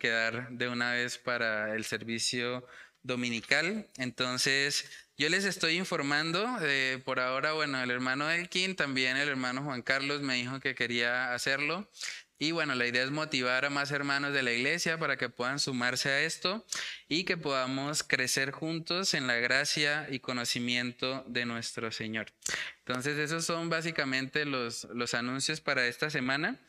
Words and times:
quedar 0.00 0.50
de 0.50 0.68
una 0.68 0.92
vez 0.92 1.18
para 1.18 1.74
el 1.74 1.84
servicio 1.84 2.66
dominical. 3.02 3.88
Entonces, 3.96 4.88
yo 5.18 5.28
les 5.28 5.44
estoy 5.44 5.76
informando, 5.76 6.58
eh, 6.62 7.00
por 7.04 7.20
ahora, 7.20 7.52
bueno, 7.52 7.82
el 7.82 7.90
hermano 7.90 8.30
Elkin, 8.30 8.76
también 8.76 9.16
el 9.16 9.28
hermano 9.28 9.62
Juan 9.62 9.82
Carlos 9.82 10.22
me 10.22 10.34
dijo 10.36 10.60
que 10.60 10.74
quería 10.74 11.34
hacerlo. 11.34 11.88
Y 12.38 12.50
bueno, 12.50 12.74
la 12.74 12.88
idea 12.88 13.04
es 13.04 13.12
motivar 13.12 13.64
a 13.64 13.70
más 13.70 13.92
hermanos 13.92 14.32
de 14.32 14.42
la 14.42 14.50
iglesia 14.50 14.98
para 14.98 15.16
que 15.16 15.28
puedan 15.28 15.60
sumarse 15.60 16.08
a 16.08 16.22
esto 16.22 16.66
y 17.06 17.22
que 17.22 17.36
podamos 17.36 18.02
crecer 18.02 18.50
juntos 18.50 19.14
en 19.14 19.28
la 19.28 19.36
gracia 19.36 20.08
y 20.10 20.18
conocimiento 20.18 21.24
de 21.28 21.46
nuestro 21.46 21.92
Señor. 21.92 22.32
Entonces, 22.78 23.16
esos 23.18 23.44
son 23.44 23.70
básicamente 23.70 24.44
los, 24.44 24.88
los 24.92 25.14
anuncios 25.14 25.60
para 25.60 25.86
esta 25.86 26.10
semana. 26.10 26.60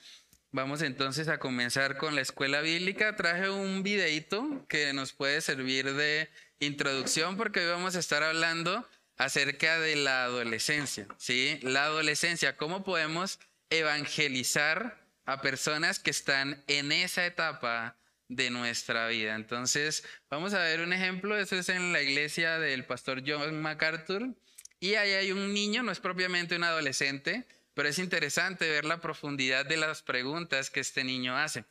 Vamos 0.56 0.84
entonces 0.84 1.30
a 1.30 1.40
comenzar 1.40 1.98
con 1.98 2.14
la 2.14 2.22
escuela 2.22 2.62
bíblica. 2.62 3.16
Traje 3.16 3.50
un 3.50 3.82
videito 3.82 4.64
que 4.70 4.94
nos 4.94 5.12
puede 5.12 5.42
servir 5.42 5.92
de 5.96 6.30
introducción 6.60 7.38
porque 7.38 7.62
hoy 7.62 7.72
vamos 7.72 7.96
a 7.96 8.00
estar 8.00 8.22
hablando 8.22 8.88
acerca 9.18 9.80
de 9.80 9.96
la 9.96 10.26
adolescencia, 10.26 11.08
¿sí? 11.18 11.58
La 11.64 11.86
adolescencia, 11.86 12.56
cómo 12.56 12.84
podemos 12.84 13.40
evangelizar 13.72 15.04
a 15.26 15.42
personas 15.42 15.98
que 15.98 16.12
están 16.12 16.64
en 16.68 16.92
esa 16.92 17.26
etapa 17.26 17.98
de 18.28 18.52
nuestra 18.52 19.08
vida. 19.08 19.34
Entonces, 19.34 20.04
vamos 20.30 20.54
a 20.54 20.60
ver 20.60 20.82
un 20.82 20.94
ejemplo, 20.94 21.36
eso 21.36 21.56
es 21.56 21.70
en 21.70 21.92
la 21.92 22.04
iglesia 22.04 22.60
del 22.60 22.86
pastor 22.86 23.24
John 23.26 23.60
MacArthur 23.60 24.36
y 24.80 24.94
ahí 24.94 25.14
hay 25.14 25.32
un 25.32 25.52
niño, 25.52 25.82
no 25.82 25.92
es 25.92 26.00
propiamente 26.00 26.56
un 26.56 26.64
adolescente, 26.64 27.48
pero 27.74 27.90
es 27.90 28.00
interesante 28.00 28.70
ver 28.70 28.86
la 28.86 29.02
profundidad 29.02 29.66
de 29.66 29.78
las 29.78 30.02
preguntas 30.02 30.70
que 30.70 30.80
este 30.80 31.04
niño 31.04 31.38
hace. 31.38 31.66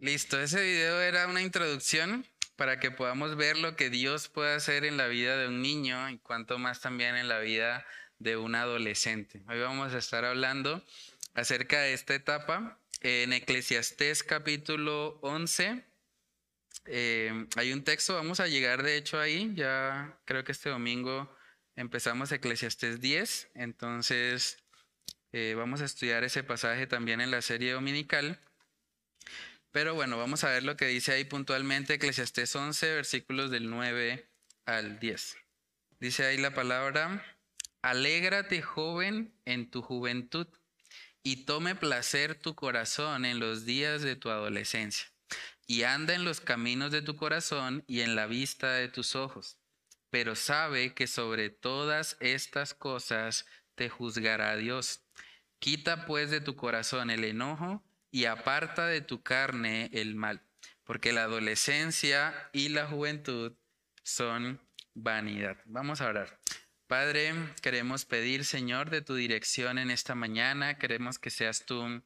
Listo, 0.00 0.40
ese 0.40 0.62
video 0.62 1.00
era 1.00 1.26
una 1.26 1.42
introducción 1.42 2.26
para 2.56 2.80
que 2.80 2.90
podamos 2.90 3.36
ver 3.36 3.58
lo 3.58 3.76
que 3.76 3.90
Dios 3.90 4.28
puede 4.28 4.54
hacer 4.54 4.84
en 4.84 4.96
la 4.96 5.08
vida 5.08 5.36
de 5.36 5.48
un 5.48 5.62
niño 5.62 6.08
y 6.10 6.18
cuanto 6.18 6.58
más 6.58 6.80
también 6.80 7.16
en 7.16 7.28
la 7.28 7.38
vida 7.38 7.86
de 8.18 8.36
un 8.36 8.54
adolescente. 8.54 9.42
Hoy 9.48 9.60
vamos 9.60 9.92
a 9.92 9.98
estar 9.98 10.24
hablando 10.24 10.82
acerca 11.34 11.80
de 11.80 11.92
esta 11.92 12.14
etapa 12.14 12.78
en 13.02 13.32
Eclesiastés 13.32 14.22
capítulo 14.22 15.18
11. 15.22 15.84
Eh, 16.86 17.46
hay 17.56 17.72
un 17.72 17.84
texto, 17.84 18.14
vamos 18.14 18.40
a 18.40 18.46
llegar 18.46 18.82
de 18.82 18.96
hecho 18.96 19.20
ahí, 19.20 19.52
ya 19.54 20.18
creo 20.24 20.44
que 20.44 20.52
este 20.52 20.70
domingo 20.70 21.34
empezamos 21.74 22.32
Eclesiastés 22.32 23.00
10, 23.00 23.50
entonces 23.54 24.65
eh, 25.32 25.54
vamos 25.56 25.80
a 25.80 25.84
estudiar 25.84 26.24
ese 26.24 26.42
pasaje 26.42 26.86
también 26.86 27.20
en 27.20 27.30
la 27.30 27.42
serie 27.42 27.72
dominical. 27.72 28.40
Pero 29.72 29.94
bueno, 29.94 30.16
vamos 30.16 30.44
a 30.44 30.50
ver 30.50 30.62
lo 30.62 30.76
que 30.76 30.86
dice 30.86 31.12
ahí 31.12 31.24
puntualmente 31.24 31.94
Eclesiastés 31.94 32.56
11, 32.56 32.94
versículos 32.94 33.50
del 33.50 33.68
9 33.68 34.26
al 34.64 34.98
10. 34.98 35.36
Dice 36.00 36.24
ahí 36.24 36.38
la 36.38 36.54
palabra, 36.54 37.24
alégrate 37.82 38.62
joven 38.62 39.34
en 39.44 39.70
tu 39.70 39.82
juventud 39.82 40.46
y 41.22 41.44
tome 41.44 41.74
placer 41.74 42.34
tu 42.34 42.54
corazón 42.54 43.24
en 43.24 43.38
los 43.38 43.64
días 43.64 44.02
de 44.02 44.16
tu 44.16 44.30
adolescencia 44.30 45.08
y 45.66 45.82
anda 45.82 46.14
en 46.14 46.24
los 46.24 46.40
caminos 46.40 46.92
de 46.92 47.02
tu 47.02 47.16
corazón 47.16 47.84
y 47.86 48.00
en 48.00 48.14
la 48.14 48.26
vista 48.26 48.72
de 48.72 48.88
tus 48.88 49.16
ojos. 49.16 49.58
Pero 50.10 50.36
sabe 50.36 50.94
que 50.94 51.06
sobre 51.06 51.50
todas 51.50 52.16
estas 52.20 52.74
cosas 52.74 53.46
te 53.74 53.88
juzgará 53.88 54.56
Dios 54.56 55.05
Quita 55.66 56.06
pues 56.06 56.30
de 56.30 56.40
tu 56.40 56.54
corazón 56.54 57.10
el 57.10 57.24
enojo 57.24 57.82
y 58.12 58.26
aparta 58.26 58.86
de 58.86 59.00
tu 59.00 59.24
carne 59.24 59.90
el 59.92 60.14
mal, 60.14 60.40
porque 60.84 61.12
la 61.12 61.24
adolescencia 61.24 62.32
y 62.52 62.68
la 62.68 62.86
juventud 62.86 63.52
son 64.04 64.60
vanidad. 64.94 65.56
Vamos 65.64 66.00
a 66.00 66.06
orar. 66.06 66.38
Padre, 66.86 67.34
queremos 67.62 68.04
pedir, 68.04 68.44
Señor, 68.44 68.90
de 68.90 69.02
tu 69.02 69.16
dirección 69.16 69.78
en 69.78 69.90
esta 69.90 70.14
mañana. 70.14 70.78
Queremos 70.78 71.18
que 71.18 71.30
seas 71.30 71.66
tú 71.66 72.00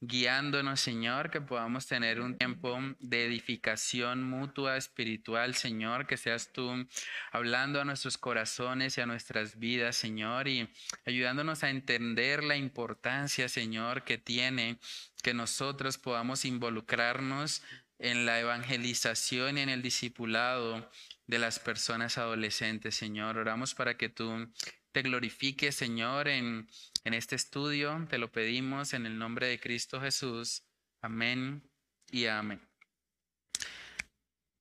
guiándonos, 0.00 0.80
Señor, 0.80 1.30
que 1.30 1.40
podamos 1.40 1.86
tener 1.86 2.20
un 2.20 2.36
tiempo 2.36 2.78
de 3.00 3.24
edificación 3.24 4.22
mutua 4.22 4.76
espiritual, 4.76 5.54
Señor, 5.54 6.06
que 6.06 6.16
seas 6.16 6.52
tú 6.52 6.86
hablando 7.32 7.80
a 7.80 7.84
nuestros 7.84 8.18
corazones 8.18 8.98
y 8.98 9.00
a 9.00 9.06
nuestras 9.06 9.58
vidas, 9.58 9.96
Señor, 9.96 10.48
y 10.48 10.68
ayudándonos 11.06 11.64
a 11.64 11.70
entender 11.70 12.44
la 12.44 12.56
importancia, 12.56 13.48
Señor, 13.48 14.04
que 14.04 14.18
tiene 14.18 14.78
que 15.22 15.34
nosotros 15.34 15.98
podamos 15.98 16.44
involucrarnos 16.44 17.62
en 17.98 18.26
la 18.26 18.38
evangelización 18.40 19.58
y 19.58 19.62
en 19.62 19.70
el 19.70 19.82
discipulado 19.82 20.90
de 21.26 21.38
las 21.38 21.58
personas 21.58 22.18
adolescentes, 22.18 22.94
Señor. 22.94 23.38
Oramos 23.38 23.74
para 23.74 23.96
que 23.96 24.08
tú 24.08 24.48
te 24.96 25.02
glorifiques, 25.02 25.74
Señor, 25.74 26.26
en 26.26 26.66
en 27.06 27.12
este 27.12 27.36
estudio. 27.36 28.06
Te 28.08 28.16
lo 28.16 28.32
pedimos 28.32 28.94
en 28.94 29.04
el 29.04 29.18
nombre 29.18 29.46
de 29.46 29.60
Cristo 29.60 30.00
Jesús. 30.00 30.62
Amén 31.02 31.62
y 32.10 32.26
amén. 32.26 32.60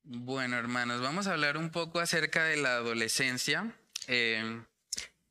Bueno, 0.04 0.58
hermanos, 0.58 1.02
vamos 1.02 1.26
a 1.26 1.32
hablar 1.32 1.56
un 1.56 1.72
poco 1.72 2.02
acerca 2.02 2.44
de 2.44 2.58
la 2.58 2.76
adolescencia. 2.76 3.74
Eh, 4.08 4.62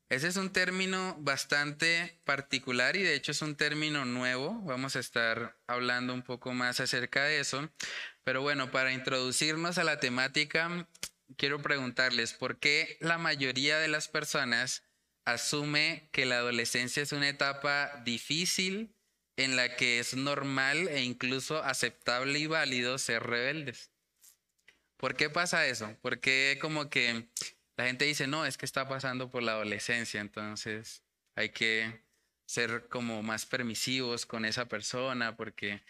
ese 0.09 0.27
es 0.27 0.35
un 0.37 0.51
término 0.51 1.15
bastante 1.19 2.19
particular 2.25 2.97
y 2.97 3.03
de 3.03 3.13
hecho 3.13 3.31
es 3.31 3.41
un 3.43 3.55
término 3.55 4.03
nuevo. 4.03 4.59
Vamos 4.63 4.95
a 4.95 4.99
estar 4.99 5.55
hablando 5.67 6.15
un 6.15 6.23
poco 6.23 6.51
más 6.53 6.81
acerca 6.81 7.23
de 7.23 7.39
eso. 7.39 7.69
Pero 8.25 8.41
bueno, 8.41 8.71
para 8.71 8.91
introducirnos 8.91 9.77
a 9.77 9.85
la 9.85 10.01
temática, 10.01 10.85
quiero 11.37 11.61
preguntarles 11.61 12.33
por 12.33 12.57
qué 12.57 12.97
la 12.99 13.19
mayoría 13.19 13.79
de 13.79 13.87
las 13.87 14.09
personas 14.09 14.83
asume 15.25 16.07
que 16.11 16.25
la 16.25 16.37
adolescencia 16.37 17.03
es 17.03 17.11
una 17.11 17.29
etapa 17.29 18.01
difícil 18.05 18.95
en 19.37 19.55
la 19.55 19.75
que 19.75 19.99
es 19.99 20.15
normal 20.15 20.87
e 20.87 21.01
incluso 21.01 21.63
aceptable 21.63 22.39
y 22.39 22.47
válido 22.47 22.97
ser 22.97 23.23
rebeldes. 23.23 23.91
¿Por 24.97 25.15
qué 25.15 25.29
pasa 25.29 25.67
eso? 25.67 25.97
Porque 26.01 26.57
como 26.61 26.89
que 26.89 27.27
la 27.75 27.85
gente 27.85 28.05
dice, 28.05 28.27
no, 28.27 28.45
es 28.45 28.57
que 28.57 28.65
está 28.65 28.87
pasando 28.87 29.29
por 29.29 29.43
la 29.43 29.53
adolescencia, 29.53 30.21
entonces 30.21 31.03
hay 31.35 31.49
que 31.49 32.01
ser 32.47 32.87
como 32.87 33.21
más 33.23 33.45
permisivos 33.45 34.25
con 34.25 34.45
esa 34.45 34.67
persona, 34.67 35.35
porque 35.35 35.81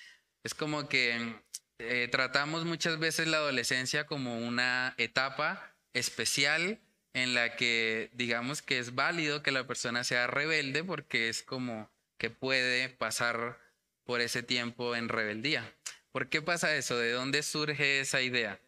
es 0.44 0.56
como 0.56 0.90
que 0.90 1.36
eh, 1.80 2.08
tratamos 2.12 2.66
muchas 2.66 2.98
veces 2.98 3.28
la 3.28 3.38
adolescencia 3.38 4.06
como 4.06 4.40
una 4.40 4.96
etapa 4.98 5.76
especial 5.94 6.80
en 7.16 7.34
la 7.34 7.56
que 7.56 8.12
digamos 8.14 8.62
que 8.62 8.78
es 8.78 8.94
válido 8.94 9.42
que 9.42 9.52
la 9.52 9.66
persona 9.66 10.04
sea 10.04 10.28
rebelde 10.28 10.84
porque 10.84 11.30
es 11.30 11.44
como 11.44 11.90
que 12.18 12.30
puede 12.30 12.90
pasar 12.90 13.58
por 14.04 14.20
ese 14.20 14.44
tiempo 14.44 14.98
en 14.98 15.08
rebeldía. 15.08 15.74
¿Por 16.12 16.28
qué 16.28 16.42
pasa 16.42 16.76
eso? 16.76 16.98
¿De 16.98 17.12
dónde 17.12 17.42
surge 17.42 18.02
esa 18.02 18.22
idea? 18.22 18.60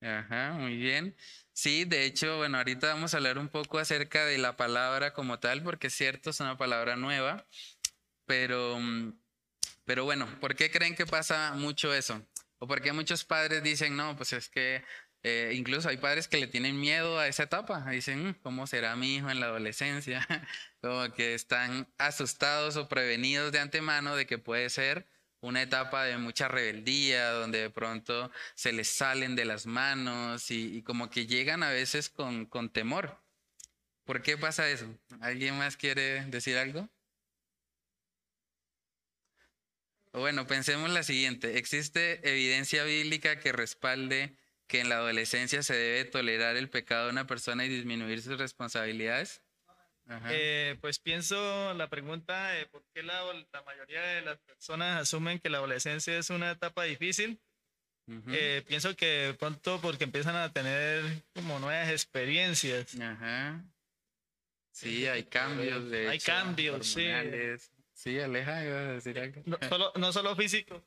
Ajá, 0.00 0.52
muy 0.54 0.76
bien. 0.76 1.14
Sí, 1.52 1.84
de 1.84 2.04
hecho, 2.04 2.38
bueno, 2.38 2.58
ahorita 2.58 2.88
vamos 2.88 3.14
a 3.14 3.18
hablar 3.18 3.38
un 3.38 3.48
poco 3.48 3.78
acerca 3.78 4.26
de 4.26 4.36
la 4.36 4.56
palabra 4.56 5.14
como 5.14 5.38
tal, 5.38 5.62
porque 5.62 5.86
es 5.86 5.94
cierto, 5.94 6.30
es 6.30 6.40
una 6.40 6.56
palabra 6.56 6.96
nueva, 6.96 7.46
pero, 8.26 8.80
pero 9.84 10.04
bueno, 10.04 10.28
¿por 10.40 10.56
qué 10.56 10.72
creen 10.72 10.96
que 10.96 11.06
pasa 11.06 11.52
mucho 11.54 11.94
eso? 11.94 12.20
¿O 12.58 12.66
por 12.66 12.82
qué 12.82 12.92
muchos 12.92 13.24
padres 13.24 13.62
dicen, 13.62 13.96
no, 13.96 14.16
pues 14.16 14.32
es 14.32 14.48
que 14.48 14.82
eh, 15.24 15.52
incluso 15.54 15.88
hay 15.88 15.98
padres 15.98 16.26
que 16.26 16.38
le 16.38 16.48
tienen 16.48 16.80
miedo 16.80 17.18
a 17.18 17.28
esa 17.28 17.44
etapa. 17.44 17.88
Dicen, 17.90 18.28
mm, 18.30 18.34
¿cómo 18.42 18.66
será 18.66 18.96
mi 18.96 19.16
hijo 19.16 19.30
en 19.30 19.40
la 19.40 19.46
adolescencia? 19.46 20.26
Como 20.80 21.12
que 21.12 21.34
están 21.34 21.88
asustados 21.98 22.76
o 22.76 22.88
prevenidos 22.88 23.52
de 23.52 23.60
antemano 23.60 24.16
de 24.16 24.26
que 24.26 24.38
puede 24.38 24.68
ser 24.70 25.06
una 25.40 25.62
etapa 25.62 26.04
de 26.04 26.18
mucha 26.18 26.48
rebeldía, 26.48 27.30
donde 27.32 27.62
de 27.62 27.70
pronto 27.70 28.30
se 28.54 28.72
les 28.72 28.88
salen 28.88 29.36
de 29.36 29.44
las 29.44 29.66
manos 29.66 30.50
y, 30.50 30.82
como 30.82 31.10
que 31.10 31.26
llegan 31.26 31.62
a 31.62 31.70
veces 31.70 32.08
con, 32.10 32.46
con 32.46 32.70
temor. 32.70 33.20
¿Por 34.04 34.22
qué 34.22 34.36
pasa 34.38 34.68
eso? 34.70 34.86
¿Alguien 35.20 35.58
más 35.58 35.76
quiere 35.76 36.24
decir 36.26 36.56
algo? 36.58 36.88
Bueno, 40.12 40.46
pensemos 40.46 40.90
la 40.90 41.02
siguiente. 41.02 41.58
¿Existe 41.58 42.20
evidencia 42.28 42.84
bíblica 42.84 43.38
que 43.40 43.52
respalde 43.52 44.36
que 44.72 44.80
en 44.80 44.88
la 44.88 44.96
adolescencia 44.96 45.62
se 45.62 45.74
debe 45.74 46.06
tolerar 46.06 46.56
el 46.56 46.70
pecado 46.70 47.04
de 47.04 47.12
una 47.12 47.26
persona 47.26 47.66
y 47.66 47.68
disminuir 47.68 48.22
sus 48.22 48.38
responsabilidades? 48.38 49.42
Eh, 50.30 50.78
pues 50.80 50.98
pienso 50.98 51.74
la 51.74 51.90
pregunta 51.90 52.48
de 52.52 52.64
por 52.64 52.82
qué 52.94 53.02
la, 53.02 53.22
mayoría 53.66 54.00
de 54.00 54.22
las 54.22 54.38
personas 54.38 55.02
asumen 55.02 55.40
que 55.40 55.50
la 55.50 55.58
adolescencia 55.58 56.18
es 56.18 56.30
una 56.30 56.52
etapa 56.52 56.84
difícil. 56.84 57.38
Eh, 58.28 58.64
pienso 58.66 58.96
que 58.96 59.36
pronto 59.38 59.78
porque 59.82 60.04
empiezan 60.04 60.36
a 60.36 60.50
tener 60.50 61.04
como 61.34 61.58
nuevas 61.58 61.90
experiencias. 61.90 62.98
Ajá. 62.98 63.62
Sí, 64.70 65.06
hay 65.06 65.24
cambios 65.24 65.90
de 65.90 66.08
Hay 66.08 66.18
cambios, 66.18 66.86
sí. 66.86 67.08
Sí, 67.92 68.18
Aleja, 68.18 68.64
iba 68.64 68.78
a 68.78 68.92
decir 68.94 69.18
algo. 69.18 69.42
No 69.44 69.58
solo, 69.68 69.92
no 69.96 70.12
solo 70.14 70.34
físico, 70.34 70.82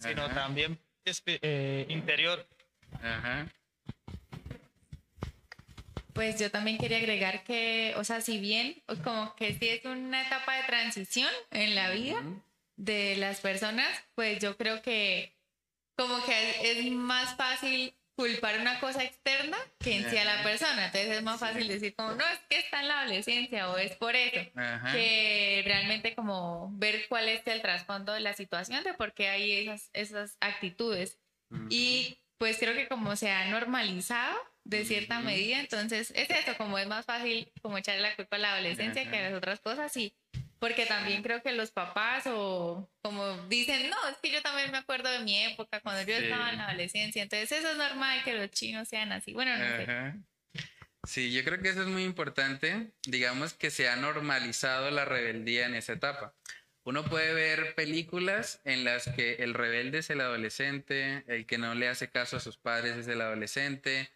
sino, 0.00 0.26
sino 0.26 0.34
también 0.34 0.80
eh, 1.26 1.86
interior. 1.88 2.44
Ajá. 3.00 3.46
Pues 6.12 6.38
yo 6.38 6.50
también 6.50 6.76
quería 6.78 6.98
agregar 6.98 7.42
que, 7.44 7.94
o 7.96 8.04
sea, 8.04 8.20
si 8.20 8.38
bien 8.38 8.82
como 9.02 9.34
que 9.36 9.54
sí 9.54 9.68
es 9.68 9.84
una 9.84 10.22
etapa 10.22 10.56
de 10.56 10.64
transición 10.64 11.30
en 11.50 11.74
la 11.74 11.90
vida 11.90 12.22
de 12.76 13.16
las 13.16 13.40
personas, 13.40 13.88
pues 14.14 14.38
yo 14.38 14.56
creo 14.56 14.82
que 14.82 15.34
como 15.96 16.22
que 16.24 16.70
es 16.70 16.92
más 16.92 17.36
fácil 17.36 17.94
culpar 18.14 18.60
una 18.60 18.78
cosa 18.78 19.02
externa 19.02 19.56
que 19.78 19.96
en 19.96 20.10
sí 20.10 20.16
a 20.18 20.24
la 20.24 20.42
persona. 20.42 20.86
Entonces 20.86 21.16
es 21.16 21.22
más 21.22 21.40
fácil 21.40 21.66
decir 21.66 21.94
como, 21.94 22.12
no, 22.12 22.24
es 22.28 22.38
que 22.48 22.58
está 22.58 22.80
en 22.80 22.88
la 22.88 23.00
adolescencia 23.00 23.70
o 23.70 23.78
es 23.78 23.96
por 23.96 24.14
eso, 24.14 24.50
que 24.92 25.62
realmente 25.64 26.14
como 26.14 26.70
ver 26.74 27.06
cuál 27.08 27.28
es 27.28 27.46
el 27.46 27.62
trasfondo 27.62 28.12
de 28.12 28.20
la 28.20 28.34
situación 28.34 28.84
de 28.84 28.94
por 28.94 29.14
qué 29.14 29.28
hay 29.28 29.52
esas, 29.52 29.90
esas 29.92 30.36
actitudes. 30.40 31.18
Y 31.68 32.18
pues 32.42 32.58
creo 32.58 32.74
que 32.74 32.88
como 32.88 33.14
se 33.14 33.30
ha 33.30 33.48
normalizado 33.52 34.36
de 34.64 34.84
cierta 34.84 35.20
medida, 35.20 35.60
entonces 35.60 36.12
es 36.16 36.28
eso, 36.28 36.56
como 36.56 36.76
es 36.76 36.88
más 36.88 37.06
fácil 37.06 37.52
como 37.62 37.78
echarle 37.78 38.02
la 38.02 38.16
culpa 38.16 38.34
a 38.34 38.38
la 38.40 38.52
adolescencia 38.54 39.08
que 39.08 39.16
a 39.16 39.30
las 39.30 39.34
otras 39.34 39.60
cosas 39.60 39.96
y 39.96 40.12
porque 40.58 40.84
también 40.84 41.22
creo 41.22 41.40
que 41.40 41.52
los 41.52 41.70
papás 41.70 42.24
o 42.26 42.90
como 43.00 43.46
dicen, 43.46 43.88
no, 43.88 44.08
es 44.08 44.16
que 44.20 44.32
yo 44.32 44.42
también 44.42 44.72
me 44.72 44.78
acuerdo 44.78 45.08
de 45.12 45.20
mi 45.20 45.38
época 45.38 45.78
cuando 45.82 46.02
yo 46.02 46.16
estaba 46.16 46.50
en 46.50 46.56
la 46.56 46.66
adolescencia, 46.66 47.22
entonces 47.22 47.52
eso 47.52 47.70
es 47.70 47.76
normal 47.76 48.24
que 48.24 48.34
los 48.34 48.50
chinos 48.50 48.88
sean 48.88 49.12
así. 49.12 49.32
Bueno, 49.34 49.56
no 49.56 49.76
sé. 49.76 50.14
Sí, 51.06 51.32
yo 51.32 51.44
creo 51.44 51.62
que 51.62 51.68
eso 51.68 51.82
es 51.82 51.88
muy 51.88 52.02
importante, 52.02 52.90
digamos 53.06 53.54
que 53.54 53.70
se 53.70 53.88
ha 53.88 53.94
normalizado 53.94 54.90
la 54.90 55.04
rebeldía 55.04 55.66
en 55.66 55.76
esa 55.76 55.92
etapa. 55.92 56.34
Uno 56.84 57.04
puede 57.04 57.32
ver 57.32 57.74
películas 57.74 58.60
en 58.64 58.84
las 58.84 59.08
que 59.08 59.36
el 59.36 59.54
rebelde 59.54 59.98
es 59.98 60.10
el 60.10 60.20
adolescente, 60.20 61.24
el 61.28 61.46
que 61.46 61.58
no 61.58 61.74
le 61.74 61.88
hace 61.88 62.10
caso 62.10 62.38
a 62.38 62.40
sus 62.40 62.56
padres 62.56 62.96
es 62.96 63.06
el 63.06 63.20
adolescente, 63.20 64.10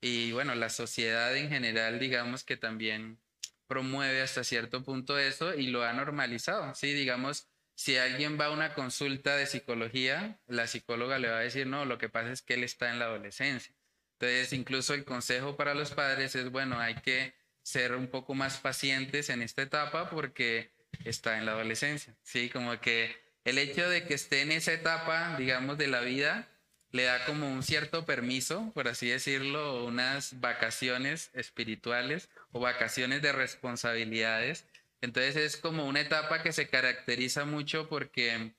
y 0.00 0.32
bueno, 0.32 0.54
la 0.54 0.68
sociedad 0.68 1.36
en 1.36 1.48
general, 1.48 1.98
digamos 1.98 2.44
que 2.44 2.56
también 2.56 3.18
promueve 3.66 4.22
hasta 4.22 4.44
cierto 4.44 4.82
punto 4.82 5.18
eso 5.18 5.54
y 5.54 5.68
lo 5.68 5.84
ha 5.84 5.92
normalizado. 5.92 6.74
Sí, 6.74 6.92
digamos, 6.92 7.48
si 7.74 7.96
alguien 7.96 8.38
va 8.40 8.46
a 8.46 8.50
una 8.50 8.74
consulta 8.74 9.36
de 9.36 9.46
psicología, 9.46 10.40
la 10.46 10.66
psicóloga 10.66 11.18
le 11.18 11.28
va 11.28 11.38
a 11.38 11.42
decir, 11.42 11.66
no, 11.66 11.84
lo 11.84 11.98
que 11.98 12.08
pasa 12.08 12.32
es 12.32 12.42
que 12.42 12.54
él 12.54 12.64
está 12.64 12.90
en 12.90 12.98
la 12.98 13.04
adolescencia. 13.04 13.74
Entonces, 14.14 14.52
incluso 14.52 14.94
el 14.94 15.04
consejo 15.04 15.56
para 15.56 15.74
los 15.74 15.92
padres 15.92 16.34
es, 16.34 16.50
bueno, 16.50 16.80
hay 16.80 16.96
que 16.96 17.34
ser 17.62 17.94
un 17.94 18.08
poco 18.08 18.34
más 18.34 18.58
pacientes 18.58 19.30
en 19.30 19.42
esta 19.42 19.62
etapa 19.62 20.10
porque 20.10 20.72
está 21.04 21.38
en 21.38 21.46
la 21.46 21.52
adolescencia. 21.52 22.16
Sí, 22.22 22.48
como 22.48 22.80
que 22.80 23.16
el 23.44 23.58
hecho 23.58 23.88
de 23.88 24.04
que 24.04 24.14
esté 24.14 24.42
en 24.42 24.52
esa 24.52 24.72
etapa, 24.72 25.36
digamos, 25.38 25.78
de 25.78 25.88
la 25.88 26.00
vida, 26.00 26.48
le 26.90 27.04
da 27.04 27.24
como 27.24 27.50
un 27.50 27.62
cierto 27.62 28.06
permiso, 28.06 28.72
por 28.74 28.88
así 28.88 29.08
decirlo, 29.08 29.84
unas 29.84 30.40
vacaciones 30.40 31.30
espirituales 31.34 32.28
o 32.52 32.60
vacaciones 32.60 33.22
de 33.22 33.32
responsabilidades. 33.32 34.66
Entonces 35.00 35.36
es 35.36 35.56
como 35.56 35.86
una 35.86 36.00
etapa 36.00 36.42
que 36.42 36.52
se 36.52 36.68
caracteriza 36.68 37.44
mucho 37.44 37.88
porque 37.88 38.54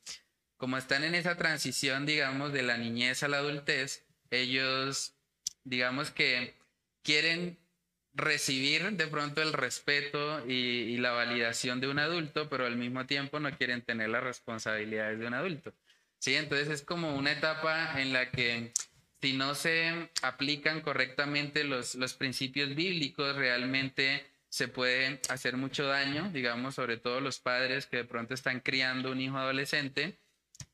como 0.58 0.78
están 0.78 1.04
en 1.04 1.16
esa 1.16 1.38
transición, 1.38 2.06
digamos, 2.06 2.54
de 2.54 2.64
la 2.64 2.78
niñez 2.78 3.24
a 3.24 3.28
la 3.28 3.38
adultez, 3.38 4.06
ellos, 4.30 5.16
digamos 5.64 6.12
que 6.12 6.56
quieren 7.02 7.58
recibir 8.14 8.92
de 8.92 9.08
pronto 9.08 9.42
el 9.42 9.54
respeto 9.54 10.46
y, 10.48 10.98
la 10.98 11.12
validación 11.12 11.80
de 11.80 11.88
un 11.88 12.00
adulto, 12.00 12.50
pero 12.50 12.66
al 12.66 12.76
mismo 12.76 13.06
tiempo 13.06 13.40
no 13.40 13.56
quieren 13.58 13.82
tener 13.82 14.10
las 14.10 14.24
responsabilidades 14.24 15.20
de 15.20 15.28
un 15.28 15.34
adulto. 15.34 15.74
Sí, 16.20 16.36
entonces 16.36 16.68
es 16.70 16.82
como 16.82 17.16
una 17.16 17.32
etapa 17.32 18.02
en 18.02 18.12
la 18.12 18.30
que 18.32 18.74
si 19.22 19.34
no 19.34 19.56
se 19.56 20.10
aplican 20.22 20.82
correctamente 20.82 21.64
los, 21.64 21.96
los 21.96 22.14
principios 22.14 22.76
bíblicos, 22.76 23.36
realmente 23.36 24.26
se 24.50 24.68
puede 24.68 25.22
hacer 25.30 25.56
mucho 25.56 25.86
daño, 25.86 26.30
digamos, 26.34 26.76
sobre 26.76 26.98
todo 26.98 27.22
los 27.22 27.40
padres 27.40 27.86
que 27.86 27.98
de 27.98 28.06
pronto 28.06 28.34
están 28.34 28.60
criando 28.60 29.12
un 29.12 29.22
hijo 29.22 29.38
adolescente. 29.38 30.20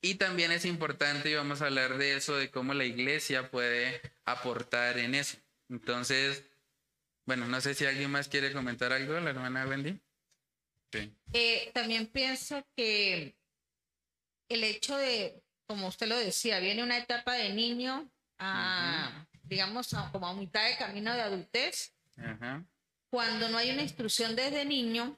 Y 0.02 0.16
también 0.16 0.52
es 0.52 0.66
importante, 0.66 1.30
y 1.30 1.36
vamos 1.36 1.62
a 1.62 1.66
hablar 1.66 1.98
de 1.98 2.16
eso, 2.16 2.36
de 2.36 2.50
cómo 2.50 2.74
la 2.74 2.86
iglesia 2.86 3.52
puede 3.52 4.02
aportar 4.24 4.98
en 4.98 5.14
eso. 5.14 5.38
Entonces, 5.70 6.44
bueno, 7.26 7.48
no 7.48 7.60
sé 7.62 7.74
si 7.74 7.86
alguien 7.86 8.12
más 8.12 8.28
quiere 8.28 8.54
comentar 8.54 8.94
algo, 8.94 9.20
la 9.20 9.32
hermana 9.32 9.68
Wendy. 9.68 10.00
Sí. 10.92 11.14
Eh, 11.34 11.72
también 11.74 12.08
pienso 12.08 12.66
que 12.76 13.36
el 14.50 14.64
hecho 14.64 14.96
de, 14.98 15.42
como 15.68 15.88
usted 15.88 16.08
lo 16.08 16.18
decía, 16.18 16.60
viene 16.60 16.84
una 16.84 16.98
etapa 16.98 17.34
de 17.34 17.54
niño 17.54 18.10
a, 18.38 19.28
digamos, 19.44 19.90
como 20.12 20.28
a 20.28 20.34
mitad 20.34 20.68
de 20.68 20.78
camino 20.78 21.14
de 21.14 21.22
adultez. 21.22 21.94
Cuando 23.10 23.50
no 23.50 23.58
hay 23.58 23.72
una 23.72 23.82
instrucción 23.82 24.36
desde 24.36 24.66
niño, 24.66 25.18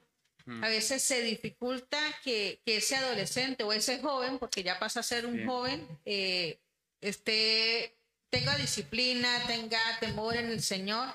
a 0.62 0.68
veces 0.68 1.02
se 1.02 1.22
dificulta 1.22 1.98
que, 2.24 2.62
ese 2.64 2.96
adolescente 2.96 3.64
o 3.64 3.72
ese 3.72 4.00
joven, 4.00 4.38
porque 4.38 4.62
ya 4.62 4.78
pasa 4.78 5.00
a 5.00 5.02
ser 5.02 5.26
un 5.26 5.46
joven, 5.46 5.86
eh, 6.06 6.58
esté, 7.00 7.98
tenga 8.30 8.56
disciplina, 8.56 9.28
tenga 9.46 9.78
temor 10.00 10.36
en 10.36 10.46
el 10.46 10.62
Señor. 10.62 11.08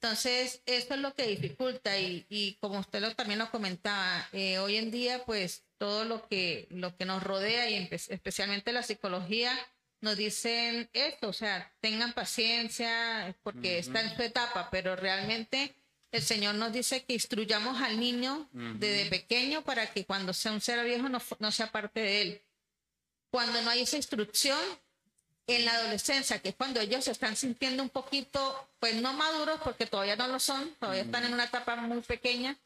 Entonces, 0.00 0.62
eso 0.64 0.94
es 0.94 1.00
lo 1.00 1.12
que 1.14 1.26
dificulta 1.26 1.98
y, 1.98 2.56
como 2.60 2.78
usted 2.78 3.00
lo, 3.00 3.14
también 3.16 3.40
lo 3.40 3.50
comentaba, 3.50 4.28
eh, 4.32 4.58
hoy 4.58 4.76
en 4.76 4.92
día, 4.92 5.24
pues 5.24 5.64
todo 5.76 6.04
lo 6.04 6.28
que, 6.28 6.68
lo 6.70 6.96
que 6.96 7.04
nos 7.04 7.20
rodea 7.22 7.68
y 7.68 7.88
especialmente 7.90 8.72
la 8.72 8.84
psicología 8.84 9.58
nos 10.00 10.16
dicen 10.16 10.88
esto, 10.92 11.28
o 11.28 11.32
sea, 11.32 11.74
tengan 11.80 12.12
paciencia 12.12 13.36
porque 13.42 13.78
está 13.78 14.00
en 14.00 14.14
su 14.14 14.22
etapa, 14.22 14.68
pero 14.70 14.94
realmente 14.94 15.74
el 16.12 16.22
Señor 16.22 16.54
nos 16.54 16.72
dice 16.72 17.04
que 17.04 17.14
instruyamos 17.14 17.82
al 17.82 17.98
niño 17.98 18.48
desde 18.52 19.10
pequeño 19.10 19.62
para 19.62 19.92
que 19.92 20.04
cuando 20.04 20.32
sea 20.32 20.52
un 20.52 20.60
ser 20.60 20.84
viejo 20.84 21.08
no, 21.08 21.20
no 21.40 21.50
sea 21.50 21.72
parte 21.72 21.98
de 21.98 22.22
él. 22.22 22.42
Cuando 23.32 23.60
no 23.62 23.70
hay 23.70 23.80
esa 23.80 23.96
instrucción, 23.96 24.60
en 25.48 25.64
la 25.64 25.72
adolescencia, 25.72 26.38
que 26.40 26.50
es 26.50 26.54
cuando 26.54 26.78
ellos 26.78 27.04
se 27.04 27.10
están 27.10 27.34
sintiendo 27.34 27.82
un 27.82 27.88
poquito, 27.88 28.68
pues 28.78 28.94
no 28.96 29.14
maduros, 29.14 29.58
porque 29.64 29.86
todavía 29.86 30.14
no 30.14 30.28
lo 30.28 30.38
son, 30.38 30.74
todavía 30.78 31.02
están 31.02 31.24
en 31.24 31.32
una 31.32 31.44
etapa 31.44 31.74
muy 31.76 32.02
pequeña, 32.02 32.56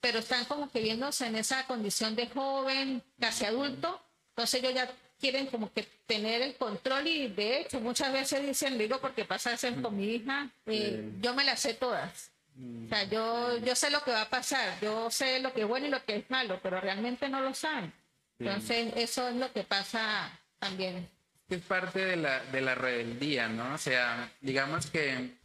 pero 0.00 0.20
están 0.20 0.44
como 0.44 0.70
que 0.70 0.80
viéndose 0.80 1.26
en 1.26 1.34
esa 1.34 1.66
condición 1.66 2.14
de 2.14 2.28
joven, 2.28 3.02
casi 3.20 3.44
adulto, 3.44 4.00
entonces 4.30 4.62
ellos 4.62 4.72
ya 4.72 4.88
quieren 5.18 5.46
como 5.46 5.72
que 5.72 5.82
tener 6.06 6.40
el 6.40 6.54
control 6.54 7.08
y 7.08 7.26
de 7.26 7.62
hecho 7.62 7.80
muchas 7.80 8.12
veces 8.12 8.46
dicen, 8.46 8.78
digo 8.78 9.00
porque 9.00 9.24
pasa 9.24 9.52
eso 9.52 9.68
con 9.82 9.96
mi 9.96 10.06
hija, 10.06 10.48
eh, 10.66 11.10
yo 11.20 11.34
me 11.34 11.42
las 11.42 11.58
sé 11.58 11.74
todas. 11.74 12.30
O 12.56 12.88
sea, 12.88 13.04
yo, 13.04 13.58
yo 13.58 13.74
sé 13.74 13.90
lo 13.90 14.02
que 14.02 14.12
va 14.12 14.22
a 14.22 14.30
pasar, 14.30 14.80
yo 14.80 15.10
sé 15.10 15.40
lo 15.40 15.52
que 15.52 15.62
es 15.62 15.68
bueno 15.68 15.86
y 15.86 15.90
lo 15.90 16.04
que 16.04 16.16
es 16.16 16.30
malo, 16.30 16.60
pero 16.62 16.80
realmente 16.80 17.28
no 17.28 17.40
lo 17.40 17.52
saben. 17.54 17.92
Entonces, 18.38 18.92
eso 18.96 19.28
es 19.28 19.36
lo 19.36 19.52
que 19.52 19.64
pasa 19.64 20.30
también. 20.58 21.08
Es 21.48 21.62
parte 21.62 22.04
de 22.04 22.16
la, 22.16 22.44
de 22.44 22.60
la 22.60 22.74
rebeldía, 22.74 23.48
¿no? 23.48 23.74
O 23.74 23.78
sea, 23.78 24.30
digamos 24.40 24.86
que 24.90 25.38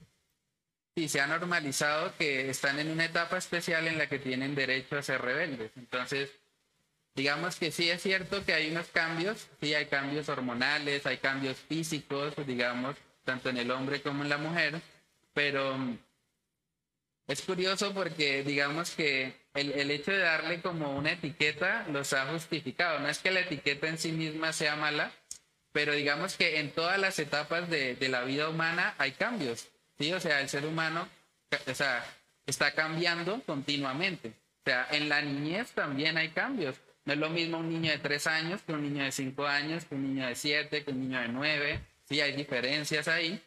sí, 0.96 1.08
se 1.08 1.22
ha 1.22 1.28
normalizado 1.28 2.14
que 2.18 2.50
están 2.50 2.80
en 2.80 2.92
una 2.92 3.06
etapa 3.06 3.38
especial 3.38 3.88
en 3.88 3.98
la 3.98 4.08
que 4.08 4.20
tienen 4.20 4.56
derecho 4.56 4.98
a 4.98 5.02
ser 5.02 5.22
rebeldes. 5.22 5.72
Entonces, 5.78 6.30
digamos 7.16 7.58
que 7.58 7.72
sí 7.72 7.90
es 7.90 8.02
cierto 8.02 8.44
que 8.46 8.54
hay 8.54 8.70
unos 8.72 8.88
cambios, 8.88 9.48
sí 9.62 9.74
hay 9.74 9.86
cambios 9.86 10.28
hormonales, 10.30 11.06
hay 11.06 11.18
cambios 11.18 11.58
físicos, 11.58 12.34
digamos, 12.46 12.98
tanto 13.24 13.50
en 13.50 13.58
el 13.58 13.72
hombre 13.72 14.02
como 14.02 14.24
en 14.24 14.30
la 14.30 14.38
mujer, 14.38 14.82
pero 15.34 15.78
es 17.28 17.42
curioso 17.42 17.94
porque 17.94 18.44
digamos 18.44 18.92
que 18.92 19.34
el, 19.54 19.92
hecho 19.92 20.12
de 20.12 20.18
darle 20.18 20.62
como 20.62 20.96
una 20.98 21.12
etiqueta 21.12 21.86
los 21.90 22.12
ha 22.14 22.26
justificado. 22.28 23.00
No 23.00 23.08
es 23.08 23.20
que 23.20 23.32
la 23.32 23.42
etiqueta 23.42 23.88
en 23.88 23.98
sí 23.98 24.12
misma 24.12 24.52
sea 24.52 24.76
mala, 24.76 25.12
pero 25.74 25.94
digamos 25.94 26.38
que 26.38 26.60
en 26.60 26.72
todas 26.72 26.98
las 27.00 27.20
etapas 27.20 27.70
de, 27.70 27.98
la 28.08 28.24
vida 28.24 28.48
humana 28.48 28.96
hay 28.98 29.12
cambios, 29.12 29.68
¿sí? 30.00 30.14
O 30.14 30.20
sea, 30.20 30.40
el 30.40 30.48
ser 30.48 30.66
humano 30.66 31.10
o 31.68 31.76
sea, 31.76 32.06
está 32.46 32.74
cambiando 32.74 33.42
continuamente. 33.46 34.30
O 34.30 34.64
sea, 34.66 34.88
en 34.92 35.10
la 35.10 35.22
niñez 35.22 35.72
también 35.72 36.18
hay 36.18 36.30
cambios. 36.30 36.78
No 37.06 37.14
es 37.14 37.20
lo 37.20 37.30
mismo 37.30 37.58
un 37.58 37.70
niño 37.70 37.92
de 37.92 37.98
tres 37.98 38.28
años 38.28 38.62
que 38.62 38.72
un 38.74 38.84
niño 38.84 39.04
de 39.04 39.12
cinco 39.12 39.46
años, 39.46 39.84
que 39.86 39.96
un 39.96 40.14
niño 40.14 40.28
de 40.28 40.36
siete, 40.36 40.84
que 40.84 40.92
un 40.92 41.02
niño 41.02 41.20
de 41.20 41.28
nueve. 41.28 41.80
Sí, 42.08 42.22
hay 42.22 42.34
diferencias 42.34 43.08
ahí. 43.08 43.42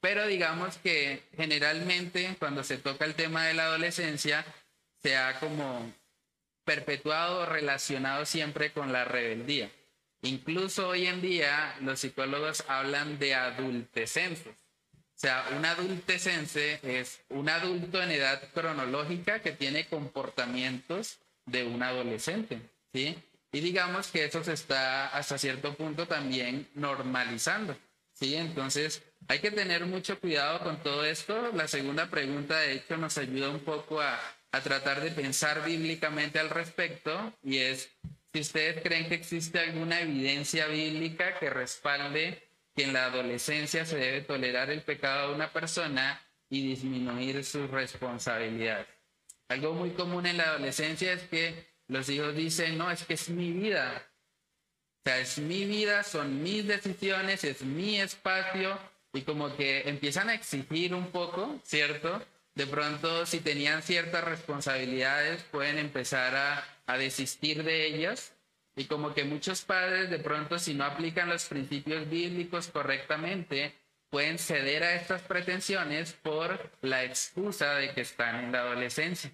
Pero 0.00 0.26
digamos 0.26 0.78
que 0.78 1.24
generalmente 1.36 2.36
cuando 2.38 2.62
se 2.62 2.78
toca 2.78 3.04
el 3.04 3.14
tema 3.14 3.46
de 3.46 3.54
la 3.54 3.64
adolescencia, 3.64 4.44
se 5.02 5.16
ha 5.16 5.40
como 5.40 5.92
perpetuado 6.64 7.40
o 7.40 7.46
relacionado 7.46 8.24
siempre 8.26 8.72
con 8.72 8.92
la 8.92 9.04
rebeldía. 9.04 9.70
Incluso 10.22 10.88
hoy 10.88 11.06
en 11.06 11.22
día 11.22 11.74
los 11.80 12.00
psicólogos 12.00 12.64
hablan 12.68 13.18
de 13.18 13.34
adultescencias. 13.34 14.54
O 14.94 15.20
sea, 15.20 15.46
un 15.56 15.64
adultescence 15.64 16.80
es 16.82 17.20
un 17.28 17.48
adulto 17.48 18.02
en 18.02 18.10
edad 18.10 18.42
cronológica 18.54 19.40
que 19.40 19.52
tiene 19.52 19.86
comportamientos 19.86 21.18
de 21.44 21.64
un 21.64 21.82
adolescente. 21.82 22.60
¿sí? 22.92 23.16
Y 23.52 23.60
digamos 23.60 24.08
que 24.08 24.24
eso 24.24 24.42
se 24.44 24.54
está 24.54 25.08
hasta 25.08 25.36
cierto 25.36 25.74
punto 25.74 26.06
también 26.06 26.68
normalizando. 26.74 27.76
¿sí? 28.12 28.34
Entonces 28.34 29.02
hay 29.28 29.40
que 29.40 29.50
tener 29.50 29.84
mucho 29.86 30.18
cuidado 30.18 30.60
con 30.60 30.82
todo 30.82 31.04
esto. 31.04 31.50
La 31.52 31.68
segunda 31.68 32.08
pregunta, 32.08 32.58
de 32.58 32.72
hecho, 32.72 32.96
nos 32.96 33.18
ayuda 33.18 33.50
un 33.50 33.60
poco 33.60 34.00
a, 34.00 34.18
a 34.52 34.60
tratar 34.60 35.00
de 35.00 35.10
pensar 35.10 35.64
bíblicamente 35.64 36.38
al 36.38 36.50
respecto 36.50 37.34
y 37.42 37.58
es 37.58 37.90
si 38.32 38.40
ustedes 38.40 38.82
creen 38.82 39.08
que 39.08 39.14
existe 39.16 39.58
alguna 39.58 40.00
evidencia 40.00 40.66
bíblica 40.66 41.38
que 41.38 41.50
respalde 41.50 42.42
que 42.74 42.84
en 42.84 42.92
la 42.92 43.06
adolescencia 43.06 43.84
se 43.84 43.96
debe 43.96 44.20
tolerar 44.22 44.70
el 44.70 44.82
pecado 44.82 45.28
de 45.28 45.34
una 45.34 45.52
persona 45.52 46.22
y 46.48 46.68
disminuir 46.68 47.44
sus 47.44 47.68
responsabilidades. 47.70 48.86
Algo 49.48 49.74
muy 49.74 49.90
común 49.90 50.26
en 50.26 50.36
la 50.36 50.44
adolescencia 50.44 51.12
es 51.12 51.22
que 51.24 51.70
los 51.88 52.08
hijos 52.08 52.36
dicen, 52.36 52.78
no, 52.78 52.90
es 52.90 53.04
que 53.04 53.14
es 53.14 53.28
mi 53.30 53.50
vida. 53.50 54.06
O 55.00 55.02
sea, 55.04 55.18
es 55.18 55.38
mi 55.38 55.64
vida, 55.64 56.04
son 56.04 56.42
mis 56.42 56.66
decisiones, 56.66 57.42
es 57.42 57.62
mi 57.62 58.00
espacio 58.00 58.78
y 59.12 59.22
como 59.22 59.56
que 59.56 59.88
empiezan 59.88 60.28
a 60.28 60.34
exigir 60.34 60.94
un 60.94 61.10
poco, 61.10 61.58
¿cierto? 61.64 62.22
De 62.60 62.66
pronto, 62.66 63.24
si 63.24 63.40
tenían 63.40 63.82
ciertas 63.82 64.22
responsabilidades, 64.22 65.42
pueden 65.44 65.78
empezar 65.78 66.36
a, 66.36 66.62
a 66.84 66.98
desistir 66.98 67.64
de 67.64 67.86
ellas 67.86 68.34
y 68.76 68.84
como 68.84 69.14
que 69.14 69.24
muchos 69.24 69.62
padres 69.62 70.10
de 70.10 70.18
pronto 70.18 70.58
si 70.58 70.74
no 70.74 70.84
aplican 70.84 71.30
los 71.30 71.46
principios 71.46 72.10
bíblicos 72.10 72.68
correctamente, 72.68 73.72
pueden 74.10 74.38
ceder 74.38 74.84
a 74.84 74.94
estas 74.94 75.22
pretensiones 75.22 76.12
por 76.12 76.70
la 76.82 77.02
excusa 77.02 77.76
de 77.76 77.94
que 77.94 78.02
están 78.02 78.44
en 78.44 78.52
la 78.52 78.60
adolescencia. 78.60 79.32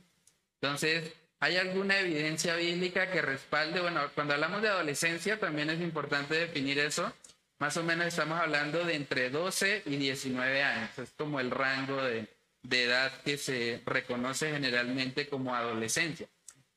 Entonces, 0.61 1.13
¿Hay 1.41 1.57
alguna 1.57 1.99
evidencia 1.99 2.55
bíblica 2.55 3.11
que 3.11 3.21
respalde? 3.23 3.81
Bueno, 3.81 4.03
cuando 4.15 4.35
hablamos 4.35 4.63
de 4.63 4.69
adolescencia 4.69 5.39
también 5.39 5.69
es 5.69 5.81
importante 5.81 6.35
definir 6.35 6.79
eso. 6.79 7.13
Más 7.59 7.77
o 7.77 7.83
menos 7.83 8.07
estamos 8.07 8.41
hablando 8.41 8.85
de 8.85 8.95
entre 8.95 9.29
12 9.29 9.83
y 9.85 9.97
19 9.97 10.63
años. 10.63 10.99
Es 10.99 11.11
como 11.11 11.39
el 11.39 11.51
rango 11.51 12.03
de, 12.03 12.27
de 12.69 12.85
edad 12.85 13.13
que 13.23 13.39
se 13.39 13.83
reconoce 13.87 14.51
generalmente 14.51 15.29
como 15.29 15.55
adolescencia. 15.55 16.29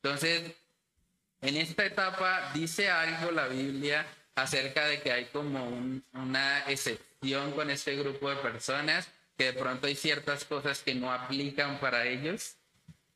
Entonces, 0.02 0.52
en 1.42 1.58
esta 1.58 1.86
etapa 1.86 2.52
dice 2.54 2.90
algo 2.90 3.32
la 3.32 3.48
Biblia 3.48 4.06
acerca 4.36 4.86
de 4.86 5.02
que 5.02 5.12
hay 5.12 5.26
como 5.26 5.68
una 6.14 6.60
excepción 6.68 7.52
con 7.52 7.70
este 7.70 7.96
grupo 7.96 8.30
de 8.30 8.38
personas, 8.38 9.10
que 9.38 9.46
de 9.46 9.54
pronto 9.54 9.88
hay 9.88 9.96
ciertas 9.96 10.46
cosas 10.46 10.80
que 10.80 10.96
no 10.96 11.12
aplican 11.12 11.80
para 11.80 12.06
ellos 12.06 12.56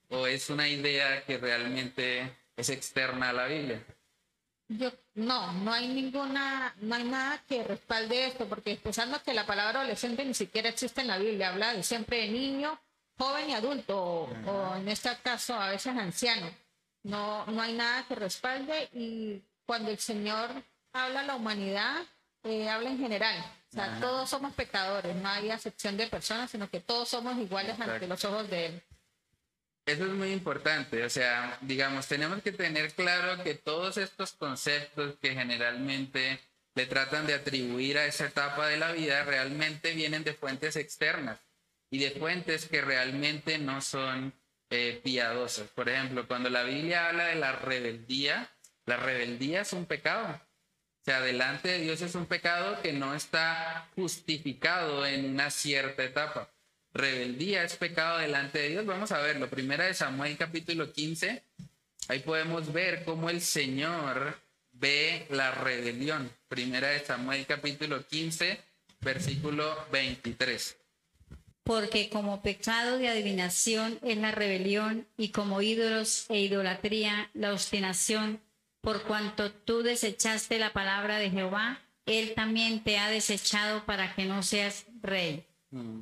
o 0.09 0.27
es 0.27 0.49
una 0.49 0.67
idea 0.67 1.25
que 1.25 1.37
realmente 1.37 2.31
es 2.55 2.69
externa 2.69 3.29
a 3.29 3.33
la 3.33 3.47
Biblia? 3.47 3.83
Yo, 4.77 4.91
no, 5.15 5.51
no 5.51 5.73
hay 5.73 5.87
ninguna, 5.87 6.73
no 6.81 6.95
hay 6.95 7.03
nada 7.03 7.43
que 7.47 7.63
respalde 7.63 8.27
esto, 8.27 8.45
porque 8.47 8.71
empezando 8.71 9.21
que 9.21 9.33
la 9.33 9.45
palabra 9.45 9.81
adolescente 9.81 10.25
ni 10.25 10.33
siquiera 10.33 10.69
existe 10.69 11.01
en 11.01 11.07
la 11.07 11.17
Biblia, 11.17 11.49
habla 11.49 11.73
de 11.73 11.83
siempre 11.83 12.21
de 12.21 12.29
niño, 12.29 12.79
joven 13.17 13.49
y 13.49 13.53
adulto, 13.53 14.29
o, 14.45 14.75
en 14.75 14.87
este 14.89 15.09
caso 15.21 15.53
a 15.53 15.69
veces 15.69 15.95
anciano. 15.95 16.49
No, 17.03 17.45
no 17.47 17.61
hay 17.61 17.73
nada 17.73 18.05
que 18.07 18.15
respalde 18.15 18.89
y 18.93 19.41
cuando 19.65 19.91
el 19.91 19.99
Señor 19.99 20.49
habla 20.93 21.19
a 21.19 21.23
la 21.23 21.35
humanidad, 21.35 22.01
eh, 22.43 22.69
habla 22.69 22.89
en 22.89 22.99
general. 22.99 23.37
O 23.69 23.73
sea, 23.73 23.99
todos 23.99 24.29
somos 24.29 24.53
pecadores, 24.53 25.15
no 25.15 25.27
hay 25.27 25.49
acepción 25.49 25.97
de 25.97 26.07
personas, 26.07 26.51
sino 26.51 26.69
que 26.69 26.79
todos 26.79 27.09
somos 27.09 27.37
iguales 27.37 27.79
ante 27.79 28.07
los 28.07 28.23
ojos 28.23 28.49
de 28.49 28.67
Él. 28.67 28.83
Eso 29.85 30.05
es 30.05 30.13
muy 30.13 30.31
importante, 30.31 31.03
o 31.03 31.09
sea, 31.09 31.57
digamos, 31.59 32.07
tenemos 32.07 32.41
que 32.41 32.53
tener 32.53 32.93
claro 32.93 33.43
que 33.43 33.53
todos 33.53 33.97
estos 33.97 34.31
conceptos 34.31 35.17
que 35.21 35.33
generalmente 35.33 36.39
le 36.73 36.85
tratan 36.85 37.27
de 37.27 37.33
atribuir 37.33 37.97
a 37.97 38.05
esa 38.05 38.27
etapa 38.27 38.67
de 38.67 38.77
la 38.77 38.93
vida 38.93 39.25
realmente 39.25 39.93
vienen 39.93 40.23
de 40.23 40.33
fuentes 40.35 40.77
externas 40.77 41.37
y 41.91 41.99
de 41.99 42.11
fuentes 42.11 42.65
que 42.67 42.81
realmente 42.81 43.57
no 43.57 43.81
son 43.81 44.33
eh, 44.69 45.01
piadosas. 45.03 45.67
Por 45.67 45.89
ejemplo, 45.89 46.27
cuando 46.29 46.49
la 46.49 46.63
Biblia 46.63 47.09
habla 47.09 47.25
de 47.25 47.35
la 47.35 47.51
rebeldía, 47.51 48.49
la 48.85 48.95
rebeldía 48.95 49.61
es 49.61 49.73
un 49.73 49.85
pecado. 49.85 50.33
O 50.33 51.03
sea, 51.03 51.19
delante 51.19 51.67
de 51.67 51.79
Dios 51.79 52.01
es 52.01 52.15
un 52.15 52.25
pecado 52.25 52.81
que 52.81 52.93
no 52.93 53.13
está 53.13 53.89
justificado 53.95 55.05
en 55.05 55.25
una 55.25 55.51
cierta 55.51 56.05
etapa 56.05 56.49
rebeldía 56.93 57.63
es 57.63 57.75
pecado 57.75 58.19
delante 58.19 58.59
de 58.59 58.69
Dios. 58.69 58.85
Vamos 58.85 59.11
a 59.11 59.19
verlo. 59.19 59.49
Primera 59.49 59.85
de 59.85 59.93
Samuel 59.93 60.37
capítulo 60.37 60.91
15. 60.91 61.43
Ahí 62.09 62.19
podemos 62.19 62.71
ver 62.71 63.03
cómo 63.03 63.29
el 63.29 63.41
Señor 63.41 64.37
ve 64.71 65.25
la 65.29 65.51
rebelión. 65.51 66.31
Primera 66.47 66.89
de 66.89 66.99
Samuel 66.99 67.45
capítulo 67.45 68.05
15, 68.05 68.59
versículo 69.01 69.75
23. 69.91 70.77
Porque 71.63 72.09
como 72.09 72.41
pecado 72.41 72.97
de 72.97 73.07
adivinación 73.07 73.97
es 74.03 74.17
la 74.17 74.31
rebelión 74.31 75.07
y 75.17 75.29
como 75.29 75.61
ídolos 75.61 76.25
e 76.29 76.41
idolatría 76.41 77.29
la 77.33 77.53
obstinación, 77.53 78.41
por 78.81 79.03
cuanto 79.03 79.49
tú 79.49 79.81
desechaste 79.81 80.59
la 80.59 80.73
palabra 80.73 81.19
de 81.19 81.29
Jehová, 81.29 81.79
él 82.05 82.33
también 82.35 82.83
te 82.83 82.97
ha 82.97 83.09
desechado 83.09 83.85
para 83.85 84.13
que 84.13 84.25
no 84.25 84.43
seas 84.43 84.85
rey. 85.01 85.45
Mm. 85.71 86.01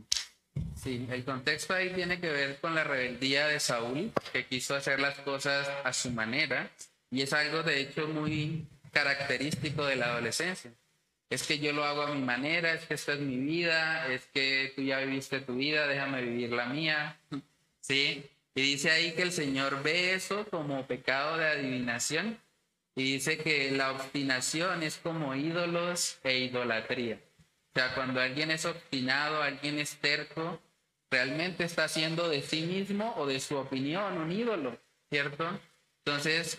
Sí, 0.82 1.06
el 1.12 1.24
contexto 1.24 1.76
ahí 1.76 1.94
tiene 1.94 2.20
que 2.20 2.32
ver 2.32 2.60
con 2.60 2.74
la 2.74 2.84
rebeldía 2.84 3.46
de 3.46 3.60
Saúl, 3.60 4.12
que 4.34 4.48
quiso 4.48 4.76
hacer 4.76 5.00
las 5.00 5.20
cosas 5.20 5.70
a 5.84 5.94
su 5.94 6.10
manera, 6.10 6.72
y 7.12 7.22
es 7.22 7.34
algo 7.34 7.62
de 7.62 7.82
hecho 7.82 8.08
muy 8.08 8.66
característico 8.92 9.86
de 9.86 9.98
la 9.98 10.08
adolescencia. 10.08 10.72
Es 11.30 11.44
que 11.44 11.60
yo 11.60 11.72
lo 11.72 11.86
hago 11.86 12.02
a 12.02 12.16
mi 12.16 12.22
manera, 12.22 12.74
es 12.74 12.86
que 12.86 12.96
esta 12.96 13.14
es 13.14 13.20
mi 13.20 13.38
vida, 13.38 14.12
es 14.12 14.26
que 14.34 14.74
tú 14.76 14.82
ya 14.82 15.00
viviste 15.02 15.42
tu 15.42 15.54
vida, 15.54 15.86
déjame 15.86 16.24
vivir 16.24 16.52
la 16.52 16.66
mía. 16.66 17.18
Sí, 17.84 18.30
y 18.54 18.62
dice 18.62 18.92
ahí 18.92 19.14
que 19.14 19.24
el 19.24 19.32
Señor 19.32 19.82
ve 19.82 20.14
eso 20.14 20.46
como 20.52 20.86
pecado 20.86 21.36
de 21.36 21.48
adivinación 21.48 22.38
y 22.96 23.14
dice 23.14 23.40
que 23.40 23.72
la 23.72 23.92
obstinación 23.92 24.84
es 24.84 24.98
como 24.98 25.34
ídolos 25.34 26.20
e 26.24 26.38
idolatría. 26.38 27.20
O 27.74 27.80
sea, 27.80 27.96
cuando 27.96 28.22
alguien 28.22 28.52
es 28.52 28.66
obstinado, 28.66 29.42
alguien 29.42 29.80
es 29.80 29.96
terco, 29.98 30.62
realmente 31.12 31.66
está 31.66 31.84
haciendo 31.84 32.30
de 32.30 32.42
sí 32.42 32.62
mismo 32.62 33.14
o 33.18 33.28
de 33.28 33.40
su 33.42 33.58
opinión 33.58 34.18
un 34.18 34.32
ídolo, 34.32 34.80
¿cierto? 35.10 35.60
Entonces, 36.06 36.58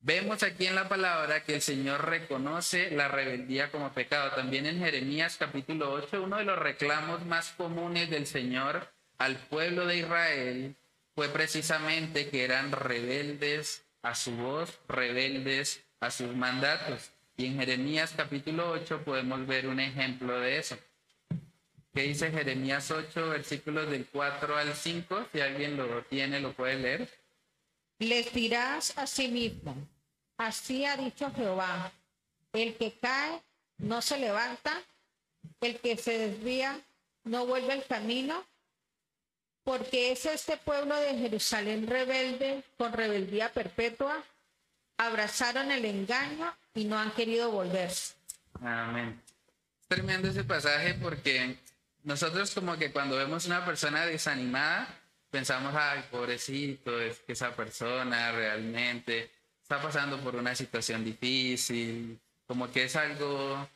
vemos 0.00 0.42
aquí 0.42 0.66
en 0.66 0.74
la 0.74 0.88
palabra 0.88 1.42
que 1.42 1.54
el 1.54 1.62
Señor 1.62 2.04
reconoce 2.04 2.90
la 2.90 3.08
rebeldía 3.08 3.72
como 3.72 3.92
pecado. 3.92 4.30
También 4.32 4.66
en 4.66 4.78
Jeremías 4.78 5.36
capítulo 5.38 5.90
8, 5.92 6.22
uno 6.22 6.36
de 6.36 6.44
los 6.44 6.58
reclamos 6.58 7.24
más 7.24 7.50
comunes 7.52 8.10
del 8.10 8.26
Señor 8.26 8.92
al 9.16 9.36
pueblo 9.36 9.86
de 9.86 9.96
Israel 9.96 10.76
fue 11.14 11.28
precisamente 11.30 12.28
que 12.28 12.44
eran 12.44 12.70
rebeldes 12.70 13.84
a 14.02 14.14
su 14.14 14.36
voz, 14.36 14.78
rebeldes 14.86 15.84
a 15.98 16.10
sus 16.10 16.36
mandatos. 16.36 17.10
Y 17.36 17.46
en 17.46 17.58
Jeremías 17.58 18.12
capítulo 18.16 18.70
8 18.70 19.02
podemos 19.02 19.46
ver 19.46 19.66
un 19.66 19.80
ejemplo 19.80 20.38
de 20.38 20.58
eso. 20.58 20.78
¿Qué 21.98 22.04
dice 22.04 22.30
Jeremías 22.30 22.92
8, 22.92 23.30
versículos 23.30 23.90
del 23.90 24.06
4 24.06 24.56
al 24.56 24.72
5? 24.72 25.26
Si 25.32 25.40
alguien 25.40 25.76
lo 25.76 26.04
tiene, 26.04 26.38
lo 26.38 26.52
puede 26.52 26.76
leer. 26.76 27.08
Les 27.98 28.32
dirás 28.32 28.96
a 28.96 29.04
sí 29.08 29.26
mismo, 29.26 29.74
así 30.36 30.84
ha 30.84 30.96
dicho 30.96 31.32
Jehová, 31.34 31.90
el 32.52 32.76
que 32.76 32.96
cae 33.00 33.42
no 33.78 34.00
se 34.00 34.16
levanta, 34.16 34.80
el 35.60 35.80
que 35.80 35.96
se 35.96 36.18
desvía 36.18 36.80
no 37.24 37.46
vuelve 37.46 37.72
al 37.72 37.84
camino, 37.84 38.46
porque 39.64 40.12
es 40.12 40.24
este 40.24 40.56
pueblo 40.56 40.94
de 40.94 41.18
Jerusalén 41.18 41.88
rebelde 41.88 42.62
con 42.76 42.92
rebeldía 42.92 43.52
perpetua, 43.52 44.22
abrazaron 44.98 45.72
el 45.72 45.84
engaño 45.84 46.56
y 46.74 46.84
no 46.84 46.96
han 46.96 47.10
querido 47.10 47.50
volverse. 47.50 48.14
Amén. 48.60 49.20
Es 49.82 49.88
tremendo 49.88 50.28
ese 50.28 50.44
pasaje 50.44 50.94
porque 50.94 51.58
nosotros 52.04 52.52
como 52.54 52.76
que 52.78 52.92
cuando 52.92 53.16
vemos 53.16 53.46
una 53.46 53.64
persona 53.64 54.06
desanimada, 54.06 54.88
pensamos, 55.30 55.74
ay, 55.76 56.04
pobrecito, 56.10 57.00
es 57.00 57.18
que 57.20 57.32
esa 57.32 57.54
persona 57.54 58.32
realmente 58.32 59.30
está 59.62 59.80
pasando 59.82 60.18
por 60.20 60.36
una 60.36 60.54
situación 60.54 61.04
difícil, 61.04 62.18
como 62.46 62.70
que 62.70 62.84
es 62.84 62.96
algo 62.96 63.68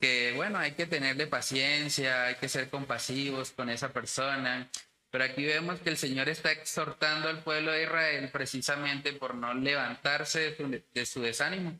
que, 0.00 0.32
bueno, 0.34 0.58
hay 0.58 0.72
que 0.72 0.86
tenerle 0.86 1.26
paciencia, 1.26 2.26
hay 2.26 2.34
que 2.36 2.48
ser 2.48 2.68
compasivos 2.68 3.52
con 3.52 3.70
esa 3.70 3.92
persona. 3.92 4.68
Pero 5.10 5.24
aquí 5.24 5.44
vemos 5.44 5.80
que 5.80 5.90
el 5.90 5.96
Señor 5.96 6.28
está 6.28 6.50
exhortando 6.50 7.28
al 7.28 7.42
pueblo 7.42 7.72
de 7.72 7.84
Israel 7.84 8.28
precisamente 8.30 9.12
por 9.12 9.34
no 9.34 9.54
levantarse 9.54 10.56
de 10.92 11.06
su, 11.06 11.22
desánimo. 11.22 11.78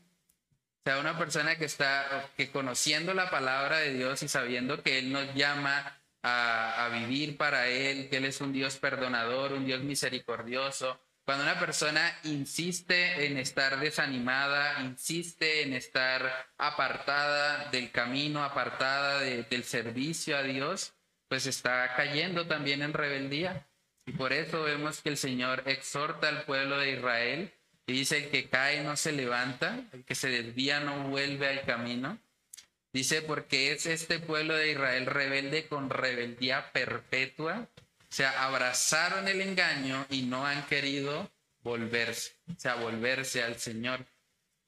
Sea, 0.87 1.01
una 1.01 1.19
persona 1.19 1.57
que 1.57 1.65
está, 1.65 2.31
que 2.37 2.53
conociendo 2.53 3.13
la 3.13 3.29
palabra 3.29 3.79
de 3.79 3.93
Dios 3.93 4.23
y 4.23 4.29
sabiendo 4.29 4.85
que 4.85 5.01
Él 5.01 5.11
nos 5.11 5.35
llama 5.35 6.01
a 6.23 6.89
vivir 6.93 7.37
para 7.37 7.67
Él, 7.67 8.09
que 8.09 8.19
Él 8.19 8.25
es 8.25 8.41
un 8.41 8.53
Dios 8.53 8.77
perdonador, 8.77 9.53
un 9.53 9.67
Dios 9.67 9.83
misericordioso, 9.83 11.01
Cuando 11.25 11.43
una 11.43 11.59
persona 11.59 12.17
insiste 12.23 13.27
en 13.27 13.37
estar 13.37 13.81
desanimada, 13.81 14.81
insiste 14.81 15.63
en 15.63 15.73
estar 15.73 16.53
apartada 16.57 17.69
del 17.73 17.91
camino, 17.91 18.45
apartada 18.45 19.19
del 19.19 19.65
servicio 19.65 20.37
a 20.37 20.45
Dios, 20.45 20.95
pues 21.27 21.47
está 21.47 21.97
cayendo 21.97 22.47
también 22.47 22.83
en 22.83 22.93
rebeldía. 22.93 23.67
Y 24.07 24.13
por 24.13 24.33
eso 24.33 24.63
vemos 24.63 25.03
que 25.03 25.09
el 25.09 25.17
Señor 25.17 25.65
exhorta 25.67 26.29
al 26.29 26.45
pueblo 26.45 26.79
de 26.79 26.93
Israel 26.93 27.53
y 27.87 27.93
dice, 27.93 28.29
que 28.31 28.49
cae 28.49 28.83
no 28.83 28.97
se 28.97 29.13
levanta, 29.13 29.85
que 30.07 30.15
se 30.15 30.29
desvía 30.29 30.81
no 30.81 31.09
vuelve 31.09 31.49
al 31.49 31.63
camino. 31.65 32.19
Dice, 32.93 33.23
porque 33.23 33.73
es 33.73 33.87
este 33.87 34.19
pueblo 34.19 34.57
de 34.57 34.73
Israel 34.73 35.07
rebelde 35.07 35.69
con 35.69 35.91
rebeldía 35.91 36.73
perpetua. 36.73 37.69
O 37.79 38.13
sea, 38.17 38.45
abrazaron 38.45 39.29
el 39.29 39.41
engaño 39.41 40.07
y 40.11 40.23
no 40.23 40.47
han 40.47 40.67
querido 40.67 41.31
volverse, 41.63 42.33
o 42.49 42.59
sea, 42.59 42.77
volverse 42.77 43.43
al 43.43 43.59
Señor. 43.59 44.07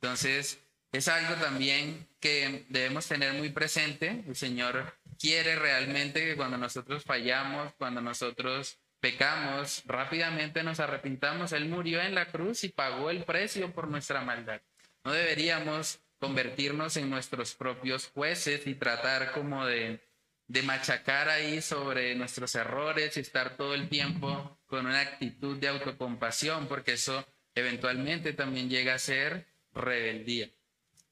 Entonces, 0.00 0.58
es 0.92 1.08
algo 1.08 1.34
también 1.36 2.06
que 2.20 2.66
debemos 2.68 3.06
tener 3.06 3.32
muy 3.34 3.50
presente. 3.50 4.24
El 4.26 4.36
Señor 4.36 4.94
quiere 5.18 5.56
realmente 5.56 6.24
que 6.24 6.36
cuando 6.36 6.56
nosotros 6.56 7.04
fallamos, 7.04 7.72
cuando 7.78 8.00
nosotros 8.00 8.78
pecamos, 9.00 9.82
rápidamente 9.86 10.62
nos 10.62 10.80
arrepintamos. 10.80 11.52
Él 11.52 11.68
murió 11.68 12.00
en 12.00 12.14
la 12.14 12.26
cruz 12.26 12.64
y 12.64 12.68
pagó 12.68 13.10
el 13.10 13.24
precio 13.24 13.72
por 13.72 13.88
nuestra 13.88 14.20
maldad. 14.22 14.60
No 15.04 15.12
deberíamos 15.12 16.00
convertirnos 16.18 16.96
en 16.96 17.08
nuestros 17.08 17.54
propios 17.54 18.08
jueces 18.08 18.66
y 18.66 18.74
tratar 18.74 19.32
como 19.32 19.64
de, 19.64 20.00
de 20.48 20.62
machacar 20.62 21.28
ahí 21.28 21.62
sobre 21.62 22.14
nuestros 22.14 22.54
errores 22.54 23.16
y 23.16 23.20
estar 23.20 23.56
todo 23.56 23.74
el 23.74 23.88
tiempo 23.88 24.58
con 24.66 24.86
una 24.86 25.00
actitud 25.00 25.56
de 25.58 25.68
autocompasión, 25.68 26.66
porque 26.66 26.94
eso 26.94 27.24
eventualmente 27.54 28.32
también 28.32 28.68
llega 28.68 28.94
a 28.94 28.98
ser 28.98 29.46
rebeldía. 29.72 30.50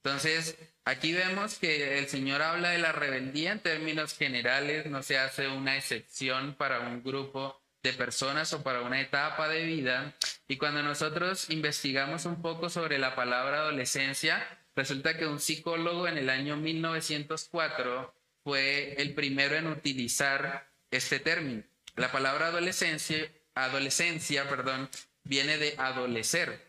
Entonces, 0.02 0.57
aquí 0.85 1.12
vemos 1.12 1.59
que 1.59 1.99
el 1.99 2.07
Señor 2.09 2.43
habla 2.43 2.71
de 2.71 2.78
la 2.78 2.93
rebeldía 2.93 3.52
en 3.52 3.61
términos 3.61 4.16
generales, 4.16 4.87
no 4.87 5.02
se 5.02 5.19
hace 5.19 5.49
una 5.49 5.76
excepción 5.76 6.55
para 6.55 6.81
un 6.81 7.02
grupo 7.02 7.61
de 7.87 7.93
personas 7.93 8.52
o 8.52 8.64
para 8.64 8.83
una 8.83 9.00
etapa 9.00 9.49
de 9.49 9.64
vida. 9.64 10.16
Y 10.49 10.57
cuando 10.57 10.83
nosotros 10.83 11.50
investigamos 11.50 12.25
un 12.25 12.43
poco 12.43 12.69
sobre 12.69 12.99
la 12.99 13.14
palabra 13.14 13.59
adolescencia, 13.59 14.45
resulta 14.75 15.16
que 15.16 15.26
un 15.26 15.38
psicólogo 15.38 16.09
en 16.09 16.19
el 16.19 16.28
año 16.28 16.57
1904 16.57 18.12
fue 18.43 19.00
el 19.00 19.14
primero 19.14 19.55
en 19.55 19.69
utilizar 19.69 20.69
este 20.90 21.21
término. 21.21 21.62
La 21.95 22.11
palabra 22.11 22.49
adolescencia, 22.49 23.31
adolescencia 23.55 24.49
perdón, 24.49 24.90
viene 25.23 25.57
de 25.57 25.76
adolecer 25.78 26.66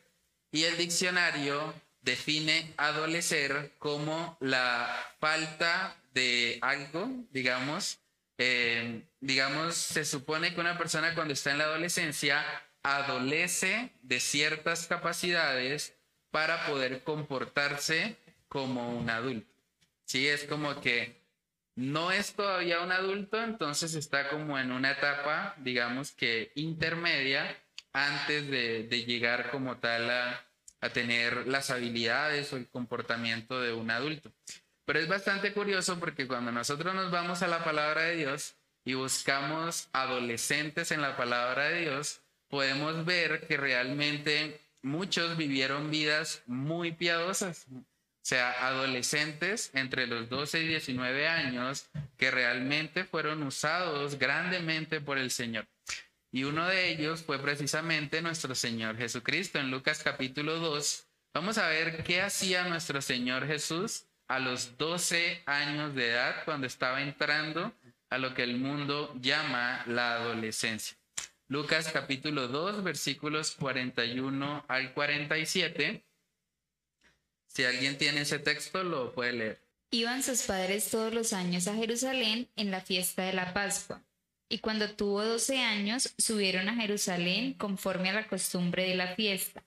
y 0.51 0.65
el 0.65 0.77
diccionario 0.77 1.74
define 2.01 2.74
adolecer 2.77 3.74
como 3.79 4.38
la 4.39 4.88
falta 5.19 5.97
de 6.13 6.59
algo, 6.62 7.09
digamos, 7.31 8.00
eh, 8.38 9.03
digamos, 9.20 9.75
se 9.75 10.06
supone 10.06 10.53
que 10.53 10.62
una 10.62 10.77
persona 10.77 11.15
cuando 11.15 11.34
está 11.34 11.51
en 11.51 11.58
la 11.58 11.65
adolescencia 11.65 12.44
adolece 12.84 13.91
de 14.01 14.20
ciertas 14.20 14.88
capacidades 14.88 15.96
para 16.32 16.65
poder 16.67 17.03
comportarse 17.03 18.17
como 18.48 18.98
un 18.98 19.10
adulto. 19.10 19.51
Sí, 20.06 20.27
es 20.27 20.44
como 20.46 20.79
que 20.82 21.22
no 21.75 22.12
es 22.12 22.34
todavía 22.34 22.82
un 22.82 22.91
adulto, 22.91 23.44
entonces 23.44 23.94
está 23.94 24.29
como 24.29 24.58
en 24.58 24.72
una 24.72 24.91
etapa, 24.91 25.56
digamos 25.58 26.11
que 26.11 26.51
intermedia, 26.55 27.55
antes 27.94 28.48
de, 28.50 28.88
llegar 29.05 29.50
como 29.50 29.77
tal 29.77 30.09
a, 30.09 30.46
a 30.81 30.90
tener 30.90 31.48
las 31.48 31.72
habilidades 31.72 32.53
o 32.53 32.57
el 32.57 32.68
comportamiento 32.68 33.59
de 33.59 33.74
un 33.74 33.90
adulto. 33.92 34.31
Pero 34.87 35.00
es 35.00 35.09
bastante 35.09 35.51
curioso 35.51 36.00
porque 36.00 36.27
cuando 36.27 36.50
nosotros 36.50 36.95
nos 36.95 37.11
vamos 37.11 37.41
a 37.41 37.47
la 37.50 37.61
palabra 37.61 38.03
de 38.03 38.15
Dios 38.15 38.55
y 38.85 38.93
buscamos 38.93 39.89
adolescentes 39.91 40.91
en 40.91 41.01
la 41.01 41.17
palabra 41.17 41.65
de 41.65 41.81
Dios, 41.81 42.21
podemos 42.47 43.03
ver 43.03 43.45
que 43.47 43.57
realmente 43.57 44.61
muchos 44.81 45.35
vivieron 45.35 45.91
vidas 45.91 46.41
muy 46.45 46.93
piadosas. 46.93 47.65
O 47.69 47.83
sea, 48.21 48.65
adolescentes 48.65 49.71
entre 49.73 50.07
los 50.07 50.29
12 50.29 50.61
y 50.61 50.67
19 50.69 51.27
años 51.27 51.89
que 52.15 52.31
realmente 52.31 53.03
fueron 53.03 53.43
usados 53.43 54.17
grandemente 54.17 55.01
por 55.01 55.17
el 55.17 55.31
Señor. 55.31 55.67
Y 56.31 56.45
uno 56.45 56.65
de 56.65 56.91
ellos 56.91 57.23
fue 57.23 57.39
precisamente 57.39 58.21
nuestro 58.21 58.55
Señor 58.55 58.95
Jesucristo. 58.95 59.59
En 59.59 59.69
Lucas 59.69 60.01
capítulo 60.01 60.59
2, 60.59 61.07
vamos 61.33 61.57
a 61.57 61.67
ver 61.67 62.05
qué 62.05 62.21
hacía 62.21 62.69
nuestro 62.69 63.01
Señor 63.01 63.45
Jesús 63.47 64.06
a 64.27 64.40
los 64.40 64.77
12 64.77 65.44
años 65.46 65.96
de 65.96 66.11
edad 66.11 66.44
cuando 66.46 66.68
estaba 66.68 67.01
entrando 67.01 67.74
a 68.09 68.18
lo 68.18 68.33
que 68.33 68.44
el 68.44 68.57
mundo 68.57 69.13
llama 69.20 69.83
la 69.87 70.16
adolescencia. 70.16 70.98
Lucas 71.50 71.90
capítulo 71.94 72.48
2, 72.48 72.83
versículos 72.83 73.51
41 73.51 74.66
al 74.68 74.94
47. 74.94 76.03
Si 77.48 77.63
alguien 77.63 77.98
tiene 77.98 78.22
ese 78.22 78.40
texto, 78.40 78.83
lo 78.83 79.13
puede 79.13 79.33
leer. 79.33 79.61
Iban 79.92 80.22
sus 80.22 80.42
padres 80.44 80.90
todos 80.90 81.13
los 81.13 81.31
años 81.31 81.68
a 81.68 81.75
Jerusalén 81.75 82.50
en 82.57 82.72
la 82.72 82.81
fiesta 82.81 83.24
de 83.24 83.33
la 83.33 83.53
Pascua. 83.53 84.03
Y 84.50 84.59
cuando 84.59 84.90
tuvo 84.94 85.24
12 85.24 85.59
años, 85.59 86.13
subieron 86.18 86.68
a 86.68 86.75
Jerusalén 86.75 87.53
conforme 87.53 88.09
a 88.09 88.13
la 88.13 88.27
costumbre 88.27 88.83
de 88.83 88.96
la 88.96 89.16
fiesta. 89.16 89.63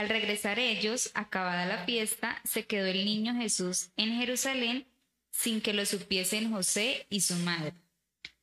Al 0.00 0.08
regresar 0.08 0.58
ellos, 0.58 1.10
acabada 1.12 1.66
la 1.66 1.84
fiesta, 1.84 2.40
se 2.42 2.64
quedó 2.64 2.86
el 2.86 3.04
niño 3.04 3.34
Jesús 3.34 3.90
en 3.98 4.14
Jerusalén 4.14 4.86
sin 5.30 5.60
que 5.60 5.74
lo 5.74 5.84
supiesen 5.84 6.50
José 6.50 7.06
y 7.10 7.20
su 7.20 7.34
madre. 7.34 7.74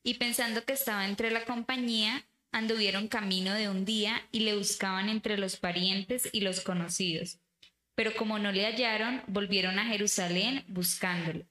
Y 0.03 0.19
pensando 0.19 0.63
que 0.65 0.73
estaba 0.73 1.07
entre 1.07 1.31
la 1.31 1.45
compañía, 1.45 2.27
anduvieron 2.51 3.07
camino 3.07 3.55
de 3.55 3.69
un 3.69 3.85
día 3.85 4.21
y 4.31 4.41
le 4.41 4.55
buscaban 4.55 5.09
entre 5.09 5.35
los 5.39 5.57
parientes 5.57 6.29
y 6.31 6.41
los 6.41 6.61
conocidos. 6.61 7.39
Pero 7.95 8.13
como 8.15 8.37
no 8.37 8.51
le 8.51 8.67
hallaron, 8.67 9.23
volvieron 9.25 9.79
a 9.79 9.87
Jerusalén 9.87 10.63
buscándolo. 10.67 11.47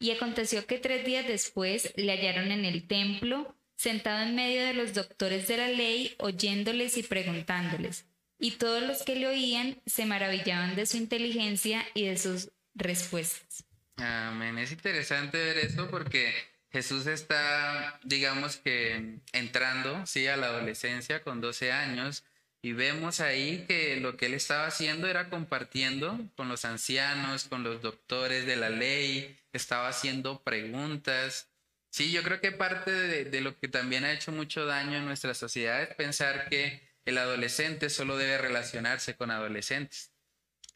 Y 0.00 0.10
aconteció 0.10 0.66
que 0.66 0.78
tres 0.78 1.06
días 1.06 1.28
después 1.28 1.92
le 1.94 2.10
hallaron 2.10 2.50
en 2.50 2.64
el 2.64 2.88
templo, 2.88 3.56
sentado 3.76 4.24
en 4.24 4.34
medio 4.34 4.64
de 4.64 4.74
los 4.74 4.94
doctores 4.94 5.46
de 5.46 5.58
la 5.58 5.68
ley, 5.68 6.16
oyéndoles 6.18 6.98
y 6.98 7.04
preguntándoles. 7.04 8.08
Y 8.38 8.52
todos 8.52 8.82
los 8.82 9.02
que 9.02 9.16
le 9.16 9.28
oían 9.28 9.80
se 9.86 10.06
maravillaban 10.06 10.76
de 10.76 10.86
su 10.86 10.96
inteligencia 10.96 11.84
y 11.94 12.06
de 12.06 12.16
sus 12.16 12.50
respuestas. 12.74 13.64
Amén. 13.96 14.58
Es 14.58 14.72
interesante 14.72 15.38
ver 15.38 15.58
eso 15.58 15.88
porque 15.88 16.32
Jesús 16.72 17.06
está, 17.06 18.00
digamos 18.02 18.56
que, 18.56 19.20
entrando, 19.32 20.04
sí, 20.06 20.26
a 20.26 20.36
la 20.36 20.46
adolescencia 20.46 21.22
con 21.22 21.40
12 21.40 21.70
años 21.70 22.24
y 22.62 22.72
vemos 22.72 23.20
ahí 23.20 23.64
que 23.68 23.96
lo 24.00 24.16
que 24.16 24.26
él 24.26 24.34
estaba 24.34 24.66
haciendo 24.66 25.06
era 25.06 25.28
compartiendo 25.28 26.18
con 26.34 26.48
los 26.48 26.64
ancianos, 26.64 27.44
con 27.44 27.62
los 27.62 27.82
doctores 27.82 28.46
de 28.46 28.56
la 28.56 28.70
ley, 28.70 29.38
estaba 29.52 29.88
haciendo 29.88 30.42
preguntas. 30.42 31.50
Sí, 31.90 32.10
yo 32.10 32.22
creo 32.22 32.40
que 32.40 32.50
parte 32.52 32.90
de, 32.90 33.24
de 33.26 33.40
lo 33.40 33.56
que 33.56 33.68
también 33.68 34.04
ha 34.04 34.12
hecho 34.12 34.32
mucho 34.32 34.66
daño 34.66 34.96
en 34.96 35.04
nuestra 35.04 35.34
sociedad 35.34 35.82
es 35.82 35.94
pensar 35.94 36.48
que 36.48 36.82
el 37.04 37.18
adolescente 37.18 37.90
solo 37.90 38.16
debe 38.16 38.38
relacionarse 38.38 39.16
con 39.16 39.30
adolescentes. 39.30 40.12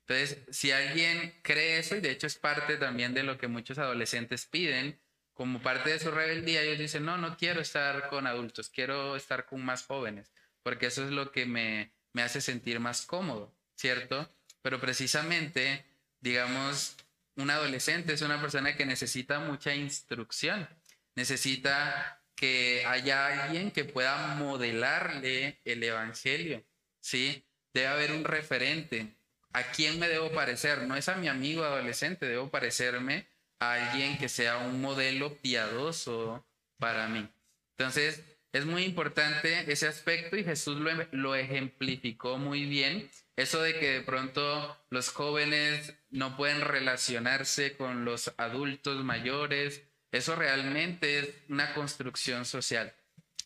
Entonces, 0.00 0.38
si 0.50 0.72
alguien 0.72 1.38
cree 1.42 1.78
eso, 1.78 1.96
y 1.96 2.00
de 2.00 2.10
hecho 2.10 2.26
es 2.26 2.36
parte 2.36 2.76
también 2.76 3.14
de 3.14 3.22
lo 3.22 3.36
que 3.36 3.46
muchos 3.46 3.78
adolescentes 3.78 4.46
piden, 4.46 5.00
como 5.34 5.60
parte 5.60 5.90
de 5.90 5.98
su 5.98 6.10
rebeldía, 6.10 6.62
ellos 6.62 6.78
dicen, 6.78 7.04
no, 7.04 7.18
no 7.18 7.36
quiero 7.36 7.60
estar 7.60 8.08
con 8.08 8.26
adultos, 8.26 8.70
quiero 8.70 9.16
estar 9.16 9.46
con 9.46 9.64
más 9.64 9.84
jóvenes, 9.84 10.32
porque 10.62 10.86
eso 10.86 11.04
es 11.04 11.10
lo 11.10 11.30
que 11.30 11.46
me, 11.46 11.92
me 12.12 12.22
hace 12.22 12.40
sentir 12.40 12.80
más 12.80 13.06
cómodo, 13.06 13.54
¿cierto? 13.76 14.34
Pero 14.62 14.80
precisamente, 14.80 15.86
digamos, 16.20 16.96
un 17.36 17.50
adolescente 17.50 18.14
es 18.14 18.22
una 18.22 18.40
persona 18.40 18.76
que 18.76 18.84
necesita 18.84 19.38
mucha 19.38 19.74
instrucción, 19.74 20.68
necesita 21.14 22.17
que 22.38 22.84
haya 22.86 23.44
alguien 23.44 23.72
que 23.72 23.84
pueda 23.84 24.36
modelarle 24.36 25.58
el 25.64 25.82
evangelio, 25.82 26.64
¿sí? 27.00 27.44
Debe 27.74 27.88
haber 27.88 28.12
un 28.12 28.24
referente. 28.24 29.16
¿A 29.52 29.72
quién 29.72 29.98
me 29.98 30.08
debo 30.08 30.30
parecer? 30.30 30.82
No 30.82 30.94
es 30.94 31.08
a 31.08 31.16
mi 31.16 31.26
amigo 31.26 31.64
adolescente, 31.64 32.26
debo 32.26 32.48
parecerme 32.48 33.26
a 33.58 33.72
alguien 33.72 34.18
que 34.18 34.28
sea 34.28 34.58
un 34.58 34.80
modelo 34.80 35.36
piadoso 35.38 36.46
para 36.78 37.08
mí. 37.08 37.28
Entonces, 37.76 38.22
es 38.52 38.64
muy 38.64 38.84
importante 38.84 39.70
ese 39.70 39.88
aspecto 39.88 40.36
y 40.36 40.44
Jesús 40.44 40.76
lo, 40.76 40.90
lo 41.10 41.34
ejemplificó 41.34 42.38
muy 42.38 42.66
bien. 42.66 43.10
Eso 43.34 43.60
de 43.60 43.80
que 43.80 43.90
de 43.90 44.00
pronto 44.02 44.78
los 44.90 45.08
jóvenes 45.08 45.92
no 46.10 46.36
pueden 46.36 46.60
relacionarse 46.60 47.76
con 47.76 48.04
los 48.04 48.32
adultos 48.36 49.02
mayores, 49.02 49.87
eso 50.12 50.36
realmente 50.36 51.18
es 51.18 51.28
una 51.48 51.74
construcción 51.74 52.44
social. 52.44 52.94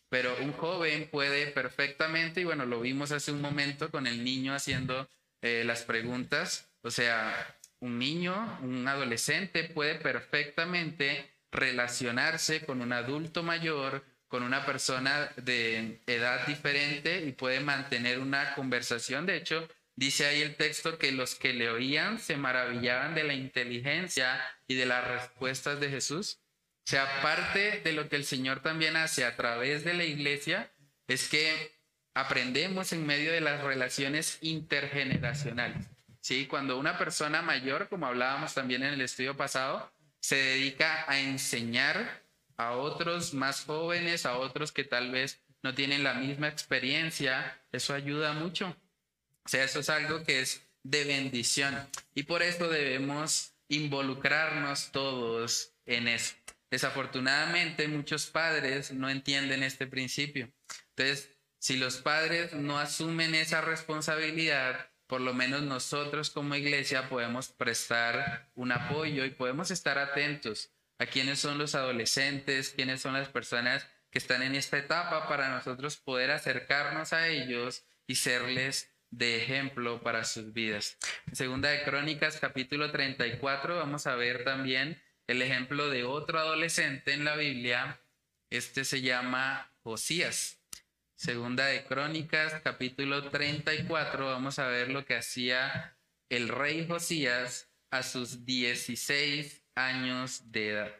pero 0.09 0.35
un 0.41 0.53
joven 0.53 1.09
puede 1.09 1.47
perfectamente, 1.47 2.41
y 2.41 2.43
bueno, 2.43 2.67
lo 2.67 2.81
vimos 2.81 3.11
hace 3.11 3.31
un 3.31 3.41
momento 3.41 3.89
con 3.89 4.05
el 4.05 4.23
niño 4.23 4.53
haciendo 4.53 5.09
eh, 5.41 5.63
las 5.65 5.81
preguntas, 5.83 6.69
o 6.83 6.91
sea, 6.91 7.57
un 7.79 7.97
niño, 7.99 8.59
un 8.61 8.87
adolescente 8.87 9.63
puede 9.63 9.95
perfectamente 9.95 11.33
relacionarse 11.51 12.65
con 12.65 12.81
un 12.81 12.93
adulto 12.93 13.43
mayor, 13.43 14.03
con 14.27 14.43
una 14.43 14.65
persona 14.65 15.31
de 15.35 16.01
edad 16.07 16.47
diferente 16.47 17.25
y 17.25 17.33
puede 17.33 17.59
mantener 17.59 18.19
una 18.19 18.55
conversación. 18.55 19.25
De 19.25 19.35
hecho, 19.35 19.67
dice 19.95 20.25
ahí 20.25 20.41
el 20.41 20.55
texto 20.55 20.97
que 20.97 21.11
los 21.11 21.35
que 21.35 21.53
le 21.53 21.69
oían 21.69 22.19
se 22.19 22.37
maravillaban 22.37 23.15
de 23.15 23.23
la 23.25 23.33
inteligencia 23.33 24.41
y 24.67 24.75
de 24.75 24.85
las 24.85 25.07
respuestas 25.07 25.79
de 25.79 25.89
Jesús. 25.89 26.39
Sea, 26.85 27.21
parte 27.21 27.81
de 27.83 27.93
lo 27.93 28.09
que 28.09 28.17
el 28.17 28.25
Señor 28.25 28.61
también 28.61 28.95
hace 28.97 29.25
a 29.25 29.35
través 29.35 29.83
de 29.83 29.93
la 29.93 30.03
iglesia 30.03 30.71
es 31.07 31.29
que 31.29 31.71
aprendemos 32.13 32.91
en 32.91 33.05
medio 33.05 33.31
de 33.31 33.41
las 33.41 33.63
relaciones 33.63 34.37
intergeneracionales. 34.41 35.87
¿sí? 36.19 36.45
Cuando 36.45 36.77
una 36.77 36.97
persona 36.97 37.41
mayor, 37.41 37.89
como 37.89 38.05
hablábamos 38.05 38.53
también 38.53 38.83
en 38.83 38.93
el 38.93 39.01
estudio 39.01 39.35
pasado, 39.35 39.91
se 40.19 40.35
dedica 40.35 41.05
a 41.09 41.19
enseñar 41.19 42.23
a 42.57 42.73
otros 42.73 43.33
más 43.33 43.65
jóvenes, 43.65 44.25
a 44.25 44.37
otros 44.37 44.71
que 44.71 44.83
tal 44.83 45.11
vez 45.11 45.41
no 45.63 45.73
tienen 45.73 46.03
la 46.03 46.13
misma 46.13 46.47
experiencia, 46.47 47.61
eso 47.71 47.93
ayuda 47.93 48.33
mucho. 48.33 48.75
O 49.45 49.49
sea, 49.49 49.63
eso 49.63 49.79
es 49.79 49.89
algo 49.89 50.23
que 50.23 50.41
es 50.41 50.61
de 50.83 51.05
bendición 51.05 51.87
y 52.13 52.23
por 52.23 52.43
eso 52.43 52.67
debemos 52.67 53.53
involucrarnos 53.69 54.91
todos 54.91 55.73
en 55.85 56.07
eso. 56.07 56.35
Desafortunadamente 56.73 57.87
muchos 57.87 58.25
padres 58.25 58.91
no 58.91 59.07
entienden 59.07 59.61
este 59.61 59.85
principio. 59.85 60.51
Entonces, 60.95 61.29
si 61.59 61.77
los 61.77 61.97
padres 61.97 62.53
no 62.53 62.79
asumen 62.79 63.35
esa 63.35 63.61
responsabilidad, 63.61 64.89
por 65.05 65.21
lo 65.21 65.35
menos 65.35 65.61
nosotros 65.61 66.31
como 66.31 66.55
iglesia 66.55 67.09
podemos 67.09 67.49
prestar 67.49 68.49
un 68.55 68.71
apoyo 68.71 69.23
y 69.23 69.29
podemos 69.29 69.69
estar 69.69 69.99
atentos 69.99 70.71
a 70.97 71.05
quiénes 71.05 71.37
son 71.37 71.59
los 71.59 71.75
adolescentes, 71.75 72.71
quiénes 72.75 73.01
son 73.01 73.13
las 73.13 73.29
personas 73.29 73.87
que 74.09 74.17
están 74.17 74.41
en 74.41 74.55
esta 74.55 74.79
etapa 74.79 75.27
para 75.27 75.49
nosotros 75.49 75.97
poder 75.97 76.31
acercarnos 76.31 77.13
a 77.13 77.27
ellos 77.27 77.83
y 78.07 78.15
serles 78.15 78.91
de 79.11 79.43
ejemplo 79.43 80.01
para 80.01 80.23
sus 80.23 80.53
vidas. 80.53 80.97
En 81.27 81.35
segunda 81.35 81.69
de 81.69 81.83
Crónicas 81.83 82.39
capítulo 82.39 82.89
34 82.89 83.75
vamos 83.75 84.07
a 84.07 84.15
ver 84.15 84.43
también 84.43 84.99
el 85.33 85.41
ejemplo 85.41 85.89
de 85.89 86.03
otro 86.03 86.39
adolescente 86.39 87.11
en 87.11 87.25
la 87.25 87.35
Biblia. 87.35 87.99
Este 88.51 88.85
se 88.85 89.01
llama 89.01 89.71
Josías. 89.81 90.59
Segunda 91.15 91.65
de 91.65 91.85
Crónicas, 91.85 92.61
capítulo 92.63 93.29
34, 93.29 94.27
vamos 94.27 94.59
a 94.59 94.67
ver 94.67 94.89
lo 94.89 95.05
que 95.05 95.15
hacía 95.15 95.97
el 96.29 96.49
rey 96.49 96.85
Josías 96.87 97.67
a 97.89 98.03
sus 98.03 98.45
16 98.45 99.63
años 99.73 100.51
de 100.51 100.69
edad. 100.69 100.91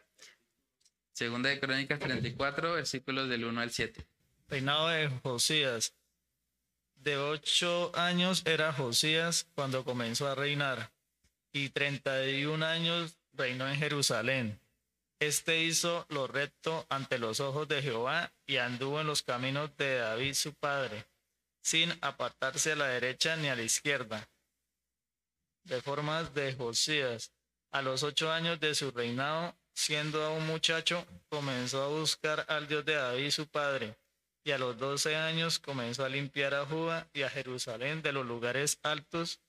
Segunda 1.12 1.50
de 1.50 1.60
Crónicas 1.60 2.00
34, 2.00 2.72
versículos 2.72 3.28
del 3.28 3.44
1 3.44 3.60
al 3.60 3.70
7. 3.70 4.04
Reinado 4.48 4.88
de 4.88 5.10
Josías. 5.22 5.94
De 6.96 7.18
ocho 7.18 7.92
años 7.94 8.42
era 8.46 8.72
Josías 8.72 9.46
cuando 9.54 9.84
comenzó 9.84 10.26
a 10.26 10.34
reinar, 10.34 10.90
y 11.52 11.68
31 11.68 12.66
años 12.66 13.16
reinó 13.36 13.68
en 13.68 13.76
Jerusalén. 13.76 14.60
Este 15.20 15.62
hizo 15.62 16.06
lo 16.08 16.26
recto 16.26 16.86
ante 16.88 17.18
los 17.18 17.40
ojos 17.40 17.68
de 17.68 17.82
Jehová 17.82 18.32
y 18.46 18.56
anduvo 18.56 19.00
en 19.00 19.06
los 19.06 19.22
caminos 19.22 19.76
de 19.76 19.96
David 19.96 20.34
su 20.34 20.52
padre, 20.54 21.06
sin 21.62 21.96
apartarse 22.02 22.72
a 22.72 22.76
la 22.76 22.88
derecha 22.88 23.36
ni 23.36 23.48
a 23.48 23.56
la 23.56 23.62
izquierda. 23.62 24.28
Reformas 25.64 26.34
de 26.34 26.52
Josías. 26.54 27.32
A 27.70 27.82
los 27.82 28.02
ocho 28.02 28.30
años 28.30 28.60
de 28.60 28.74
su 28.74 28.90
reinado, 28.90 29.56
siendo 29.72 30.22
aún 30.24 30.46
muchacho, 30.46 31.06
comenzó 31.28 31.82
a 31.82 31.88
buscar 31.88 32.44
al 32.48 32.68
Dios 32.68 32.84
de 32.84 32.94
David 32.94 33.30
su 33.30 33.46
padre, 33.48 33.96
y 34.44 34.50
a 34.50 34.58
los 34.58 34.78
doce 34.78 35.16
años 35.16 35.58
comenzó 35.58 36.04
a 36.04 36.08
limpiar 36.08 36.54
a 36.54 36.66
Judá 36.66 37.08
y 37.12 37.22
a 37.22 37.30
Jerusalén 37.30 38.02
de 38.02 38.12
los 38.12 38.26
lugares 38.26 38.78
altos, 38.82 39.40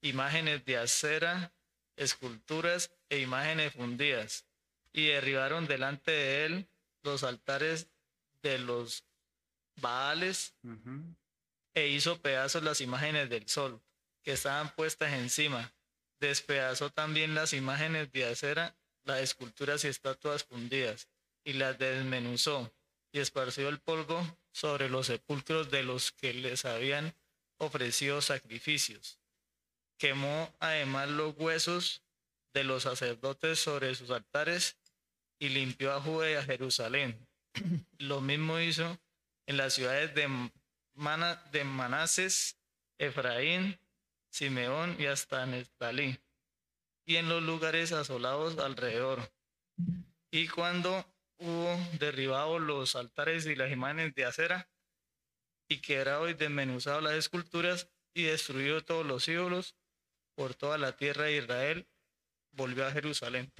imágenes 0.00 0.64
de 0.64 0.78
acera, 0.78 1.52
esculturas 1.98 2.90
e 3.08 3.18
imágenes 3.18 3.72
fundidas 3.72 4.46
y 4.92 5.06
derribaron 5.08 5.66
delante 5.66 6.10
de 6.10 6.44
él 6.46 6.68
los 7.02 7.24
altares 7.24 7.88
de 8.42 8.58
los 8.58 9.04
Baales 9.80 10.54
e 11.74 11.88
hizo 11.88 12.20
pedazos 12.20 12.62
las 12.62 12.80
imágenes 12.80 13.30
del 13.30 13.48
sol 13.48 13.80
que 14.22 14.32
estaban 14.32 14.74
puestas 14.74 15.12
encima. 15.12 15.72
Despedazó 16.20 16.90
también 16.90 17.34
las 17.34 17.52
imágenes 17.52 18.10
de 18.10 18.24
acera, 18.24 18.76
las 19.04 19.20
esculturas 19.20 19.84
y 19.84 19.88
estatuas 19.88 20.44
fundidas, 20.44 21.08
y 21.44 21.52
las 21.52 21.78
desmenuzó, 21.78 22.74
y 23.12 23.20
esparció 23.20 23.68
el 23.68 23.78
polvo 23.78 24.20
sobre 24.52 24.88
los 24.88 25.06
sepulcros 25.06 25.70
de 25.70 25.84
los 25.84 26.10
que 26.10 26.34
les 26.34 26.64
habían 26.64 27.14
ofrecido 27.58 28.20
sacrificios. 28.20 29.17
Quemó 29.98 30.54
además 30.60 31.08
los 31.08 31.36
huesos 31.36 32.02
de 32.54 32.62
los 32.64 32.84
sacerdotes 32.84 33.58
sobre 33.58 33.94
sus 33.96 34.10
altares 34.10 34.78
y 35.40 35.48
limpió 35.48 35.92
a 35.92 36.00
Judea 36.00 36.32
y 36.32 36.34
a 36.36 36.44
Jerusalén. 36.44 37.28
Lo 37.98 38.20
mismo 38.20 38.60
hizo 38.60 38.98
en 39.46 39.56
las 39.56 39.74
ciudades 39.74 40.14
de, 40.14 40.28
de 41.52 41.64
Manases, 41.64 42.56
Efraín, 42.98 43.78
Simeón 44.30 44.96
y 45.00 45.06
hasta 45.06 45.46
Neftalí, 45.46 46.18
y 47.04 47.16
en 47.16 47.28
los 47.28 47.42
lugares 47.42 47.92
asolados 47.92 48.58
alrededor. 48.58 49.32
Y 50.30 50.46
cuando 50.48 51.04
hubo 51.38 51.76
derribado 51.98 52.58
los 52.58 52.94
altares 52.94 53.46
y 53.46 53.56
las 53.56 53.72
imágenes 53.72 54.14
de 54.14 54.26
acera, 54.26 54.68
y 55.68 55.80
quebrado 55.80 56.28
y 56.28 56.34
desmenuzado 56.34 57.00
las 57.00 57.14
esculturas, 57.14 57.88
y 58.14 58.24
destruido 58.24 58.82
todos 58.84 59.06
los 59.06 59.28
ídolos 59.28 59.76
por 60.38 60.54
toda 60.54 60.78
la 60.78 60.96
tierra 60.96 61.24
de 61.24 61.38
Israel, 61.38 61.88
volvió 62.52 62.86
a 62.86 62.92
Jerusalén. 62.92 63.52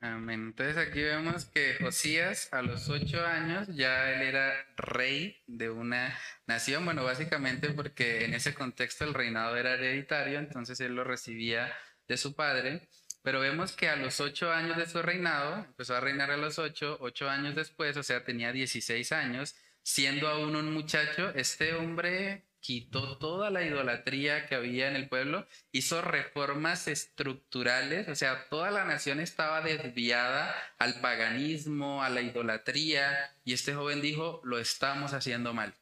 Amén. 0.00 0.46
Entonces 0.46 0.78
aquí 0.78 1.02
vemos 1.02 1.44
que 1.44 1.76
Josías 1.78 2.48
a 2.54 2.62
los 2.62 2.88
ocho 2.88 3.22
años 3.26 3.68
ya 3.68 4.10
él 4.10 4.22
era 4.22 4.54
rey 4.78 5.42
de 5.46 5.68
una 5.68 6.18
nación, 6.46 6.86
bueno, 6.86 7.04
básicamente 7.04 7.68
porque 7.68 8.24
en 8.24 8.32
ese 8.32 8.54
contexto 8.54 9.04
el 9.04 9.12
reinado 9.12 9.58
era 9.58 9.74
hereditario, 9.74 10.38
entonces 10.38 10.80
él 10.80 10.94
lo 10.94 11.04
recibía 11.04 11.70
de 12.08 12.16
su 12.16 12.34
padre, 12.34 12.88
pero 13.20 13.40
vemos 13.40 13.72
que 13.72 13.90
a 13.90 13.96
los 13.96 14.18
ocho 14.18 14.50
años 14.50 14.78
de 14.78 14.86
su 14.86 15.02
reinado, 15.02 15.66
empezó 15.66 15.96
a 15.96 16.00
reinar 16.00 16.30
a 16.30 16.38
los 16.38 16.58
ocho, 16.58 16.96
ocho 17.00 17.28
años 17.28 17.54
después, 17.54 17.94
o 17.98 18.02
sea, 18.02 18.24
tenía 18.24 18.52
16 18.52 19.12
años, 19.12 19.54
siendo 19.82 20.28
aún 20.28 20.56
un 20.56 20.72
muchacho, 20.72 21.30
este 21.34 21.74
hombre 21.74 22.45
quitó 22.66 23.16
toda 23.18 23.48
la 23.50 23.62
idolatría 23.62 24.46
que 24.46 24.56
había 24.56 24.88
en 24.88 24.96
el 24.96 25.08
pueblo, 25.08 25.46
hizo 25.70 26.02
reformas 26.02 26.88
estructurales, 26.88 28.08
o 28.08 28.16
sea, 28.16 28.48
toda 28.48 28.72
la 28.72 28.84
nación 28.84 29.20
estaba 29.20 29.60
desviada 29.60 30.52
al 30.76 31.00
paganismo, 31.00 32.02
a 32.02 32.10
la 32.10 32.22
idolatría, 32.22 33.32
y 33.44 33.52
este 33.52 33.72
joven 33.72 34.02
dijo, 34.02 34.40
lo 34.42 34.58
estamos 34.58 35.12
haciendo 35.12 35.54
mal. 35.54 35.74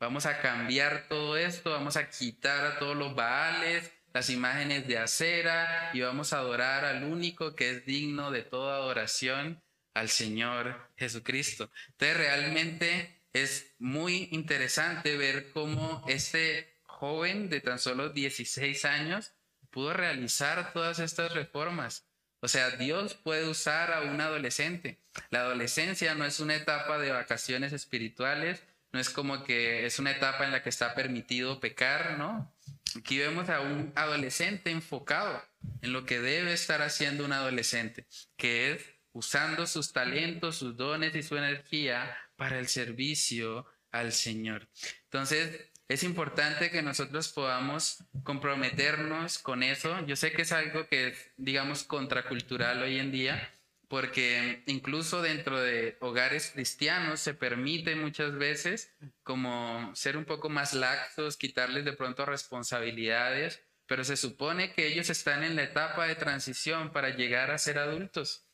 Vamos 0.00 0.26
a 0.26 0.40
cambiar 0.40 1.06
todo 1.08 1.36
esto, 1.36 1.70
vamos 1.70 1.96
a 1.96 2.10
quitar 2.10 2.66
a 2.66 2.78
todos 2.80 2.96
los 2.96 3.14
baales, 3.14 3.92
las 4.12 4.28
imágenes 4.28 4.88
de 4.88 4.98
acera, 4.98 5.92
y 5.94 6.00
vamos 6.00 6.32
a 6.32 6.38
adorar 6.38 6.84
al 6.84 7.04
único 7.04 7.54
que 7.54 7.70
es 7.70 7.86
digno 7.86 8.32
de 8.32 8.42
toda 8.42 8.74
adoración, 8.74 9.62
al 9.94 10.08
Señor 10.08 10.90
Jesucristo. 10.96 11.70
Entonces, 11.92 12.16
realmente 12.16 13.22
es 13.42 13.74
muy 13.78 14.28
interesante 14.32 15.16
ver 15.16 15.50
cómo 15.52 16.02
este 16.08 16.80
joven 16.84 17.50
de 17.50 17.60
tan 17.60 17.78
solo 17.78 18.08
16 18.08 18.84
años 18.86 19.32
pudo 19.70 19.92
realizar 19.92 20.72
todas 20.72 20.98
estas 21.00 21.34
reformas. 21.34 22.06
O 22.40 22.48
sea, 22.48 22.70
Dios 22.70 23.14
puede 23.14 23.48
usar 23.48 23.92
a 23.92 24.02
un 24.02 24.20
adolescente. 24.20 25.00
La 25.30 25.40
adolescencia 25.40 26.14
no 26.14 26.24
es 26.24 26.40
una 26.40 26.54
etapa 26.54 26.98
de 26.98 27.10
vacaciones 27.10 27.72
espirituales, 27.72 28.62
no 28.92 29.00
es 29.00 29.10
como 29.10 29.44
que 29.44 29.84
es 29.84 29.98
una 29.98 30.12
etapa 30.12 30.46
en 30.46 30.52
la 30.52 30.62
que 30.62 30.70
está 30.70 30.94
permitido 30.94 31.60
pecar, 31.60 32.16
¿no? 32.18 32.50
Aquí 32.96 33.18
vemos 33.18 33.50
a 33.50 33.60
un 33.60 33.92
adolescente 33.96 34.70
enfocado 34.70 35.42
en 35.82 35.92
lo 35.92 36.06
que 36.06 36.20
debe 36.20 36.54
estar 36.54 36.80
haciendo 36.80 37.24
un 37.24 37.32
adolescente, 37.32 38.06
que 38.36 38.72
es 38.72 38.84
usando 39.12 39.66
sus 39.66 39.92
talentos, 39.92 40.56
sus 40.56 40.76
dones 40.76 41.14
y 41.14 41.22
su 41.22 41.36
energía 41.36 42.16
para 42.36 42.58
el 42.58 42.68
servicio 42.68 43.66
al 43.90 44.12
Señor. 44.12 44.68
Entonces, 45.04 45.70
es 45.88 46.02
importante 46.02 46.70
que 46.70 46.82
nosotros 46.82 47.28
podamos 47.28 48.04
comprometernos 48.24 49.38
con 49.38 49.62
eso. 49.62 50.04
Yo 50.06 50.16
sé 50.16 50.32
que 50.32 50.42
es 50.42 50.52
algo 50.52 50.88
que 50.88 51.08
es, 51.08 51.30
digamos, 51.36 51.84
contracultural 51.84 52.82
hoy 52.82 52.98
en 52.98 53.12
día, 53.12 53.52
porque 53.88 54.64
incluso 54.66 55.22
dentro 55.22 55.60
de 55.60 55.96
hogares 56.00 56.50
cristianos 56.52 57.20
se 57.20 57.34
permite 57.34 57.94
muchas 57.94 58.34
veces 58.34 58.90
como 59.22 59.94
ser 59.94 60.16
un 60.16 60.24
poco 60.24 60.48
más 60.48 60.74
laxos, 60.74 61.36
quitarles 61.36 61.84
de 61.84 61.92
pronto 61.92 62.26
responsabilidades, 62.26 63.62
pero 63.86 64.02
se 64.02 64.16
supone 64.16 64.72
que 64.72 64.88
ellos 64.88 65.08
están 65.08 65.44
en 65.44 65.54
la 65.54 65.62
etapa 65.62 66.06
de 66.06 66.16
transición 66.16 66.90
para 66.90 67.10
llegar 67.10 67.52
a 67.52 67.58
ser 67.58 67.78
adultos. 67.78 68.44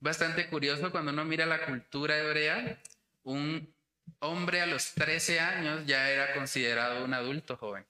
Bastante 0.00 0.48
curioso 0.48 0.90
cuando 0.90 1.12
uno 1.12 1.24
mira 1.24 1.46
la 1.46 1.64
cultura 1.64 2.18
hebrea, 2.18 2.82
un 3.24 3.74
hombre 4.20 4.60
a 4.60 4.66
los 4.66 4.94
13 4.94 5.40
años 5.40 5.86
ya 5.86 6.10
era 6.10 6.34
considerado 6.34 7.04
un 7.04 7.14
adulto 7.14 7.56
joven 7.56 7.86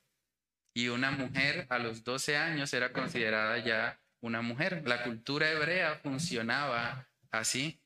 y 0.75 0.89
una 0.89 1.13
mujer 1.13 1.67
a 1.71 1.79
los 1.79 2.03
12 2.03 2.37
años 2.37 2.73
era 2.75 2.93
considerada 2.93 3.59
ya 3.59 4.01
una 4.21 4.43
mujer. 4.43 4.83
La 4.87 5.05
cultura 5.05 5.51
hebrea 5.51 5.97
funcionaba 6.03 7.09
así. 7.31 7.81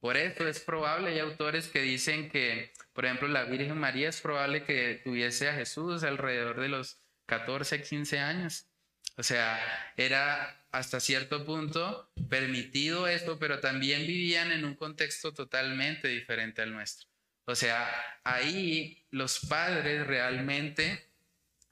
Por 0.00 0.16
eso 0.16 0.46
es 0.46 0.60
probable, 0.60 1.10
hay 1.10 1.18
autores 1.18 1.66
que 1.66 1.80
dicen 1.80 2.30
que, 2.30 2.72
por 2.92 3.04
ejemplo, 3.04 3.26
la 3.26 3.44
Virgen 3.44 3.76
María 3.76 4.08
es 4.08 4.20
probable 4.20 4.62
que 4.62 5.00
tuviese 5.02 5.48
a 5.48 5.54
Jesús 5.54 6.04
alrededor 6.04 6.60
de 6.60 6.68
los 6.68 7.00
14, 7.26 7.82
15 7.82 8.20
años. 8.20 8.68
O 9.16 9.24
sea, 9.24 9.58
era 9.96 10.57
hasta 10.70 11.00
cierto 11.00 11.44
punto 11.44 12.10
permitido 12.28 13.08
esto, 13.08 13.38
pero 13.38 13.60
también 13.60 14.06
vivían 14.06 14.52
en 14.52 14.64
un 14.64 14.74
contexto 14.74 15.32
totalmente 15.32 16.08
diferente 16.08 16.62
al 16.62 16.72
nuestro. 16.72 17.08
O 17.46 17.54
sea, 17.54 17.88
ahí 18.24 19.06
los 19.10 19.40
padres 19.40 20.06
realmente 20.06 21.10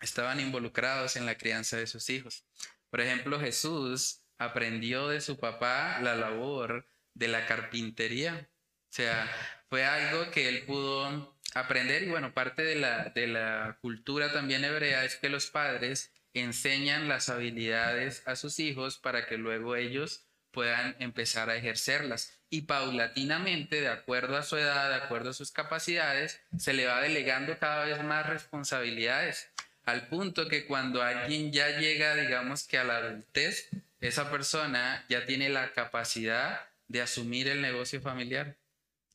estaban 0.00 0.40
involucrados 0.40 1.16
en 1.16 1.26
la 1.26 1.36
crianza 1.36 1.76
de 1.76 1.86
sus 1.86 2.08
hijos. 2.08 2.44
Por 2.90 3.00
ejemplo, 3.00 3.38
Jesús 3.38 4.22
aprendió 4.38 5.08
de 5.08 5.20
su 5.20 5.38
papá 5.38 6.00
la 6.00 6.14
labor 6.14 6.86
de 7.14 7.28
la 7.28 7.46
carpintería. 7.46 8.48
O 8.88 8.92
sea, 8.92 9.30
fue 9.68 9.84
algo 9.84 10.30
que 10.30 10.48
él 10.48 10.64
pudo 10.64 11.36
aprender 11.54 12.04
y 12.04 12.08
bueno, 12.08 12.32
parte 12.32 12.62
de 12.62 12.76
la, 12.76 13.10
de 13.10 13.26
la 13.26 13.78
cultura 13.80 14.32
también 14.32 14.64
hebrea 14.64 15.04
es 15.04 15.16
que 15.16 15.28
los 15.28 15.46
padres 15.48 16.12
enseñan 16.40 17.08
las 17.08 17.28
habilidades 17.28 18.22
a 18.26 18.36
sus 18.36 18.58
hijos 18.58 18.98
para 18.98 19.26
que 19.26 19.36
luego 19.38 19.76
ellos 19.76 20.26
puedan 20.50 20.96
empezar 20.98 21.50
a 21.50 21.56
ejercerlas. 21.56 22.40
Y 22.48 22.62
paulatinamente, 22.62 23.80
de 23.80 23.88
acuerdo 23.88 24.36
a 24.36 24.42
su 24.42 24.56
edad, 24.56 24.88
de 24.88 24.96
acuerdo 25.04 25.30
a 25.30 25.34
sus 25.34 25.50
capacidades, 25.50 26.40
se 26.58 26.72
le 26.72 26.86
va 26.86 27.00
delegando 27.00 27.58
cada 27.58 27.84
vez 27.84 28.02
más 28.02 28.26
responsabilidades 28.26 29.50
al 29.86 30.08
punto 30.08 30.48
que 30.48 30.66
cuando 30.66 31.00
alguien 31.00 31.52
ya 31.52 31.78
llega, 31.78 32.16
digamos 32.16 32.64
que 32.66 32.76
a 32.76 32.84
la 32.84 32.96
adultez, 32.96 33.68
esa 34.00 34.30
persona 34.30 35.04
ya 35.08 35.24
tiene 35.24 35.48
la 35.48 35.72
capacidad 35.72 36.60
de 36.88 37.02
asumir 37.02 37.48
el 37.48 37.62
negocio 37.62 38.00
familiar. 38.00 38.56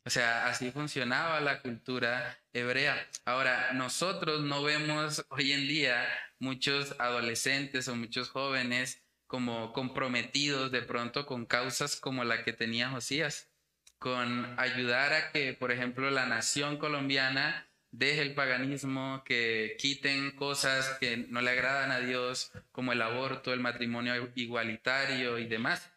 O 0.04 0.10
sea, 0.10 0.48
así 0.48 0.72
funcionaba 0.72 1.40
la 1.42 1.62
cultura 1.62 2.40
hebrea. 2.54 3.08
Ahora, 3.24 3.72
nosotros 3.74 4.42
no 4.42 4.64
vemos 4.64 5.24
hoy 5.30 5.52
en 5.52 5.68
día 5.68 6.08
muchos 6.40 6.96
adolescentes 7.00 7.88
o 7.88 7.96
muchos 7.96 8.30
jóvenes 8.30 9.04
como 9.28 9.72
comprometidos 9.74 10.72
de 10.72 10.82
pronto 10.82 11.26
con 11.26 11.46
causas 11.46 11.96
como 11.96 12.24
la 12.24 12.44
que 12.44 12.52
tenía 12.52 12.90
Josías, 12.90 13.52
con 14.00 14.60
ayudar 14.60 15.14
a 15.14 15.32
que, 15.32 15.54
por 15.54 15.72
ejemplo, 15.72 16.10
la 16.10 16.26
nación 16.26 16.78
colombiana 16.78 17.68
deje 17.92 18.22
el 18.22 18.34
paganismo, 18.34 19.24
que 19.24 19.76
quiten 19.78 20.32
cosas 20.32 20.98
que 21.00 21.18
no 21.18 21.42
le 21.42 21.52
agradan 21.52 21.92
a 21.92 22.00
Dios, 22.00 22.52
como 22.72 22.92
el 22.92 23.02
aborto, 23.04 23.54
el 23.54 23.60
matrimonio 23.60 24.32
igualitario 24.36 25.38
y 25.38 25.46
demás. 25.46 25.92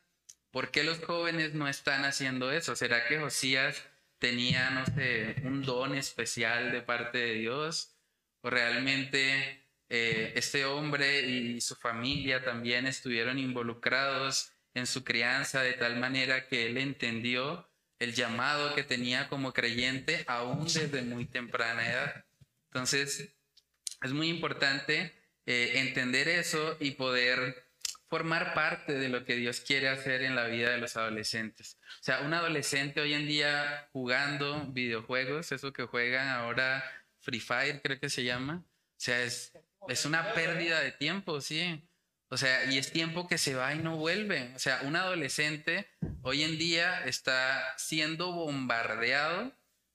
¿Por 0.51 0.71
qué 0.71 0.85
los 0.85 0.99
jóvenes 0.99 1.55
no 1.55 1.67
están 1.67 2.05
haciendo 2.05 2.53
eso? 2.53 2.77
¿Será 2.77 3.07
que 3.07 3.19
Josías 3.19 3.83
tenía, 4.25 4.71
no 4.71 4.87
sé, 4.87 5.37
un 5.45 5.61
don 5.61 5.95
especial 5.95 6.73
de 6.73 6.81
parte 6.81 7.19
de 7.19 7.35
Dios? 7.35 7.95
¿O 8.41 8.49
realmente 8.49 9.67
eh, 9.91 10.33
este 10.35 10.65
hombre 10.65 11.29
y 11.29 11.61
su 11.61 11.77
familia 11.77 12.43
también 12.43 12.87
estuvieron 12.87 13.39
involucrados 13.39 14.53
en 14.73 14.87
su 14.87 15.05
crianza 15.05 15.61
de 15.61 15.75
tal 15.75 15.99
manera 15.99 16.49
que 16.49 16.67
él 16.67 16.79
entendió 16.79 17.69
el 17.99 18.15
llamado 18.15 18.75
que 18.75 18.83
tenía 18.83 19.29
como 19.29 19.53
creyente 19.53 20.25
aún 20.27 20.65
desde 20.65 21.03
muy 21.03 21.27
temprana 21.27 21.87
edad. 21.87 22.25
Entonces, 22.69 23.29
es 24.03 24.13
muy 24.13 24.31
importante 24.31 25.13
eh, 25.45 25.73
entender 25.75 26.29
eso 26.29 26.79
y 26.81 26.93
poder 26.93 27.64
formar 28.15 28.55
parte 28.55 28.93
de 28.93 29.09
lo 29.09 29.25
que 29.25 29.35
Dios 29.35 29.59
quiere 29.59 29.89
hacer 29.89 30.23
en 30.23 30.37
la 30.37 30.45
vida 30.45 30.71
de 30.71 30.79
los 30.79 30.97
adolescentes. 30.97 31.79
O 31.99 32.05
sea, 32.05 32.21
un 32.21 32.33
adolescente 32.33 33.01
hoy 33.01 33.13
en 33.13 33.27
día 33.27 33.89
jugando 33.93 34.67
videojuegos, 34.67 35.51
eso 35.51 35.73
que 35.73 35.83
juegan 35.83 36.29
ahora 36.29 36.85
Free 37.19 37.41
Fire 37.41 37.81
creo 37.83 37.99
que 37.99 38.09
se 38.09 38.23
llama, 38.23 38.63
o 38.65 38.95
sea, 38.99 39.21
es, 39.21 39.53
es 39.89 40.05
una 40.05 40.33
pérdida 40.33 40.79
de 40.79 40.93
tiempo, 40.93 41.41
sí. 41.41 41.83
O 42.29 42.37
sea, 42.37 42.71
y 42.71 42.79
es 42.79 42.93
tiempo 42.93 43.27
que 43.27 43.37
se 43.37 43.57
va 43.57 43.75
y 43.75 43.81
no 43.81 43.97
vuelve. 43.97 44.53
O 44.55 44.61
sea, 44.61 44.83
un 44.85 44.95
adolescente 44.95 45.89
hoy 46.23 46.45
en 46.45 46.57
día 46.57 47.05
está 47.07 47.75
siendo 47.77 48.31
bombardeado 48.31 49.53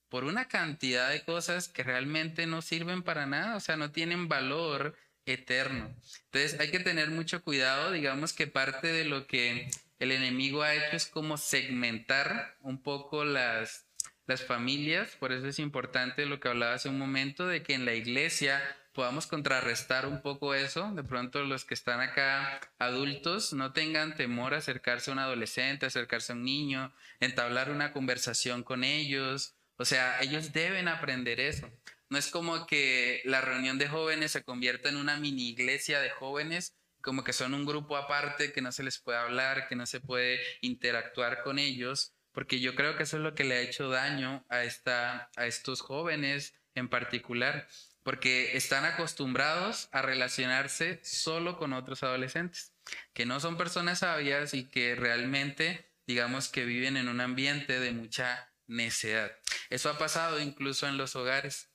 por 0.10 0.26
una 0.26 0.50
cantidad 0.50 1.10
de 1.10 1.24
cosas 1.24 1.70
que 1.70 1.84
realmente 1.84 2.48
no 2.48 2.62
sirven 2.62 3.02
para 3.02 3.26
nada, 3.28 3.56
o 3.56 3.62
sea, 3.62 3.78
no 3.78 3.92
tienen 3.94 4.28
valor 4.28 4.98
eterno. 5.34 5.94
Entonces 6.26 6.60
hay 6.60 6.72
que 6.72 6.80
tener 6.80 7.10
mucho 7.10 7.44
cuidado, 7.44 7.92
digamos 7.92 8.34
que 8.34 8.48
parte 8.48 8.88
de 8.88 9.06
lo 9.06 9.28
que 9.28 9.70
el 10.00 10.12
enemigo 10.12 10.62
ha 10.64 10.74
hecho 10.74 10.96
es 10.96 11.08
como 11.08 11.38
segmentar 11.38 12.56
un 12.62 12.82
poco 12.82 13.26
las, 13.26 13.86
las 14.28 14.44
familias, 14.44 15.16
por 15.20 15.32
eso 15.32 15.48
es 15.48 15.60
importante 15.60 16.26
lo 16.26 16.40
que 16.40 16.48
hablaba 16.48 16.74
hace 16.74 16.90
un 16.90 16.98
momento, 16.98 17.48
de 17.48 17.64
que 17.64 17.74
en 17.74 17.86
la 17.86 17.94
iglesia 17.94 18.62
podamos 18.94 19.28
contrarrestar 19.28 20.06
un 20.06 20.22
poco 20.22 20.54
eso. 20.54 20.92
De 20.94 21.04
pronto 21.04 21.44
los 21.44 21.66
que 21.66 21.74
están 21.74 22.00
acá 22.00 22.60
adultos 22.80 23.54
no 23.54 23.72
tengan 23.72 24.16
temor 24.16 24.54
a 24.54 24.58
acercarse 24.58 25.10
a 25.10 25.14
un 25.14 25.20
adolescente, 25.20 25.86
acercarse 25.86 26.32
a 26.32 26.36
un 26.36 26.44
niño, 26.44 26.94
entablar 27.20 27.72
una 27.72 27.92
conversación 27.92 28.64
con 28.64 28.84
ellos. 28.84 29.54
O 29.78 29.86
sea, 29.86 30.22
ellos 30.22 30.52
deben 30.52 30.88
aprender 30.88 31.40
eso. 31.40 31.70
No 32.10 32.18
es 32.18 32.28
como 32.28 32.66
que 32.66 33.22
la 33.26 33.42
reunión 33.42 33.78
de 33.78 33.88
jóvenes 33.88 34.32
se 34.32 34.44
convierta 34.44 34.90
en 34.90 34.98
una 34.98 35.18
mini 35.18 35.50
iglesia 35.50 36.00
de 36.00 36.10
jóvenes, 36.10 36.76
como 37.02 37.24
que 37.24 37.34
son 37.34 37.54
un 37.54 37.66
grupo 37.66 37.96
aparte, 37.98 38.52
que 38.52 38.62
no 38.62 38.72
se 38.72 38.84
les 38.84 39.00
puede 39.00 39.20
hablar, 39.20 39.68
que 39.68 39.76
no 39.76 39.86
se 39.86 40.02
puede 40.02 40.40
interactuar 40.62 41.44
con 41.44 41.60
ellos, 41.60 42.14
porque 42.32 42.60
yo 42.60 42.76
creo 42.76 42.98
que 42.98 43.04
eso 43.04 43.18
es 43.18 43.24
lo 43.24 43.36
que 43.36 43.44
le 43.44 43.56
ha 43.56 43.62
hecho 43.62 43.90
daño 43.90 44.46
a, 44.50 44.64
esta, 44.64 45.30
a 45.36 45.46
estos 45.46 45.82
jóvenes 45.82 46.54
en 46.76 46.90
particular 46.90 47.68
porque 48.04 48.58
están 48.58 48.86
acostumbrados 48.86 49.88
a 49.92 50.02
relacionarse 50.02 51.00
solo 51.04 51.58
con 51.58 51.74
otros 51.74 52.02
adolescentes, 52.02 52.74
que 53.14 53.28
no 53.28 53.40
son 53.40 53.56
personas 53.56 54.00
sabias 54.00 54.54
y 54.54 54.68
que 54.68 54.96
realmente, 54.96 55.92
digamos 56.08 56.50
que 56.50 56.66
viven 56.66 56.98
en 56.98 57.08
un 57.08 57.22
ambiente 57.22 57.80
de 57.80 57.92
mucha 57.92 58.52
necedad. 58.68 59.32
Eso 59.70 59.90
ha 59.90 59.98
pasado 59.98 60.40
incluso 60.40 60.88
en 60.88 60.98
los 60.98 61.16
hogares. 61.16 61.69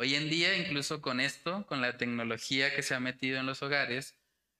Hoy 0.00 0.14
en 0.14 0.30
día, 0.30 0.56
incluso 0.56 1.02
con 1.02 1.18
esto, 1.18 1.66
con 1.66 1.80
la 1.80 1.96
tecnología 1.96 2.72
que 2.72 2.84
se 2.84 2.94
ha 2.94 3.00
metido 3.00 3.40
en 3.40 3.46
los 3.46 3.64
hogares, 3.64 4.14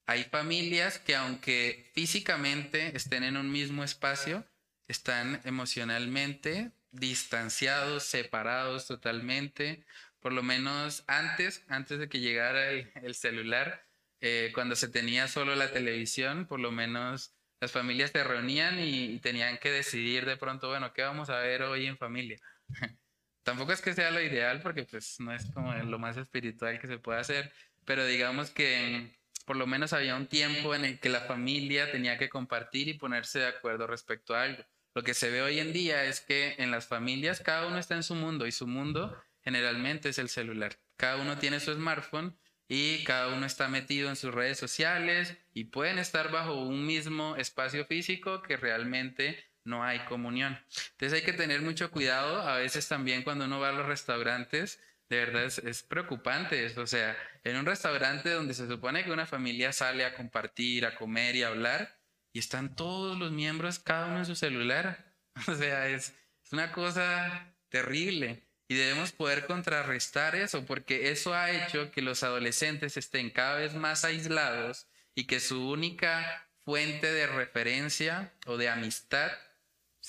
hay 0.05 0.25
familias 0.25 0.99
que 0.99 1.15
aunque 1.15 1.89
físicamente 1.93 2.93
estén 2.93 3.23
en 3.23 3.37
un 3.37 3.49
mismo 3.49 3.85
espacio, 3.85 4.45
están 4.89 5.39
emocionalmente 5.45 6.73
distanciados, 6.91 8.03
separados 8.03 8.85
totalmente, 8.85 9.85
por 10.19 10.33
lo 10.33 10.43
menos 10.43 11.05
antes, 11.07 11.63
antes 11.69 11.99
de 11.99 12.09
que 12.09 12.19
llegara 12.19 12.69
el, 12.71 13.15
celular, 13.15 13.87
eh, 14.19 14.51
cuando 14.53 14.75
se 14.75 14.89
tenía 14.89 15.29
solo 15.29 15.55
la 15.55 15.71
televisión, 15.71 16.47
por 16.47 16.59
lo 16.59 16.71
menos 16.71 17.33
las 17.61 17.71
familias 17.71 18.11
se 18.11 18.25
reunían 18.25 18.77
y, 18.77 19.19
tenían 19.19 19.57
que 19.57 19.71
decidir 19.71 20.25
de 20.25 20.35
pronto, 20.35 20.67
bueno, 20.67 20.91
¿qué 20.91 21.03
vamos 21.03 21.29
a 21.29 21.37
ver 21.37 21.63
hoy 21.63 21.85
en 21.85 21.97
familia? 21.97 22.41
Tampoco 23.49 23.73
es 23.73 23.81
que 23.81 23.95
sea 23.95 24.11
lo 24.11 24.21
ideal 24.21 24.61
porque 24.61 24.83
pues 24.83 25.19
no 25.19 25.33
es 25.33 25.43
como 25.49 25.73
lo 25.73 25.97
más 25.97 26.15
espiritual 26.17 26.79
que 26.79 26.85
se 26.85 26.99
puede 26.99 27.19
hacer, 27.19 27.51
pero 27.83 28.05
digamos 28.05 28.51
que 28.51 29.17
por 29.43 29.55
lo 29.55 29.65
menos 29.65 29.91
había 29.91 30.15
un 30.15 30.27
tiempo 30.27 30.75
en 30.75 30.85
el 30.85 30.99
que 30.99 31.09
la 31.09 31.21
familia 31.21 31.91
tenía 31.91 32.19
que 32.19 32.29
compartir 32.29 32.87
y 32.89 32.93
ponerse 32.93 33.39
de 33.39 33.47
acuerdo 33.47 33.87
respecto 33.87 34.35
a 34.35 34.43
algo. 34.43 34.63
Lo 34.93 35.01
que 35.01 35.15
se 35.15 35.31
ve 35.31 35.41
hoy 35.41 35.57
en 35.57 35.73
día 35.73 36.03
es 36.03 36.21
que 36.21 36.57
en 36.59 36.69
las 36.69 36.85
familias 36.85 37.39
cada 37.39 37.65
uno 37.65 37.79
está 37.79 37.95
en 37.95 38.03
su 38.03 38.13
mundo 38.13 38.45
y 38.45 38.51
su 38.51 38.67
mundo 38.67 39.19
generalmente 39.41 40.09
es 40.09 40.19
el 40.19 40.29
celular. 40.29 40.77
Cada 40.95 41.17
uno 41.17 41.39
tiene 41.39 41.59
su 41.59 41.73
smartphone 41.73 42.37
y 42.67 43.03
cada 43.03 43.35
uno 43.35 43.47
está 43.47 43.67
metido 43.67 44.09
en 44.09 44.15
sus 44.15 44.31
redes 44.31 44.59
sociales 44.59 45.35
y 45.55 45.63
pueden 45.63 45.97
estar 45.97 46.29
bajo 46.29 46.53
un 46.53 46.85
mismo 46.85 47.35
espacio 47.35 47.83
físico 47.83 48.43
que 48.43 48.57
realmente 48.57 49.43
no 49.69 49.83
hay 49.83 49.99
comunión. 49.99 50.59
Entonces 50.91 51.13
hay 51.13 51.25
que 51.25 51.33
tener 51.33 51.61
mucho 51.61 51.91
cuidado. 51.91 52.41
A 52.41 52.57
veces 52.57 52.87
también 52.87 53.23
cuando 53.23 53.45
uno 53.45 53.59
va 53.59 53.69
a 53.69 53.73
los 53.73 53.85
restaurantes, 53.85 54.79
de 55.09 55.17
verdad 55.17 55.43
es, 55.45 55.83
preocupante 55.83 56.65
eso. 56.65 56.81
O 56.81 56.87
sea, 56.87 57.15
en 57.43 57.55
un 57.55 57.65
restaurante 57.65 58.29
donde 58.31 58.53
se 58.53 58.67
supone 58.67 59.03
que 59.03 59.11
una 59.11 59.25
familia 59.25 59.71
sale 59.71 60.05
a 60.05 60.13
compartir, 60.13 60.85
a 60.85 60.95
comer 60.95 61.35
y 61.35 61.43
a 61.43 61.47
hablar, 61.47 61.97
y 62.33 62.39
están 62.39 62.75
todos 62.75 63.17
los 63.17 63.31
miembros, 63.31 63.79
cada 63.79 64.07
uno 64.07 64.19
en 64.19 64.25
su 64.25 64.35
celular. 64.35 65.05
O 65.47 65.55
sea, 65.55 65.87
es, 65.87 66.13
es 66.43 66.51
una 66.51 66.73
cosa 66.73 67.55
terrible. 67.69 68.43
Y 68.67 68.75
debemos 68.75 69.13
poder 69.13 69.45
contrarrestar 69.45 70.35
eso, 70.35 70.65
porque 70.65 71.11
eso 71.11 71.33
ha 71.33 71.49
hecho 71.49 71.91
que 71.91 72.01
los 72.01 72.23
adolescentes 72.23 72.97
estén 72.97 73.29
cada 73.29 73.55
vez 73.55 73.73
más 73.73 74.03
aislados 74.03 74.87
y 75.15 75.25
que 75.25 75.39
su 75.39 75.69
única 75.69 76.49
fuente 76.65 77.11
de 77.11 77.25
referencia 77.25 78.31
o 78.45 78.57
de 78.57 78.69
amistad 78.69 79.31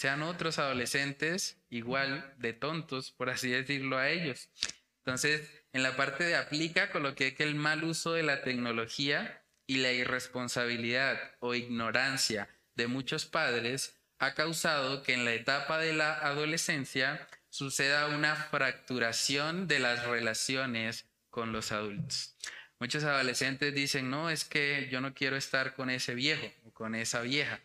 sean 0.01 0.23
otros 0.23 0.59
adolescentes 0.59 1.59
igual 1.69 2.33
de 2.39 2.55
tontos, 2.55 3.11
por 3.11 3.29
así 3.29 3.51
decirlo, 3.51 3.99
a 3.99 4.09
ellos. 4.09 4.49
Entonces, 5.05 5.47
en 5.75 5.83
la 5.83 5.95
parte 5.95 6.25
de 6.25 6.37
aplica 6.37 6.91
coloqué 6.91 7.35
que 7.35 7.43
el 7.43 7.55
mal 7.55 7.85
uso 7.85 8.15
de 8.15 8.23
la 8.23 8.41
tecnología 8.41 9.43
y 9.67 9.77
la 9.77 9.93
irresponsabilidad 9.93 11.21
o 11.41 11.55
ignorancia 11.55 12.49
de 12.77 12.87
muchos 12.87 13.27
padres 13.27 14.01
ha 14.19 14.33
causado 14.33 15.03
que 15.03 15.13
en 15.13 15.27
la 15.27 15.35
etapa 15.35 15.77
de 15.77 15.93
la 15.93 16.15
adolescencia 16.15 17.29
suceda 17.51 18.07
una 18.07 18.35
fracturación 18.37 19.69
de 19.69 19.81
las 19.81 20.07
relaciones 20.07 21.05
con 21.29 21.53
los 21.53 21.73
adultos. 21.73 22.39
Muchos 22.79 23.05
adolescentes 23.05 23.75
dicen, 23.75 24.09
no, 24.09 24.31
es 24.31 24.47
que 24.47 24.89
yo 24.91 25.03
no 25.03 25.13
quiero 25.13 25.37
estar 25.37 25.75
con 25.75 25.91
ese 25.91 26.15
viejo 26.15 26.51
o 26.65 26.73
con 26.73 26.95
esa 26.95 27.21
vieja, 27.21 27.61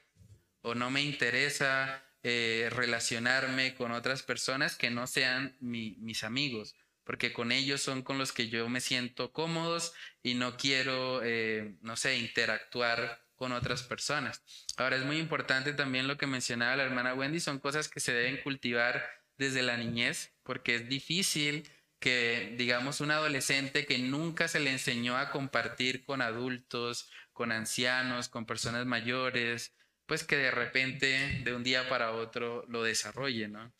o 0.64 0.76
no 0.76 0.92
me 0.92 1.02
interesa 1.02 2.05
eh, 2.28 2.72
relacionarme 2.72 3.76
con 3.76 3.92
otras 3.92 4.24
personas 4.24 4.76
que 4.76 4.90
no 4.90 5.06
sean 5.06 5.56
mis 5.60 6.24
amigos, 6.24 6.74
porque 7.04 7.32
con 7.32 7.52
ellos 7.52 7.84
son 7.84 8.02
con 8.02 8.18
los 8.18 8.32
que 8.32 8.50
yo 8.50 8.68
me 8.68 8.82
siento 8.82 9.32
cómodos 9.32 9.94
y 10.24 10.34
no 10.34 10.58
quiero, 10.58 11.22
eh, 11.24 11.76
no 11.82 11.96
sé, 11.96 12.18
interactuar 12.18 13.24
con 13.36 13.52
otras 13.52 13.84
personas. 13.84 14.42
Ahora 14.76 14.96
es 14.96 15.06
muy 15.06 15.20
importante 15.20 15.74
también 15.74 16.08
lo 16.08 16.18
que 16.18 16.26
mencionaba 16.26 16.78
la 16.78 16.86
hermana 16.86 17.14
Wendy, 17.14 17.40
son 17.40 17.60
cosas 17.60 17.90
que 17.90 18.00
se 18.00 18.12
deben 18.12 18.42
cultivar 18.42 19.08
desde 19.38 19.62
la 19.62 19.78
niñez, 19.78 20.34
porque 20.42 20.74
es 20.74 20.90
difícil 20.90 21.70
que, 22.00 22.56
digamos, 22.58 23.02
un 23.02 23.12
adolescente 23.12 23.86
que 23.86 24.00
nunca 24.00 24.48
se 24.48 24.60
le 24.60 24.72
enseñó 24.72 25.16
a 25.16 25.30
compartir 25.30 26.04
con 26.04 26.24
adultos, 26.24 27.08
con 27.34 27.52
ancianos, 27.52 28.30
con 28.30 28.48
personas 28.48 28.88
mayores, 28.88 29.76
pues 30.06 30.24
que 30.24 30.38
de 30.38 30.52
repente, 30.52 31.42
de 31.44 31.54
un 31.54 31.64
día 31.64 31.90
para 31.90 32.12
otro, 32.12 32.66
lo 32.68 32.84
desarrolle, 32.84 33.48
¿no? 33.48 33.74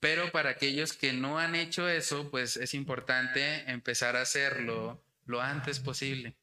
Pero 0.00 0.32
para 0.32 0.50
aquellos 0.50 0.92
que 0.92 1.12
no 1.12 1.38
han 1.38 1.54
hecho 1.54 1.88
eso, 1.88 2.30
pues 2.30 2.56
es 2.56 2.74
importante 2.74 3.70
empezar 3.70 4.16
a 4.16 4.22
hacerlo 4.22 5.04
lo 5.26 5.40
antes 5.40 5.78
posible. 5.78 6.34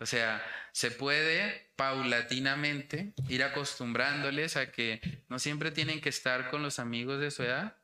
O 0.00 0.06
sea, 0.06 0.44
se 0.72 0.90
puede 0.90 1.70
paulatinamente 1.76 3.14
ir 3.28 3.44
acostumbrándoles 3.44 4.56
a 4.56 4.72
que 4.72 5.00
no 5.28 5.38
siempre 5.38 5.70
tienen 5.70 6.00
que 6.00 6.08
estar 6.08 6.50
con 6.50 6.62
los 6.62 6.80
amigos 6.80 7.20
de 7.20 7.30
su 7.30 7.44
edad, 7.44 7.76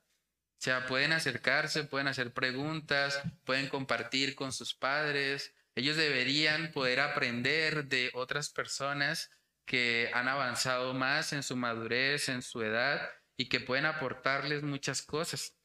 o 0.60 0.62
sea, 0.62 0.84
pueden 0.84 1.12
acercarse, 1.12 1.84
pueden 1.84 2.06
hacer 2.06 2.34
preguntas, 2.34 3.22
pueden 3.44 3.68
compartir 3.68 4.34
con 4.34 4.52
sus 4.52 4.74
padres. 4.74 5.54
Ellos 5.74 5.96
deberían 5.96 6.70
poder 6.72 7.00
aprender 7.00 7.86
de 7.86 8.10
otras 8.12 8.50
personas 8.50 9.30
que 9.70 10.10
han 10.14 10.26
avanzado 10.26 10.94
más 10.94 11.32
en 11.32 11.44
su 11.44 11.54
madurez, 11.54 12.28
en 12.28 12.42
su 12.42 12.60
edad 12.60 13.08
y 13.36 13.48
que 13.48 13.60
pueden 13.60 13.86
aportarles 13.86 14.64
muchas 14.64 15.00
cosas. 15.00 15.56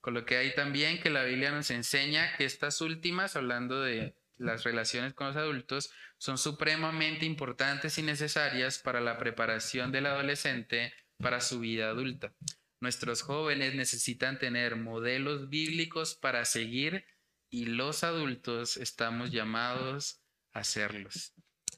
Con 0.00 0.14
lo 0.14 0.24
que 0.24 0.36
hay 0.36 0.52
también 0.56 1.00
que 1.00 1.10
la 1.10 1.22
Biblia 1.22 1.52
nos 1.52 1.70
enseña 1.70 2.36
que 2.36 2.44
estas 2.44 2.80
últimas, 2.80 3.36
hablando 3.36 3.80
de 3.80 4.16
las 4.36 4.64
relaciones 4.64 5.14
con 5.14 5.28
los 5.28 5.36
adultos, 5.36 5.92
son 6.18 6.38
supremamente 6.38 7.24
importantes 7.24 7.98
y 7.98 8.02
necesarias 8.02 8.80
para 8.80 9.00
la 9.00 9.16
preparación 9.16 9.92
del 9.92 10.06
adolescente 10.06 10.92
para 11.18 11.40
su 11.40 11.60
vida 11.60 11.88
adulta. 11.88 12.34
Nuestros 12.80 13.22
jóvenes 13.22 13.76
necesitan 13.76 14.40
tener 14.40 14.74
modelos 14.74 15.48
bíblicos 15.50 16.16
para 16.16 16.44
seguir 16.46 17.04
y 17.48 17.66
los 17.66 18.02
adultos 18.02 18.76
estamos 18.76 19.30
llamados 19.30 20.20
a 20.52 20.58
hacerlos. 20.58 21.32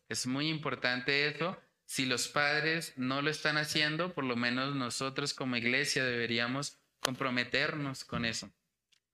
Es 0.08 0.26
muy 0.26 0.48
importante 0.48 1.28
eso. 1.28 1.58
Si 1.86 2.06
los 2.06 2.28
padres 2.28 2.92
no 2.96 3.22
lo 3.22 3.30
están 3.30 3.56
haciendo, 3.56 4.14
por 4.14 4.24
lo 4.24 4.36
menos 4.36 4.74
nosotros 4.74 5.34
como 5.34 5.56
iglesia 5.56 6.04
deberíamos 6.04 6.78
comprometernos 7.00 8.04
con 8.04 8.24
eso. 8.24 8.50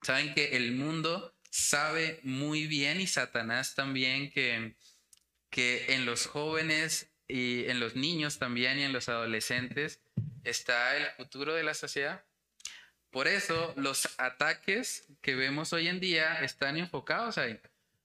Saben 0.03 0.35
que 0.35 0.57
el 0.57 0.73
mundo 0.73 1.35
sabe 1.51 2.21
muy 2.23 2.67
bien 2.67 3.01
y 3.01 3.07
Satanás 3.07 3.75
también 3.75 4.31
que, 4.31 4.77
que 5.51 5.95
en 5.95 6.07
los 6.07 6.27
jóvenes 6.27 7.11
y 7.27 7.67
en 7.67 7.81
los 7.81 7.97
niños 7.97 8.39
también 8.39 8.79
y 8.79 8.85
en 8.85 8.93
los 8.93 9.09
adolescentes 9.09 10.01
está 10.45 10.97
el 10.97 11.07
futuro 11.17 11.55
de 11.55 11.65
la 11.65 11.75
sociedad. 11.75 12.25
Por 13.11 13.27
eso 13.27 13.75
los 13.77 14.09
ataques 14.19 15.05
que 15.21 15.35
vemos 15.35 15.73
hoy 15.73 15.89
en 15.89 16.01
día 16.01 16.41
están 16.43 16.77
enfocados 16.77 17.39
ahí. 17.39 17.59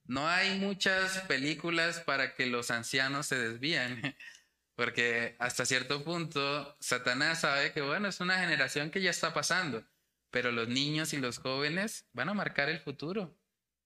No 0.06 0.28
hay 0.28 0.60
muchas 0.60 1.20
películas 1.22 2.00
para 2.00 2.36
que 2.36 2.46
los 2.46 2.72
ancianos 2.72 3.28
se 3.28 3.38
desvíen, 3.38 4.16
porque 4.76 5.36
hasta 5.40 5.66
cierto 5.66 6.04
punto 6.04 6.76
Satanás 6.80 7.42
sabe 7.42 7.72
que, 7.72 7.82
bueno, 7.82 8.08
es 8.08 8.20
una 8.20 8.40
generación 8.40 8.92
que 8.92 9.02
ya 9.02 9.10
está 9.10 9.34
pasando, 9.34 9.84
pero 10.32 10.52
los 10.52 10.68
niños 10.68 11.14
y 11.14 11.18
los 11.18 11.40
jóvenes 11.40 12.08
van 12.14 12.30
a 12.30 12.34
marcar 12.34 12.70
el 12.70 12.80
futuro 12.80 13.38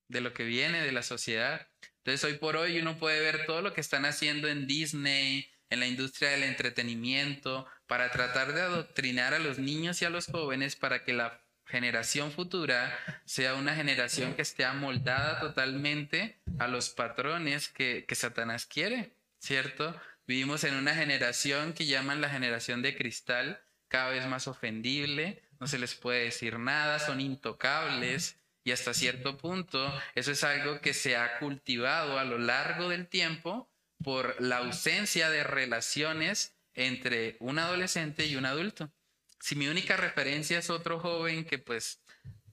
de 0.08 0.22
lo 0.22 0.34
que 0.34 0.44
viene 0.44 0.82
de 0.82 0.92
la 0.92 1.04
sociedad. 1.04 1.68
Entonces 1.98 2.24
hoy 2.24 2.38
por 2.38 2.58
hoy 2.58 2.80
uno 2.80 2.98
puede 2.98 3.20
ver 3.20 3.46
todo 3.46 3.62
lo 3.62 3.74
que 3.74 3.82
están 3.82 4.06
haciendo 4.06 4.48
en 4.48 4.66
Disney, 4.66 5.48
en 5.70 5.80
la 5.80 5.88
industria 5.88 6.32
del 6.32 6.44
entretenimiento, 6.44 7.68
para 7.86 8.10
tratar 8.10 8.54
de 8.54 8.62
adoctrinar 8.62 9.36
a 9.36 9.40
los 9.40 9.60
niños 9.60 10.02
y 10.02 10.06
a 10.06 10.10
los 10.10 10.26
jóvenes 10.26 10.76
para 10.76 11.04
que 11.04 11.14
la 11.14 11.44
generación 11.66 12.32
futura 12.32 12.98
sea 13.26 13.54
una 13.54 13.76
generación 13.76 14.34
que 14.34 14.42
esté 14.42 14.66
amoldada 14.66 15.40
totalmente 15.40 16.42
a 16.58 16.68
los 16.68 16.90
patrones 16.90 17.70
que, 17.70 18.06
que 18.08 18.16
Satanás 18.16 18.66
quiere, 18.66 19.14
¿cierto? 19.38 19.96
Vivimos 20.30 20.64
en 20.64 20.76
una 20.76 20.94
generación 20.94 21.74
que 21.74 21.88
llaman 21.88 22.22
la 22.22 22.30
generación 22.30 22.84
de 22.84 22.96
cristal, 22.96 23.64
cada 23.88 24.12
vez 24.12 24.28
más 24.28 24.48
ofendible, 24.48 25.42
no 25.60 25.66
se 25.66 25.80
les 25.80 25.96
puede 25.96 26.26
decir 26.26 26.60
nada, 26.60 27.00
son 27.00 27.20
intocables 27.20 28.38
y 28.64 28.70
hasta 28.70 28.94
cierto 28.94 29.40
punto 29.40 29.92
eso 30.14 30.32
es 30.32 30.44
algo 30.44 30.82
que 30.82 30.94
se 30.94 31.18
ha 31.18 31.40
cultivado 31.40 32.20
a 32.20 32.26
lo 32.26 32.38
largo 32.38 32.90
del 32.90 33.08
tiempo 33.08 33.72
por 34.04 34.40
la 34.40 34.58
ausencia 34.58 35.32
de 35.32 35.44
relaciones 35.44 36.56
entre 36.76 37.36
un 37.40 37.58
adolescente 37.58 38.28
y 38.28 38.36
un 38.36 38.46
adulto. 38.46 38.92
Si 39.40 39.56
mi 39.56 39.68
única 39.68 39.98
referencia 39.98 40.60
es 40.60 40.70
otro 40.70 41.00
joven 41.00 41.44
que 41.44 41.58
pues 41.58 42.04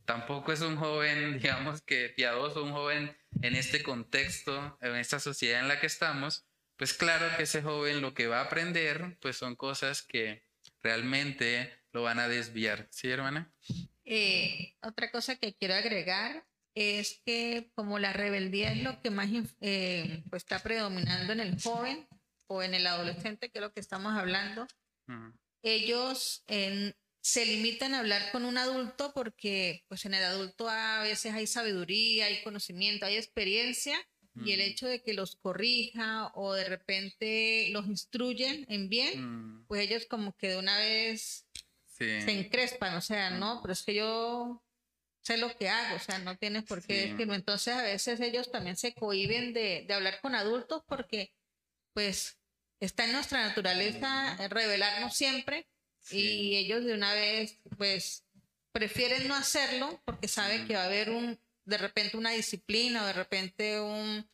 tampoco 0.06 0.50
es 0.50 0.62
un 0.62 0.76
joven, 0.76 1.38
digamos 1.42 1.82
que 1.82 2.08
piadoso, 2.08 2.64
un 2.64 2.72
joven 2.72 3.14
en 3.42 3.54
este 3.54 3.82
contexto, 3.82 4.78
en 4.80 4.96
esta 4.96 5.20
sociedad 5.20 5.60
en 5.60 5.68
la 5.68 5.78
que 5.78 5.88
estamos, 5.88 6.46
pues 6.76 6.94
claro 6.94 7.26
que 7.36 7.44
ese 7.44 7.62
joven 7.62 8.00
lo 8.00 8.14
que 8.14 8.26
va 8.26 8.40
a 8.40 8.44
aprender 8.44 9.18
pues 9.20 9.36
son 9.36 9.56
cosas 9.56 10.02
que 10.02 10.44
realmente 10.82 11.72
lo 11.92 12.02
van 12.02 12.18
a 12.18 12.28
desviar. 12.28 12.88
¿Sí, 12.90 13.08
hermana? 13.08 13.52
Eh, 14.04 14.76
otra 14.82 15.10
cosa 15.10 15.36
que 15.36 15.54
quiero 15.54 15.74
agregar 15.74 16.46
es 16.74 17.22
que 17.24 17.70
como 17.74 17.98
la 17.98 18.12
rebeldía 18.12 18.72
es 18.72 18.82
lo 18.82 19.00
que 19.00 19.10
más 19.10 19.28
eh, 19.60 20.22
pues 20.28 20.42
está 20.42 20.62
predominando 20.62 21.32
en 21.32 21.40
el 21.40 21.60
joven, 21.60 22.06
o 22.48 22.62
en 22.62 22.74
el 22.74 22.86
adolescente, 22.86 23.50
que 23.50 23.58
es 23.58 23.62
lo 23.62 23.72
que 23.72 23.80
estamos 23.80 24.12
hablando, 24.16 24.66
ellos 25.62 26.44
se 27.20 27.46
limitan 27.46 27.94
a 27.94 28.00
hablar 28.00 28.30
con 28.30 28.44
un 28.44 28.56
adulto 28.56 29.12
porque 29.14 29.84
pues 29.88 30.04
en 30.04 30.14
el 30.14 30.22
adulto 30.22 30.68
a 30.68 31.02
veces 31.02 31.34
hay 31.34 31.46
sabiduría, 31.46 32.26
hay 32.26 32.42
conocimiento, 32.42 33.06
hay 33.06 33.16
experiencia 33.16 33.98
y 34.44 34.52
el 34.52 34.60
hecho 34.60 34.86
de 34.86 35.02
que 35.02 35.14
los 35.14 35.36
corrija 35.36 36.30
o 36.34 36.52
de 36.52 36.64
repente 36.64 37.68
los 37.70 37.86
instruyen 37.86 38.66
en 38.68 38.88
bien, 38.88 39.64
pues 39.66 39.82
ellos 39.82 40.06
como 40.06 40.36
que 40.36 40.50
de 40.50 40.58
una 40.58 40.76
vez 40.78 41.46
se 41.86 42.30
encrespan, 42.30 42.96
o 42.96 43.00
sea, 43.00 43.30
no, 43.30 43.60
pero 43.62 43.72
es 43.72 43.82
que 43.82 43.94
yo 43.94 44.62
sé 45.22 45.38
lo 45.38 45.56
que 45.56 45.68
hago, 45.68 45.96
o 45.96 45.98
sea, 45.98 46.18
no 46.18 46.36
tienes 46.36 46.64
por 46.64 46.84
qué 46.84 47.08
decirlo. 47.08 47.34
Entonces 47.34 47.74
a 47.74 47.82
veces 47.82 48.20
ellos 48.20 48.50
también 48.50 48.76
se 48.76 48.94
cohiben 48.94 49.52
de, 49.52 49.84
de 49.86 49.94
hablar 49.94 50.20
con 50.20 50.34
adultos 50.34 50.82
porque 50.86 51.32
pues 51.92 52.38
está 52.80 53.06
en 53.06 53.12
nuestra 53.12 53.46
naturaleza 53.46 54.36
revelarnos 54.48 55.14
siempre 55.14 55.66
y 56.10 56.56
ellos 56.56 56.84
de 56.84 56.94
una 56.94 57.14
vez 57.14 57.58
pues 57.76 58.24
prefieren 58.72 59.26
no 59.26 59.34
hacerlo 59.34 60.00
porque 60.04 60.28
saben 60.28 60.66
que 60.66 60.74
va 60.74 60.82
a 60.82 60.86
haber 60.86 61.10
un 61.10 61.40
de 61.66 61.78
repente 61.78 62.16
una 62.16 62.30
disciplina 62.30 63.02
o 63.02 63.06
de 63.06 63.12
repente 63.12 63.80
un 63.80 64.26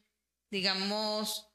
digamos 0.51 1.49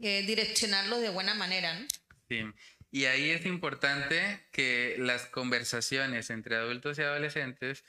eh, 0.00 0.24
direccionarlo 0.26 0.98
de 0.98 1.10
buena 1.10 1.34
manera 1.34 1.78
¿no? 1.78 1.86
sí 2.28 2.42
y 2.90 3.04
ahí 3.06 3.30
es 3.30 3.46
importante 3.46 4.46
que 4.52 4.96
las 4.98 5.26
conversaciones 5.26 6.28
entre 6.28 6.56
adultos 6.56 6.98
y 6.98 7.02
adolescentes 7.02 7.84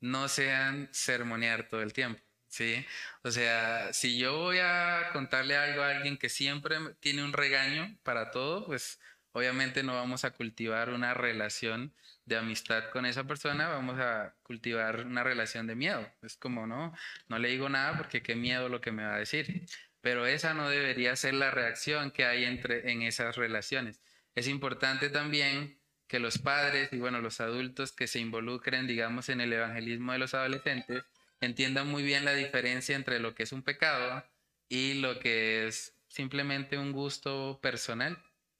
no 0.00 0.28
sean 0.28 0.88
sermonear 0.92 1.68
todo 1.68 1.82
el 1.82 1.92
tiempo 1.92 2.22
¿sí? 2.48 2.84
O 3.22 3.30
sea, 3.30 3.92
si 3.92 4.18
yo 4.18 4.36
voy 4.38 4.58
a 4.58 5.10
contarle 5.12 5.56
algo 5.56 5.82
a 5.82 5.90
alguien 5.90 6.16
que 6.16 6.28
siempre 6.28 6.76
tiene 7.00 7.22
un 7.22 7.32
regaño 7.32 7.96
para 8.02 8.30
todo, 8.30 8.66
pues 8.66 8.98
obviamente 9.38 9.82
no 9.82 9.94
vamos 9.94 10.24
a 10.24 10.32
cultivar 10.32 10.90
una 10.90 11.14
relación 11.14 11.92
de 12.26 12.36
amistad 12.36 12.90
con 12.90 13.06
esa 13.06 13.24
persona, 13.24 13.68
vamos 13.68 13.98
a 13.98 14.34
cultivar 14.42 15.06
una 15.06 15.24
relación 15.24 15.66
de 15.66 15.74
miedo. 15.74 16.06
Es 16.22 16.36
como, 16.36 16.66
no, 16.66 16.94
no 17.28 17.38
le 17.38 17.48
digo 17.48 17.68
nada 17.68 17.96
porque 17.96 18.22
qué 18.22 18.36
miedo 18.36 18.68
lo 18.68 18.80
que 18.80 18.92
me 18.92 19.04
va 19.04 19.14
a 19.14 19.18
decir. 19.18 19.66
Pero 20.00 20.26
esa 20.26 20.54
no 20.54 20.68
debería 20.68 21.16
ser 21.16 21.34
la 21.34 21.50
reacción 21.50 22.10
que 22.10 22.24
hay 22.24 22.44
entre, 22.44 22.92
en 22.92 23.02
esas 23.02 23.36
relaciones. 23.36 24.00
Es 24.34 24.46
importante 24.46 25.10
también 25.10 25.80
que 26.06 26.18
los 26.18 26.38
padres 26.38 26.92
y 26.92 26.98
bueno, 26.98 27.20
los 27.20 27.40
adultos 27.40 27.92
que 27.92 28.06
se 28.06 28.18
involucren, 28.18 28.86
digamos, 28.86 29.28
en 29.28 29.40
el 29.40 29.52
evangelismo 29.52 30.12
de 30.12 30.18
los 30.18 30.34
adolescentes, 30.34 31.04
entiendan 31.40 31.88
muy 31.88 32.02
bien 32.02 32.24
la 32.24 32.34
diferencia 32.34 32.96
entre 32.96 33.20
lo 33.20 33.34
que 33.34 33.44
es 33.44 33.52
un 33.52 33.62
pecado 33.62 34.24
y 34.68 34.94
lo 34.94 35.18
que 35.18 35.66
es 35.66 35.94
simplemente 36.08 36.78
un 36.78 36.92
gusto 36.92 37.58
personal, 37.62 38.18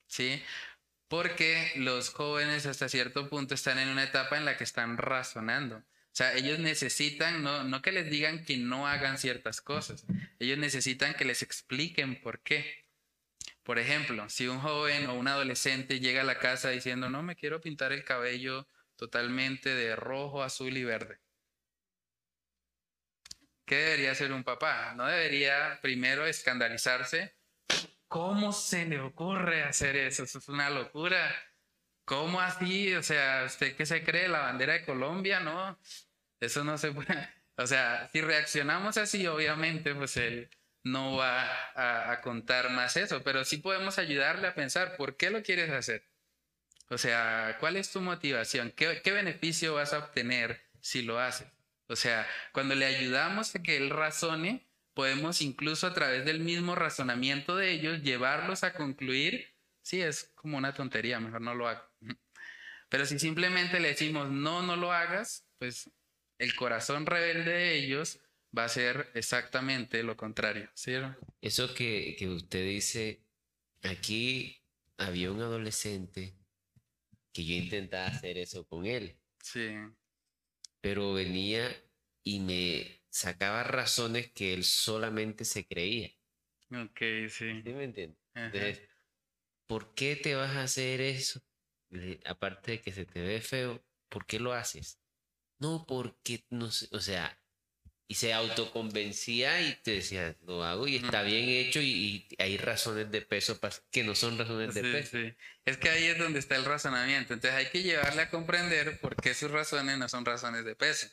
¿sí? 0.09 0.43
Porque 1.09 1.73
los 1.77 2.11
jóvenes 2.11 2.67
hasta 2.67 2.89
cierto 2.89 3.29
punto 3.29 3.55
están 3.55 3.79
en 3.79 3.89
una 3.89 4.05
etapa 4.05 4.37
en 4.37 4.45
la 4.45 4.57
que 4.57 4.65
están 4.65 4.99
razonando. 4.99 5.77
O 5.77 6.17
sea, 6.19 6.35
ellos 6.35 6.59
necesitan, 6.59 7.43
no, 7.45 7.63
no 7.65 7.81
que 7.81 7.93
les 7.93 8.11
digan 8.11 8.45
que 8.45 8.57
no 8.57 8.89
hagan 8.89 9.19
ciertas 9.19 9.61
cosas, 9.61 10.05
ellos 10.41 10.59
necesitan 10.59 11.15
que 11.15 11.25
les 11.25 11.43
expliquen 11.43 12.21
por 12.21 12.41
qué. 12.41 12.89
Por 13.63 13.79
ejemplo, 13.79 14.29
si 14.29 14.49
un 14.49 14.59
joven 14.61 15.07
o 15.07 15.15
un 15.15 15.29
adolescente 15.29 16.01
llega 16.01 16.23
a 16.23 16.25
la 16.25 16.39
casa 16.39 16.71
diciendo, 16.71 17.09
no, 17.09 17.23
me 17.23 17.37
quiero 17.37 17.61
pintar 17.61 17.93
el 17.93 18.05
cabello 18.05 18.67
totalmente 18.97 19.75
de 19.75 19.95
rojo, 19.95 20.43
azul 20.43 20.77
y 20.77 20.85
verde. 20.85 21.21
¿Qué 23.65 23.77
debería 23.77 24.13
hacer 24.13 24.33
un 24.33 24.43
papá? 24.45 24.95
No 24.97 25.07
debería 25.07 25.79
primero 25.83 26.27
escandalizarse. 26.27 27.38
¿Cómo 28.09 28.53
se 28.53 28.87
le 28.87 29.01
ocurre 29.01 29.63
hacer 29.65 29.97
eso? 29.97 30.25
Eso 30.25 30.39
es 30.39 30.49
una 30.49 30.71
locura. 30.71 31.31
¿Cómo 32.05 32.41
así? 32.41 32.95
O 32.95 33.03
sea, 33.03 33.45
¿usted 33.47 33.77
qué 33.77 33.85
se 33.85 34.03
cree? 34.03 34.29
¿La 34.29 34.41
bandera 34.41 34.73
de 34.73 34.85
Colombia? 34.85 35.41
No, 35.41 35.79
eso 36.41 36.65
no 36.65 36.79
se 36.79 36.93
puede. 36.93 37.09
O 37.61 37.67
sea, 37.67 38.09
si 38.13 38.21
reaccionamos 38.21 38.99
así, 38.99 39.27
obviamente, 39.27 39.93
pues 39.93 40.17
él 40.17 40.49
no 40.85 41.17
va 41.17 42.13
a, 42.13 42.21
contar 42.21 42.71
más 42.71 42.97
eso, 42.97 43.25
pero 43.25 43.45
sí 43.45 43.57
podemos 43.57 43.99
ayudarle 43.99 44.47
a 44.47 44.55
pensar, 44.55 44.97
¿por 44.97 45.17
qué 45.17 45.31
lo 45.31 45.43
quieres 45.43 45.71
hacer? 45.71 46.09
O 46.89 46.99
sea, 46.99 47.57
¿cuál 47.59 47.77
es 47.77 47.91
tu 47.91 48.01
motivación? 48.01 48.73
¿Qué, 48.77 49.03
qué 49.03 49.11
beneficio 49.11 49.75
vas 49.75 49.93
a 49.93 49.99
obtener 49.99 50.71
si 50.81 51.03
lo 51.03 51.19
haces? 51.19 51.49
O 51.89 51.97
sea, 51.97 52.29
cuando 52.53 52.77
le 52.77 52.87
ayudamos 52.87 53.57
a 53.57 53.63
que 53.63 53.77
él 53.77 53.91
razone, 53.91 54.68
podemos 54.99 55.41
incluso 55.43 55.87
a 55.87 55.95
través 55.95 56.25
del 56.25 56.41
mismo 56.41 56.75
razonamiento 56.75 57.55
de 57.55 57.71
ellos 57.71 58.03
llevarlos 58.03 58.65
a 58.65 58.75
concluir, 58.75 59.55
sí, 59.81 60.03
es 60.03 60.33
como 60.35 60.59
una 60.59 60.75
tontería, 60.75 61.21
mejor 61.21 61.41
no 61.41 61.55
lo 61.55 61.69
hago. 61.69 61.85
Pero 62.89 63.07
si 63.07 63.17
simplemente 63.21 63.79
le 63.79 63.91
decimos, 63.91 64.29
no, 64.29 64.65
no 64.65 64.75
lo 64.75 64.91
hagas, 64.91 65.47
pues 65.59 65.89
el 66.39 66.57
corazón 66.57 67.07
rebelde 67.07 67.53
de 67.53 67.75
ellos 67.79 68.19
va 68.57 68.65
a 68.65 68.69
ser 68.69 69.13
exactamente 69.15 70.03
lo 70.03 70.17
contrario, 70.17 70.69
¿cierto? 70.75 71.17
Eso 71.41 71.73
que, 71.75 72.17
que 72.19 72.27
usted 72.27 72.65
dice, 72.65 73.23
aquí 73.83 74.61
había 74.97 75.31
un 75.31 75.41
adolescente 75.41 76.35
que 77.33 77.45
yo 77.45 77.55
intentaba 77.55 78.09
hacer 78.09 78.37
eso 78.37 78.67
con 78.67 78.85
él. 78.85 79.17
Sí 79.41 79.77
pero 80.81 81.13
venía 81.13 81.69
y 82.25 82.41
me 82.41 82.98
sacaba 83.11 83.63
razones 83.65 84.31
que 84.33 84.55
él 84.55 84.65
solamente 84.65 85.45
se 85.45 85.67
creía. 85.67 86.11
Ok, 86.71 87.01
sí. 87.29 87.63
¿Sí 87.63 87.73
me 87.73 87.85
entiendes? 87.85 88.19
Entonces, 88.35 88.83
¿por 89.67 89.95
qué 89.95 90.17
te 90.17 90.35
vas 90.35 90.57
a 90.57 90.63
hacer 90.63 91.01
eso? 91.01 91.41
Aparte 92.27 92.73
de 92.73 92.81
que 92.81 92.93
se 92.93 93.07
te 93.07 93.21
ve 93.21 93.41
feo, 93.41 93.83
¿por 94.09 94.27
qué 94.27 94.39
lo 94.39 94.53
haces? 94.53 95.01
No, 95.59 95.85
porque 95.87 96.45
no 96.51 96.71
sé, 96.71 96.89
o 96.93 97.01
sea, 97.01 97.37
y 98.11 98.15
se 98.15 98.33
autoconvencía 98.33 99.61
y 99.61 99.75
te 99.83 99.93
decía, 99.93 100.35
lo 100.47 100.65
hago 100.65 100.89
y 100.89 100.97
está 100.97 101.23
bien 101.23 101.47
hecho 101.49 101.81
y, 101.81 102.27
hay 102.39 102.57
razones 102.57 103.11
de 103.11 103.21
peso 103.21 103.61
que 103.91 104.03
no 104.03 104.15
son 104.15 104.39
razones 104.39 104.75
de 104.75 104.83
peso. 104.83 105.19
Sí. 105.19 105.35
Es 105.67 105.77
que 105.77 105.91
ahí 105.91 106.05
es 106.05 106.19
donde 106.19 106.39
está 106.39 106.57
el 106.57 106.65
razonamiento. 106.65 107.35
Entonces 107.35 107.59
hay 107.59 107.67
que 107.71 107.83
llevarle 107.83 108.23
a 108.23 108.31
comprender 108.31 108.99
por 109.01 109.15
qué 109.17 109.35
sus 109.35 109.51
razones 109.51 109.99
no 109.99 110.09
son 110.09 110.25
razones 110.25 110.65
de 110.65 110.75
peso. 110.75 111.09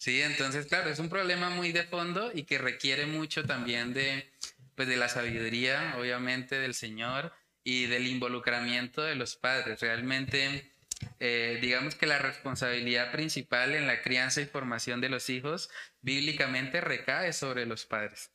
Sí, 0.00 0.22
entonces 0.22 0.64
claro, 0.64 0.88
es 0.88 0.98
un 0.98 1.10
problema 1.10 1.50
muy 1.50 1.72
de 1.72 1.84
fondo 1.84 2.30
y 2.32 2.44
que 2.44 2.56
requiere 2.56 3.04
mucho 3.04 3.44
también 3.44 3.92
de, 3.92 4.32
pues, 4.74 4.88
de 4.88 4.96
la 4.96 5.10
sabiduría, 5.10 5.94
obviamente, 5.98 6.58
del 6.58 6.72
Señor 6.72 7.34
y 7.62 7.84
del 7.84 8.06
involucramiento 8.06 9.02
de 9.02 9.14
los 9.14 9.36
padres. 9.36 9.78
Realmente 9.80 10.72
eh, 11.18 11.58
digamos 11.60 11.96
que 11.96 12.06
la 12.06 12.18
responsabilidad 12.18 13.12
principal 13.12 13.74
en 13.74 13.86
la 13.86 14.00
crianza 14.00 14.40
y 14.40 14.46
formación 14.46 15.02
de 15.02 15.10
los 15.10 15.28
hijos 15.28 15.68
bíblicamente 16.00 16.80
recae 16.80 17.34
sobre 17.34 17.66
los 17.66 17.84
padres. 17.84 18.30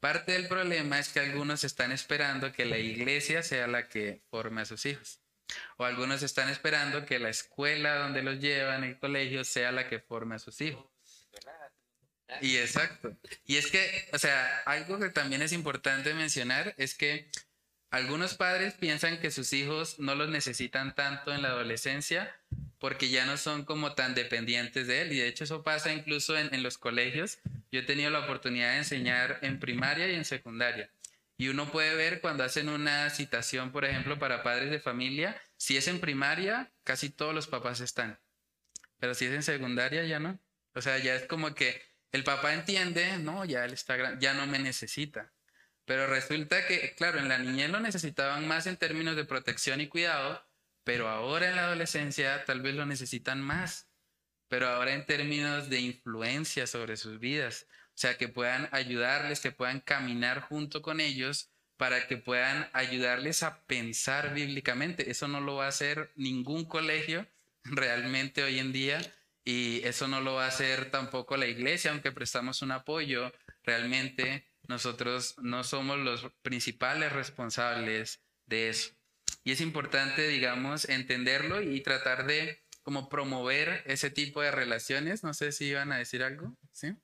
Parte 0.00 0.32
del 0.32 0.48
problema 0.48 0.98
es 0.98 1.10
que 1.10 1.20
algunos 1.20 1.62
están 1.62 1.92
esperando 1.92 2.50
que 2.50 2.64
la 2.64 2.78
iglesia 2.78 3.44
sea 3.44 3.68
la 3.68 3.88
que 3.88 4.24
forme 4.30 4.62
a 4.62 4.64
sus 4.64 4.84
hijos. 4.84 5.20
O 5.76 5.84
algunos 5.84 6.24
están 6.24 6.48
esperando 6.48 7.06
que 7.06 7.20
la 7.20 7.28
escuela 7.28 7.98
donde 7.98 8.24
los 8.24 8.40
llevan, 8.40 8.82
el 8.82 8.98
colegio, 8.98 9.44
sea 9.44 9.70
la 9.70 9.88
que 9.88 10.00
forme 10.00 10.34
a 10.34 10.40
sus 10.40 10.60
hijos. 10.60 10.93
Y 12.40 12.56
exacto. 12.56 13.16
Y 13.46 13.56
es 13.56 13.66
que, 13.66 14.08
o 14.12 14.18
sea, 14.18 14.62
algo 14.66 14.98
que 14.98 15.10
también 15.10 15.42
es 15.42 15.52
importante 15.52 16.14
mencionar 16.14 16.74
es 16.78 16.94
que 16.94 17.28
algunos 17.90 18.34
padres 18.34 18.74
piensan 18.74 19.20
que 19.20 19.30
sus 19.30 19.52
hijos 19.52 20.00
no 20.00 20.16
los 20.16 20.28
necesitan 20.28 20.94
tanto 20.96 21.32
en 21.32 21.42
la 21.42 21.50
adolescencia 21.50 22.34
porque 22.80 23.08
ya 23.08 23.24
no 23.24 23.36
son 23.36 23.64
como 23.64 23.94
tan 23.94 24.14
dependientes 24.14 24.86
de 24.86 25.02
él. 25.02 25.12
Y 25.12 25.18
de 25.18 25.28
hecho 25.28 25.44
eso 25.44 25.62
pasa 25.62 25.92
incluso 25.92 26.36
en, 26.36 26.62
los 26.62 26.76
colegios. 26.76 27.38
Yo 27.70 27.80
he 27.80 27.84
tenido 27.84 28.10
la 28.10 28.18
oportunidad 28.18 28.72
de 28.72 28.78
enseñar 28.78 29.38
en 29.42 29.60
primaria 29.60 30.10
y 30.10 30.16
en 30.16 30.24
secundaria. 30.24 30.90
Y 31.38 31.48
uno 31.48 31.70
puede 31.70 31.94
ver 31.94 32.20
cuando 32.20 32.44
hacen 32.44 32.68
una 32.68 33.10
citación, 33.10 33.72
por 33.72 33.84
ejemplo, 33.84 34.18
para 34.18 34.42
padres 34.42 34.70
de 34.70 34.80
familia, 34.80 35.40
si 35.56 35.76
es 35.76 35.88
en 35.88 36.00
primaria, 36.00 36.72
casi 36.82 37.10
todos 37.10 37.34
los 37.34 37.46
papás 37.46 37.80
están. 37.80 38.18
Pero 38.98 39.14
si 39.14 39.26
es 39.26 39.32
en 39.32 39.42
secundaria, 39.42 40.04
ya 40.04 40.18
no. 40.18 40.38
O 40.74 40.82
sea, 40.82 40.98
ya 40.98 41.14
es 41.14 41.26
como 41.26 41.54
que 41.54 41.80
el 42.14 42.22
papá 42.22 42.54
entiende, 42.54 43.18
no, 43.18 43.44
ya 43.44 43.64
él 43.64 43.72
está 43.72 44.16
ya 44.20 44.34
no 44.34 44.46
me 44.46 44.60
necesita. 44.60 45.32
Pero 45.84 46.06
resulta 46.06 46.64
que, 46.64 46.94
claro, 46.94 47.18
en 47.18 47.28
la 47.28 47.38
niñez 47.38 47.70
lo 47.70 47.80
necesitaban 47.80 48.46
más 48.46 48.68
en 48.68 48.76
términos 48.76 49.16
de 49.16 49.24
protección 49.24 49.80
y 49.80 49.88
cuidado, 49.88 50.46
pero 50.84 51.08
ahora 51.08 51.50
en 51.50 51.56
la 51.56 51.64
adolescencia 51.64 52.44
tal 52.44 52.62
vez 52.62 52.76
lo 52.76 52.86
necesitan 52.86 53.40
más, 53.40 53.88
pero 54.46 54.68
ahora 54.68 54.94
en 54.94 55.06
términos 55.06 55.68
de 55.68 55.80
influencia 55.80 56.68
sobre 56.68 56.96
sus 56.96 57.18
vidas. 57.18 57.66
O 57.88 57.96
sea, 57.96 58.16
que 58.16 58.28
puedan 58.28 58.68
ayudarles, 58.70 59.40
que 59.40 59.50
puedan 59.50 59.80
caminar 59.80 60.40
junto 60.40 60.82
con 60.82 61.00
ellos 61.00 61.50
para 61.76 62.06
que 62.06 62.16
puedan 62.16 62.70
ayudarles 62.74 63.42
a 63.42 63.64
pensar 63.66 64.34
bíblicamente. 64.34 65.10
Eso 65.10 65.26
no 65.26 65.40
lo 65.40 65.56
va 65.56 65.64
a 65.64 65.70
hacer 65.70 66.12
ningún 66.14 66.64
colegio 66.64 67.26
realmente 67.64 68.44
hoy 68.44 68.60
en 68.60 68.72
día 68.72 69.00
y 69.44 69.82
eso 69.84 70.08
no 70.08 70.20
lo 70.20 70.34
va 70.34 70.46
a 70.46 70.48
hacer 70.48 70.90
tampoco 70.90 71.36
la 71.36 71.46
iglesia, 71.46 71.90
aunque 71.90 72.12
prestamos 72.12 72.62
un 72.62 72.72
apoyo 72.72 73.32
realmente 73.62 74.46
nosotros 74.68 75.36
no 75.42 75.64
somos 75.64 75.98
los 75.98 76.26
principales 76.42 77.12
responsables 77.12 78.22
de 78.46 78.70
eso. 78.70 78.94
Y 79.42 79.52
es 79.52 79.60
importante, 79.60 80.26
digamos, 80.28 80.88
entenderlo 80.88 81.60
y 81.60 81.82
tratar 81.82 82.26
de 82.26 82.62
como 82.82 83.08
promover 83.08 83.82
ese 83.86 84.10
tipo 84.10 84.40
de 84.40 84.50
relaciones. 84.50 85.22
No 85.22 85.34
sé 85.34 85.52
si 85.52 85.66
iban 85.66 85.92
a 85.92 85.98
decir 85.98 86.22
algo, 86.22 86.56
¿sí? 86.72 86.94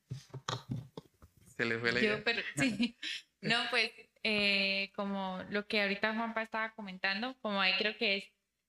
Se 1.56 1.64
les 1.64 1.80
fue 1.80 1.92
la 1.92 2.00
idea. 2.00 2.24
sí. 2.56 2.96
No, 3.42 3.56
pues 3.70 3.90
eh, 4.22 4.90
como 4.94 5.42
lo 5.50 5.66
que 5.66 5.82
ahorita 5.82 6.14
Juanpa 6.14 6.42
estaba 6.42 6.72
comentando, 6.72 7.36
como 7.40 7.60
ahí 7.60 7.72
creo 7.78 7.96
que 7.96 8.18
es 8.18 8.24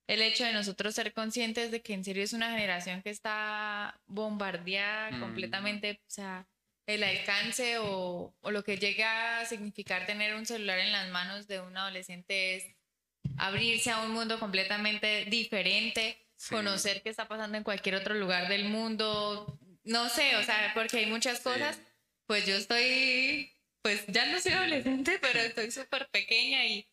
el 0.08 0.22
hecho 0.22 0.44
de 0.44 0.54
nosotros 0.54 0.96
ser 0.96 1.14
conscientes 1.14 1.72
de 1.72 1.82
que 1.82 1.94
en 1.94 2.04
serio 2.04 2.24
es 2.24 2.34
una 2.34 2.52
generación 2.52 3.02
que 3.02 3.10
está 3.10 4.00
bombardeada 4.08 5.12
mm. 5.12 5.20
completamente, 5.20 6.02
o 6.08 6.10
sea, 6.10 6.48
el 6.88 7.04
alcance 7.04 7.78
o, 7.80 8.34
lo 8.44 8.64
que 8.64 8.78
llega 8.78 9.40
a 9.40 9.46
significar 9.46 10.06
tener 10.06 10.36
un 10.36 10.46
celular 10.46 10.80
en 10.80 10.92
las 10.92 11.10
manos 11.10 11.48
de 11.48 11.62
un 11.62 11.76
adolescente 11.78 12.56
es 12.56 12.76
abrirse 13.38 13.92
a 13.92 14.02
un 14.02 14.12
mundo 14.12 14.40
completamente 14.40 15.26
diferente, 15.26 16.18
conocer 16.50 17.02
qué 17.02 17.10
está 17.10 17.28
pasando 17.28 17.58
en 17.58 17.64
cualquier 17.64 17.96
otro 17.96 18.16
lugar 18.16 18.50
del 18.50 18.66
mundo, 18.66 19.60
no 19.84 20.10
sé, 20.10 20.36
o 20.36 20.44
sea, 20.44 20.72
porque 20.74 20.98
hay 20.98 21.06
muchas 21.06 21.40
cosas, 21.40 21.80
pues 22.26 22.46
yo 22.46 22.56
estoy, 22.56 23.52
pues 23.82 24.06
ya 24.08 24.26
no 24.26 24.40
soy 24.40 24.54
adolescente, 24.54 25.20
pero 25.22 25.40
estoy 25.40 25.72
súper 25.72 26.10
pequeña 26.10 26.66
y 26.66 26.88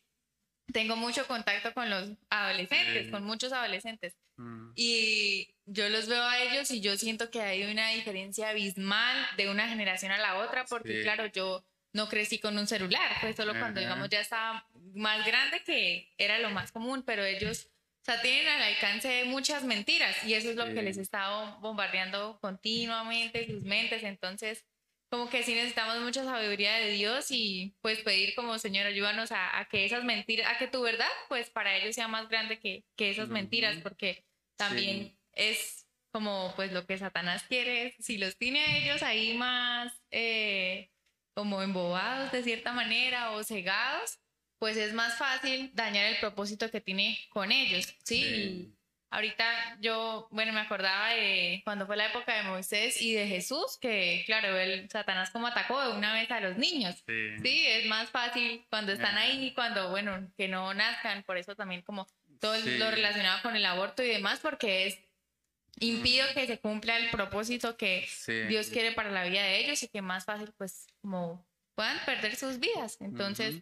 tengo 0.73 0.95
mucho 0.95 1.25
contacto 1.27 1.73
con 1.73 1.89
los 1.89 2.09
adolescentes, 2.29 3.09
con 3.11 3.23
muchos 3.23 3.51
adolescentes. 3.53 4.15
Mm. 4.37 4.71
Y 4.75 5.55
yo 5.65 5.89
los 5.89 6.07
veo 6.07 6.23
a 6.23 6.39
ellos 6.39 6.71
y 6.71 6.81
yo 6.81 6.97
siento 6.97 7.29
que 7.29 7.41
hay 7.41 7.71
una 7.71 7.89
diferencia 7.89 8.49
abismal 8.49 9.17
de 9.37 9.49
una 9.49 9.67
generación 9.67 10.11
a 10.11 10.17
la 10.17 10.37
otra, 10.39 10.65
porque 10.65 11.01
claro, 11.01 11.25
yo 11.27 11.63
no 11.93 12.07
crecí 12.07 12.39
con 12.39 12.57
un 12.57 12.67
celular, 12.67 13.17
pues 13.21 13.35
solo 13.35 13.53
cuando 13.57 13.79
digamos 13.79 14.09
ya 14.09 14.21
estaba 14.21 14.67
más 14.93 15.25
grande 15.25 15.63
que 15.63 16.13
era 16.17 16.39
lo 16.39 16.49
más 16.51 16.71
común, 16.71 17.03
pero 17.03 17.23
ellos 17.23 17.69
o 18.01 18.05
sea, 18.05 18.21
tienen 18.21 18.47
al 18.47 18.61
alcance 18.61 19.25
muchas 19.25 19.63
mentiras 19.63 20.23
y 20.25 20.33
eso 20.33 20.49
es 20.49 20.55
lo 20.55 20.65
que 20.73 20.81
les 20.81 20.97
está 20.97 21.57
bombardeando 21.59 22.39
continuamente 22.39 23.45
sus 23.45 23.63
mentes. 23.63 24.03
Entonces, 24.03 24.65
como 25.09 25.29
que 25.29 25.43
sí 25.43 25.53
necesitamos 25.53 25.99
mucha 26.01 26.23
sabiduría 26.23 26.75
de 26.75 26.91
Dios 26.91 27.31
y 27.31 27.75
pues 27.81 27.99
pedir 27.99 28.35
como 28.35 28.59
Señor, 28.59 28.85
ayúdanos 28.85 29.31
a, 29.31 29.67
que 29.69 29.85
esas 29.85 30.03
mentiras, 30.03 30.51
a 30.53 30.57
que 30.57 30.67
tu 30.67 30.81
verdad 30.81 31.09
pues 31.27 31.49
para 31.49 31.75
ellos 31.75 31.95
sea 31.95 32.07
más 32.07 32.29
grande 32.29 32.59
que, 32.59 32.85
que 32.95 33.09
esas 33.09 33.29
mentiras, 33.29 33.77
porque 33.81 34.23
también 34.55 35.17
es 35.33 35.87
como 36.11 36.53
pues 36.55 36.71
lo 36.71 36.85
que 36.85 36.97
Satanás 36.97 37.43
quiere, 37.47 37.95
si 37.99 38.17
los 38.17 38.37
tiene 38.37 38.83
ellos 38.83 39.01
ahí 39.01 39.35
más 39.35 39.93
eh, 40.11 40.91
como 41.33 41.61
embobados 41.61 42.31
de 42.31 42.43
cierta 42.43 42.71
manera 42.71 43.31
o 43.31 43.43
cegados, 43.43 44.19
pues 44.59 44.77
es 44.77 44.93
más 44.93 45.17
fácil 45.17 45.71
dañar 45.73 46.05
el 46.05 46.19
propósito 46.19 46.69
que 46.69 46.81
tiene 46.81 47.17
con 47.29 47.51
ellos, 47.51 47.95
¿sí? 48.03 48.75
Ahorita 49.11 49.77
yo, 49.79 50.27
bueno, 50.31 50.53
me 50.53 50.61
acordaba 50.61 51.09
de 51.09 51.61
cuando 51.63 51.85
fue 51.85 51.97
la 51.97 52.07
época 52.07 52.35
de 52.35 52.43
Moisés 52.43 53.01
y 53.01 53.13
de 53.13 53.27
Jesús, 53.27 53.77
que 53.79 54.23
claro, 54.25 54.57
el 54.57 54.89
Satanás 54.89 55.31
como 55.31 55.47
atacó 55.47 55.81
de 55.81 55.97
una 55.97 56.13
vez 56.13 56.29
a 56.31 56.39
los 56.39 56.57
niños. 56.57 57.03
Sí, 57.05 57.65
es 57.67 57.85
más 57.87 58.09
fácil 58.09 58.65
cuando 58.69 58.91
están 58.91 59.17
ahí, 59.17 59.53
cuando, 59.53 59.89
bueno, 59.89 60.31
que 60.37 60.47
no 60.47 60.73
nazcan, 60.73 61.23
por 61.23 61.37
eso 61.37 61.55
también 61.55 61.81
como 61.81 62.07
todo 62.39 62.57
lo 62.57 62.91
relacionado 62.91 63.41
con 63.41 63.55
el 63.55 63.65
aborto 63.65 64.03
y 64.03 64.07
demás, 64.07 64.39
porque 64.39 64.87
es 64.87 64.99
impido 65.79 66.25
que 66.33 66.47
se 66.47 66.59
cumpla 66.59 66.97
el 66.97 67.09
propósito 67.09 67.77
que 67.77 68.07
Dios 68.47 68.67
quiere 68.67 68.91
para 68.91 69.11
la 69.11 69.23
vida 69.23 69.43
de 69.43 69.59
ellos 69.59 69.81
y 69.83 69.87
que 69.87 70.01
más 70.01 70.25
fácil 70.25 70.51
pues 70.57 70.87
como 71.01 71.45
puedan 71.75 71.97
perder 72.05 72.35
sus 72.35 72.59
vidas. 72.59 72.97
Entonces, 72.99 73.61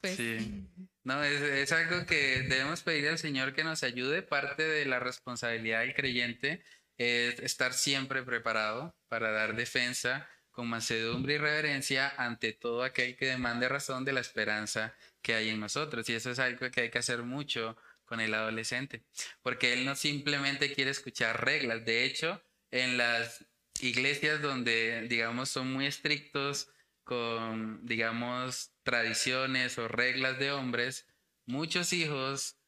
pues... 0.00 0.16
Sí. 0.16 0.68
No, 1.04 1.22
es, 1.22 1.40
es, 1.40 1.70
algo 1.70 2.04
que 2.04 2.42
debemos 2.48 2.82
pedir 2.82 3.08
al 3.08 3.18
Señor 3.18 3.54
que 3.54 3.62
nos 3.62 3.84
ayude. 3.84 4.22
Parte 4.22 4.64
de 4.64 4.84
la 4.86 4.98
responsabilidad 4.98 5.80
del 5.80 5.94
creyente 5.94 6.64
es 6.98 7.38
estar 7.40 7.72
siempre 7.74 8.22
preparado 8.24 8.96
para 9.08 9.30
dar 9.30 9.54
defensa 9.54 10.28
con 10.50 10.68
mansedumbre 10.68 11.34
y 11.34 11.38
reverencia 11.38 12.14
ante 12.16 12.54
todo 12.54 12.82
aquel 12.82 13.14
que 13.16 13.26
demande 13.26 13.68
razón 13.68 14.06
de 14.06 14.14
la 14.14 14.20
esperanza 14.20 14.94
que 15.20 15.34
hay 15.34 15.50
en 15.50 15.60
nosotros. 15.60 16.08
Y 16.08 16.14
eso 16.14 16.30
es 16.30 16.38
algo 16.38 16.70
que 16.70 16.80
hay 16.80 16.90
que 16.90 16.98
hacer 16.98 17.22
mucho 17.22 17.76
con 18.06 18.20
el 18.20 18.32
adolescente, 18.32 19.04
porque 19.42 19.74
él 19.74 19.84
no 19.84 19.94
simplemente 19.94 20.72
quiere 20.72 20.92
escuchar 20.92 21.44
reglas. 21.44 21.84
De 21.84 22.04
hecho, 22.04 22.42
en 22.70 22.96
las 22.96 23.44
iglesias 23.80 24.40
donde, 24.40 25.06
digamos, 25.08 25.50
son 25.50 25.72
muy 25.72 25.86
estrictos 25.86 26.70
con, 27.06 27.86
digamos, 27.86 28.72
tradiciones 28.82 29.78
o 29.78 29.86
reglas 29.86 30.40
de 30.40 30.50
hombres, 30.50 31.06
muchos 31.46 31.92
hijos 31.92 32.58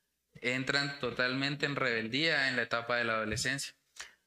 entran 0.41 1.01
totalmente 1.01 1.67
en 1.67 1.75
rebeldía 1.75 2.49
en 2.49 2.55
la 2.55 2.63
etapa 2.63 2.97
de 2.97 3.05
la 3.05 3.15
adolescencia, 3.15 3.75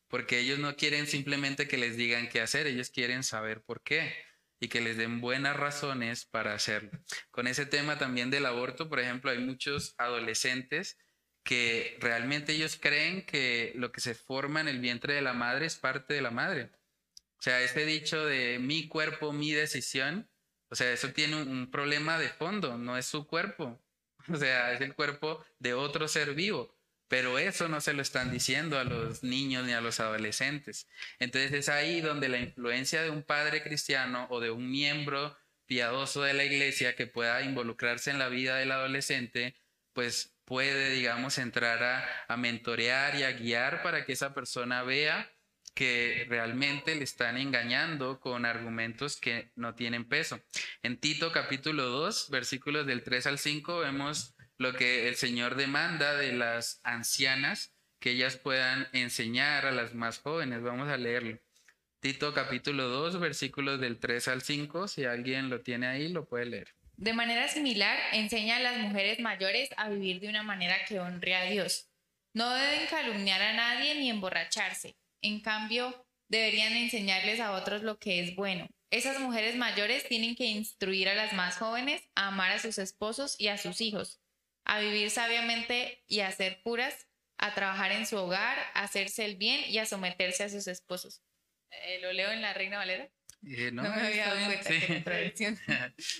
porque 0.10 0.40
ellos 0.40 0.60
no 0.60 0.76
quieren 0.76 1.08
simplemente 1.08 1.70
que 1.70 1.78
les 1.78 1.96
digan 1.96 2.28
qué 2.28 2.42
hacer, 2.42 2.68
ellos 2.68 2.90
quieren 2.90 3.24
saber 3.24 3.62
por 3.64 3.82
qué 3.84 4.14
y 4.60 4.68
que 4.68 4.82
les 4.82 4.98
den 4.98 5.22
buenas 5.22 5.56
razones 5.56 6.26
para 6.26 6.54
hacerlo. 6.54 6.92
Con 7.32 7.48
ese 7.48 7.66
tema 7.66 7.98
también 7.98 8.30
del 8.30 8.46
aborto, 8.46 8.90
por 8.90 9.00
ejemplo, 9.00 9.32
hay 9.32 9.40
muchos 9.40 9.96
adolescentes 9.98 10.98
que 11.44 11.98
realmente 12.02 12.52
ellos 12.52 12.78
creen 12.80 13.26
que 13.26 13.72
lo 13.76 13.94
que 13.94 14.02
se 14.02 14.14
forma 14.14 14.60
en 14.60 14.68
el 14.68 14.80
vientre 14.82 15.14
de 15.14 15.22
la 15.22 15.34
madre 15.34 15.68
es 15.68 15.78
parte 15.78 16.14
de 16.14 16.22
la 16.22 16.32
madre. 16.32 16.70
O 17.42 17.44
sea, 17.44 17.60
este 17.62 17.88
dicho 17.88 18.24
de 18.24 18.60
mi 18.60 18.88
cuerpo, 18.88 19.34
mi 19.34 19.52
decisión, 19.52 20.30
o 20.70 20.76
sea, 20.76 20.94
eso 20.94 21.12
tiene 21.12 21.42
un, 21.42 21.72
problema 21.72 22.20
de 22.20 22.30
fondo, 22.30 22.78
no 22.78 23.00
es 23.00 23.08
su 23.08 23.26
cuerpo. 23.26 23.82
O 24.32 24.36
sea, 24.36 24.74
es 24.74 24.82
el 24.82 24.94
cuerpo 24.94 25.44
de 25.58 25.74
otro 25.74 26.08
ser 26.08 26.36
vivo. 26.36 26.78
Pero 27.08 27.40
eso 27.40 27.68
no 27.68 27.82
se 27.82 27.94
lo 27.94 28.04
están 28.04 28.32
diciendo 28.32 28.78
a 28.78 28.84
los 28.84 29.24
niños 29.24 29.66
ni 29.66 29.74
a 29.74 29.82
los 29.82 30.00
adolescentes. 30.00 30.88
Entonces 31.18 31.52
es 31.54 31.70
ahí 31.70 32.02
donde 32.02 32.30
la 32.30 32.38
influencia 32.38 33.02
de 33.02 33.10
un 33.10 33.24
padre 33.24 33.64
cristiano 33.64 34.28
o 34.30 34.40
de 34.40 34.52
un 34.52 34.70
miembro 34.70 35.36
piadoso 35.66 36.22
de 36.22 36.36
la 36.36 36.44
iglesia 36.46 36.96
que 36.96 37.08
pueda 37.08 37.42
involucrarse 37.42 38.12
en 38.12 38.20
la 38.20 38.30
vida 38.30 38.58
del 38.58 38.72
adolescente, 38.72 39.56
pues 39.94 40.36
puede, 40.46 40.92
digamos, 40.92 41.40
entrar 41.40 41.84
a, 41.84 42.26
a 42.28 42.38
mentorear 42.38 43.16
y 43.16 43.24
a 43.24 43.32
guiar 43.32 43.82
para 43.82 44.06
que 44.06 44.14
esa 44.14 44.36
persona 44.36 44.84
vea 44.84 45.28
que 45.74 46.26
realmente 46.30 46.96
le 46.96 47.04
están 47.04 47.38
engañando 47.38 48.20
con 48.20 48.46
argumentos 48.46 49.18
que 49.18 49.52
no 49.56 49.76
tienen 49.76 50.06
peso. 50.06 50.42
En 50.84 50.98
Tito 50.98 51.32
capítulo 51.32 51.86
2, 51.86 52.30
versículos 52.30 52.86
del 52.86 53.04
3 53.04 53.28
al 53.28 53.40
5, 53.40 53.80
vemos 53.80 54.36
lo 54.58 54.74
que 54.74 55.08
el 55.08 55.16
Señor 55.16 55.56
demanda 55.56 56.16
de 56.16 56.34
las 56.34 56.82
ancianas, 56.84 57.74
que 58.00 58.12
ellas 58.12 58.38
puedan 58.38 58.88
enseñar 58.94 59.66
a 59.66 59.72
las 59.72 59.94
más 59.94 60.20
jóvenes. 60.20 60.62
Vamos 60.62 60.90
a 60.90 60.98
leerlo. 60.98 61.40
Tito 62.00 62.34
capítulo 62.34 62.88
2, 62.90 63.20
versículos 63.20 63.80
del 63.80 64.00
3 64.00 64.28
al 64.28 64.42
5, 64.42 64.88
si 64.88 65.06
alguien 65.06 65.50
lo 65.50 65.62
tiene 65.62 65.88
ahí, 65.88 66.10
lo 66.10 66.26
puede 66.26 66.46
leer. 66.48 66.76
De 66.98 67.14
manera 67.14 67.48
similar, 67.48 67.98
enseña 68.12 68.58
a 68.58 68.60
las 68.60 68.78
mujeres 68.78 69.20
mayores 69.20 69.70
a 69.78 69.90
vivir 69.90 70.20
de 70.20 70.30
una 70.30 70.44
manera 70.44 70.76
que 70.88 71.00
honre 71.00 71.36
a 71.36 71.46
Dios. 71.46 71.90
No 72.34 72.54
deben 72.54 72.88
calumniar 72.88 73.42
a 73.42 73.54
nadie 73.54 73.96
ni 73.96 74.10
emborracharse. 74.10 74.96
En 75.22 75.40
cambio, 75.42 76.06
deberían 76.28 76.74
enseñarles 76.74 77.40
a 77.40 77.52
otros 77.52 77.84
lo 77.84 78.00
que 78.00 78.22
es 78.22 78.36
bueno. 78.36 78.68
Esas 78.90 79.20
mujeres 79.20 79.56
mayores 79.56 80.08
tienen 80.08 80.36
que 80.36 80.46
instruir 80.46 81.08
a 81.10 81.16
las 81.16 81.34
más 81.34 81.58
jóvenes 81.58 82.02
a 82.16 82.28
amar 82.28 82.52
a 82.52 82.60
sus 82.60 82.78
esposos 82.78 83.36
y 83.40 83.48
a 83.48 83.58
sus 83.58 83.80
hijos, 83.82 84.20
a 84.66 84.80
vivir 84.80 85.10
sabiamente 85.12 86.04
y 86.08 86.20
a 86.22 86.32
ser 86.32 86.62
puras, 86.64 87.08
a 87.38 87.54
trabajar 87.54 87.92
en 87.92 88.06
su 88.06 88.18
hogar, 88.18 88.58
a 88.74 88.84
hacerse 88.84 89.26
el 89.26 89.36
bien 89.36 89.62
y 89.70 89.78
a 89.78 89.86
someterse 89.86 90.44
a 90.44 90.50
sus 90.50 90.68
esposos. 90.68 91.22
Eh, 91.72 92.00
¿Lo 92.02 92.12
leo 92.12 92.32
en 92.32 92.42
la 92.42 92.54
Reina 92.54 92.78
Valera? 92.78 93.10
Eh, 93.44 93.72
no, 93.72 93.84
me 93.84 93.90
había 93.90 94.28
dado 94.28 94.46
cuenta 94.46 94.70
sí. 94.70 95.56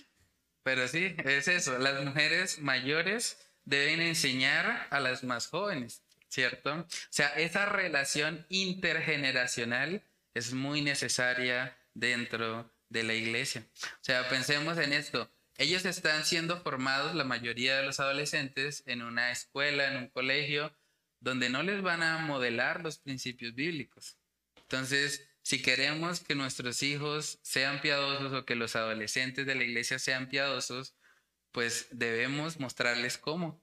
Pero 0.64 0.88
sí, 0.88 1.16
es 1.26 1.48
eso. 1.48 1.78
Las 1.78 2.04
mujeres 2.04 2.60
mayores 2.60 3.38
deben 3.64 4.02
enseñar 4.02 4.88
a 4.90 5.00
las 5.00 5.24
más 5.24 5.48
jóvenes, 5.48 6.04
¿cierto? 6.32 6.74
O 6.74 6.88
sea, 7.10 7.28
esa 7.30 7.66
relación 7.66 8.46
intergeneracional 8.50 10.02
es 10.34 10.54
muy 10.54 10.82
necesaria 10.82 11.78
dentro 11.94 12.72
de 12.90 13.04
la 13.04 13.14
iglesia. 13.14 13.66
O 13.84 14.04
sea, 14.04 14.28
pensemos 14.30 14.78
en 14.78 14.94
esto. 14.94 15.30
Ellos 15.58 15.86
están 15.86 16.26
siendo 16.26 16.62
formados, 16.62 17.14
la 17.14 17.26
mayoría 17.26 17.78
de 17.78 17.86
los 17.86 18.00
adolescentes, 18.00 18.84
en 18.88 19.02
una 19.02 19.32
escuela, 19.32 19.92
en 19.92 19.98
un 19.98 20.08
colegio, 20.08 20.74
donde 21.20 21.50
no 21.50 21.64
les 21.64 21.82
van 21.82 22.02
a 22.02 22.18
modelar 22.20 22.82
los 22.82 22.98
principios 22.98 23.54
bíblicos. 23.54 24.18
Entonces, 24.56 25.28
si 25.44 25.62
queremos 25.62 26.22
que 26.22 26.34
nuestros 26.34 26.82
hijos 26.82 27.40
sean 27.44 27.82
piadosos 27.82 28.32
o 28.32 28.46
que 28.46 28.56
los 28.56 28.76
adolescentes 28.76 29.46
de 29.46 29.56
la 29.56 29.64
iglesia 29.64 30.00
sean 30.00 30.30
piadosos, 30.30 30.96
pues 31.52 31.88
debemos 31.92 32.60
mostrarles 32.60 33.18
cómo. 33.18 33.62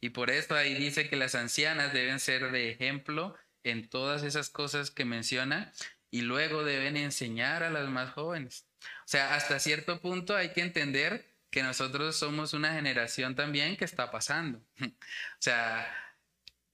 Y 0.00 0.10
por 0.10 0.30
eso 0.30 0.54
ahí 0.54 0.74
dice 0.74 1.08
que 1.08 1.16
las 1.16 1.34
ancianas 1.34 1.92
deben 1.92 2.20
ser 2.20 2.50
de 2.52 2.70
ejemplo 2.70 3.34
en 3.64 3.88
todas 3.88 4.22
esas 4.22 4.50
cosas 4.50 4.90
que 4.90 5.04
menciona 5.04 5.72
y 6.10 6.22
luego 6.22 6.64
deben 6.64 6.96
enseñar 6.96 7.62
a 7.62 7.70
las 7.70 7.88
más 7.88 8.12
jóvenes. 8.12 8.66
O 8.80 9.08
sea, 9.08 9.34
hasta 9.34 9.58
cierto 9.58 10.00
punto 10.00 10.36
hay 10.36 10.52
que 10.52 10.60
entender 10.60 11.34
que 11.50 11.62
nosotros 11.62 12.16
somos 12.16 12.52
una 12.52 12.74
generación 12.74 13.34
también 13.34 13.76
que 13.76 13.84
está 13.84 14.10
pasando. 14.10 14.62
O 15.38 15.42
sea, 15.46 15.86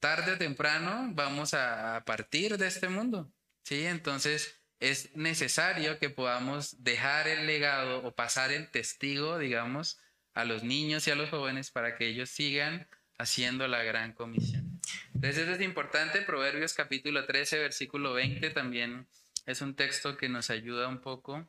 tarde 0.00 0.32
o 0.32 0.38
temprano 0.38 1.08
vamos 1.12 1.54
a 1.54 2.02
partir 2.04 2.58
de 2.58 2.66
este 2.66 2.88
mundo. 2.88 3.32
¿sí? 3.62 3.86
Entonces 3.86 4.60
es 4.80 5.14
necesario 5.14 5.98
que 5.98 6.10
podamos 6.10 6.82
dejar 6.82 7.28
el 7.28 7.46
legado 7.46 8.02
o 8.04 8.14
pasar 8.14 8.52
el 8.52 8.70
testigo, 8.70 9.38
digamos, 9.38 10.00
a 10.34 10.44
los 10.44 10.62
niños 10.62 11.06
y 11.06 11.10
a 11.10 11.14
los 11.14 11.30
jóvenes 11.30 11.70
para 11.70 11.96
que 11.96 12.08
ellos 12.08 12.30
sigan 12.30 12.88
haciendo 13.18 13.68
la 13.68 13.82
gran 13.82 14.12
comisión. 14.12 14.80
Entonces 15.14 15.38
eso 15.38 15.52
es 15.52 15.60
importante. 15.60 16.22
Proverbios 16.22 16.74
capítulo 16.74 17.24
13, 17.24 17.58
versículo 17.58 18.14
20 18.14 18.50
también 18.50 19.06
es 19.46 19.60
un 19.60 19.74
texto 19.74 20.16
que 20.16 20.28
nos 20.28 20.50
ayuda 20.50 20.88
un 20.88 21.00
poco 21.00 21.46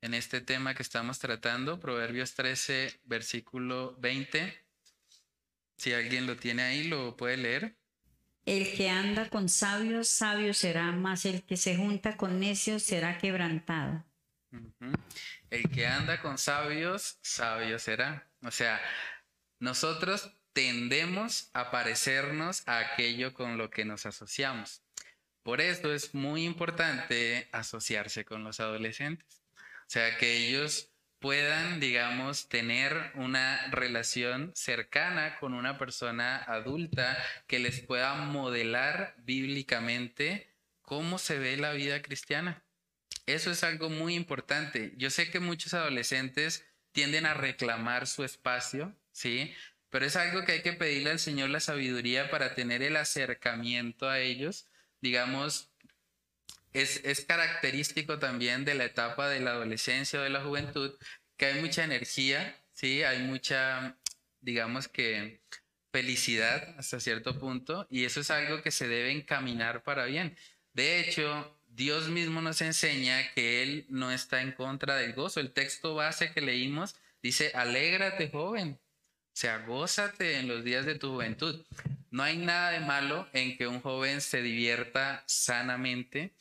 en 0.00 0.14
este 0.14 0.40
tema 0.40 0.74
que 0.74 0.82
estamos 0.82 1.18
tratando, 1.18 1.78
Proverbios 1.78 2.34
13, 2.34 3.00
versículo 3.04 3.96
20. 4.00 4.52
Si 5.76 5.92
alguien 5.92 6.26
lo 6.26 6.36
tiene 6.36 6.62
ahí, 6.62 6.84
lo 6.84 7.16
puede 7.16 7.36
leer. 7.36 7.76
El 8.44 8.72
que 8.72 8.90
anda 8.90 9.28
con 9.28 9.48
sabios, 9.48 10.08
sabio 10.08 10.52
será, 10.52 10.90
mas 10.90 11.24
el 11.24 11.44
que 11.44 11.56
se 11.56 11.76
junta 11.76 12.16
con 12.16 12.40
necios 12.40 12.82
será 12.82 13.18
quebrantado. 13.18 14.04
El 15.50 15.70
que 15.70 15.86
anda 15.86 16.20
con 16.20 16.38
sabios, 16.38 17.18
sabio 17.22 17.78
será. 17.78 18.26
O 18.42 18.50
sea, 18.50 18.80
nosotros 19.58 20.32
tendemos 20.52 21.50
a 21.54 21.70
parecernos 21.70 22.66
a 22.66 22.78
aquello 22.78 23.32
con 23.32 23.58
lo 23.58 23.70
que 23.70 23.84
nos 23.84 24.06
asociamos. 24.06 24.82
Por 25.42 25.60
eso 25.60 25.92
es 25.92 26.14
muy 26.14 26.44
importante 26.44 27.48
asociarse 27.52 28.24
con 28.24 28.44
los 28.44 28.60
adolescentes. 28.60 29.42
O 29.56 29.90
sea, 29.92 30.16
que 30.16 30.36
ellos 30.36 30.92
puedan, 31.18 31.80
digamos, 31.80 32.48
tener 32.48 33.12
una 33.14 33.70
relación 33.70 34.52
cercana 34.54 35.38
con 35.38 35.54
una 35.54 35.78
persona 35.78 36.36
adulta 36.36 37.16
que 37.46 37.58
les 37.58 37.80
pueda 37.80 38.14
modelar 38.14 39.14
bíblicamente 39.18 40.52
cómo 40.82 41.18
se 41.18 41.38
ve 41.38 41.56
la 41.56 41.72
vida 41.72 42.02
cristiana. 42.02 42.62
Eso 43.26 43.50
es 43.50 43.62
algo 43.64 43.88
muy 43.88 44.14
importante. 44.14 44.92
Yo 44.96 45.10
sé 45.10 45.30
que 45.30 45.40
muchos 45.40 45.74
adolescentes 45.74 46.64
tienden 46.92 47.26
a 47.26 47.34
reclamar 47.34 48.06
su 48.06 48.24
espacio, 48.24 48.94
¿sí? 49.12 49.54
Pero 49.90 50.06
es 50.06 50.16
algo 50.16 50.44
que 50.44 50.52
hay 50.52 50.62
que 50.62 50.72
pedirle 50.72 51.10
al 51.10 51.18
Señor 51.18 51.50
la 51.50 51.60
sabiduría 51.60 52.30
para 52.30 52.54
tener 52.54 52.82
el 52.82 52.96
acercamiento 52.96 54.08
a 54.08 54.20
ellos. 54.20 54.68
Digamos, 55.00 55.70
es, 56.72 57.00
es 57.04 57.24
característico 57.24 58.18
también 58.18 58.64
de 58.64 58.74
la 58.74 58.84
etapa 58.84 59.28
de 59.28 59.40
la 59.40 59.50
adolescencia 59.52 60.20
o 60.20 60.22
de 60.22 60.30
la 60.30 60.42
juventud 60.42 60.96
que 61.36 61.46
hay 61.46 61.60
mucha 61.60 61.84
energía, 61.84 62.56
¿sí? 62.72 63.02
Hay 63.02 63.20
mucha, 63.20 63.98
digamos 64.40 64.88
que, 64.88 65.42
felicidad 65.92 66.74
hasta 66.78 66.98
cierto 66.98 67.38
punto 67.38 67.86
y 67.90 68.06
eso 68.06 68.20
es 68.20 68.30
algo 68.30 68.62
que 68.62 68.70
se 68.70 68.88
debe 68.88 69.12
encaminar 69.12 69.82
para 69.82 70.06
bien. 70.06 70.36
De 70.72 71.00
hecho, 71.00 71.60
Dios 71.74 72.08
mismo 72.08 72.42
nos 72.42 72.60
enseña 72.60 73.32
que 73.32 73.62
Él 73.62 73.86
no 73.88 74.12
está 74.12 74.42
en 74.42 74.52
contra 74.52 74.96
del 74.96 75.14
gozo. 75.14 75.40
El 75.40 75.52
texto 75.52 75.94
base 75.94 76.32
que 76.32 76.42
leímos 76.42 76.96
dice, 77.22 77.50
alégrate 77.54 78.28
joven, 78.28 78.78
o 78.78 79.30
sea, 79.32 79.58
gózate 79.58 80.38
en 80.38 80.48
los 80.48 80.64
días 80.64 80.84
de 80.84 80.98
tu 80.98 81.12
juventud. 81.12 81.64
No 82.10 82.22
hay 82.22 82.36
nada 82.36 82.72
de 82.72 82.80
malo 82.80 83.26
en 83.32 83.56
que 83.56 83.66
un 83.66 83.80
joven 83.80 84.20
se 84.20 84.42
divierta 84.42 85.24
sanamente, 85.26 86.34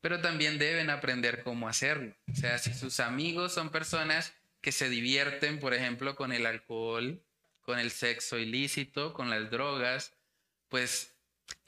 pero 0.00 0.22
también 0.22 0.58
deben 0.58 0.88
aprender 0.88 1.42
cómo 1.42 1.68
hacerlo. 1.68 2.14
O 2.32 2.34
sea, 2.34 2.56
si 2.56 2.72
sus 2.72 3.00
amigos 3.00 3.52
son 3.52 3.68
personas 3.68 4.32
que 4.62 4.72
se 4.72 4.88
divierten, 4.88 5.60
por 5.60 5.74
ejemplo, 5.74 6.16
con 6.16 6.32
el 6.32 6.46
alcohol, 6.46 7.22
con 7.60 7.78
el 7.78 7.90
sexo 7.90 8.38
ilícito, 8.38 9.12
con 9.12 9.28
las 9.28 9.50
drogas, 9.50 10.14
pues 10.70 11.14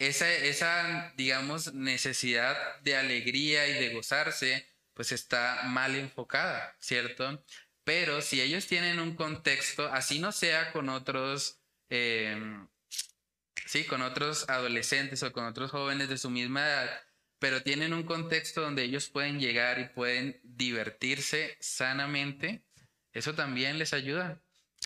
esa, 0.07 0.33
esa, 0.33 1.13
digamos, 1.17 1.75
necesidad 1.75 2.57
de 2.81 2.97
alegría 2.97 3.69
y 3.69 3.75
de 3.75 3.95
gozarse, 3.95 4.67
pues 4.95 5.13
está 5.13 5.63
mal 5.65 5.95
enfocada, 5.95 6.75
¿cierto? 6.81 7.45
Pero 7.85 8.21
si 8.21 8.41
ellos 8.41 8.67
tienen 8.67 8.99
un 8.99 9.15
contexto, 9.15 9.87
así 9.93 10.19
no 10.19 10.33
sea 10.33 10.73
con 10.73 10.89
otros, 10.89 11.61
em, 11.89 12.69
sí, 13.67 13.85
con 13.85 14.03
otros 14.03 14.49
adolescentes 14.49 15.23
o 15.23 15.33
con 15.33 15.45
otros 15.45 15.71
jóvenes 15.71 16.09
de 16.09 16.19
su 16.19 16.31
misma 16.31 16.67
edad, 16.67 17.01
pero 17.39 17.63
tienen 17.63 17.93
un 17.93 18.03
contexto 18.03 18.61
donde 18.61 18.83
ellos 18.83 19.09
pueden 19.09 19.39
llegar 19.39 19.79
y 19.79 19.89
pueden 19.89 20.41
divertirse 20.43 21.57
sanamente, 21.61 22.65
eso 23.13 23.35
también 23.35 23.79
les 23.79 23.93
ayuda. 23.93 24.43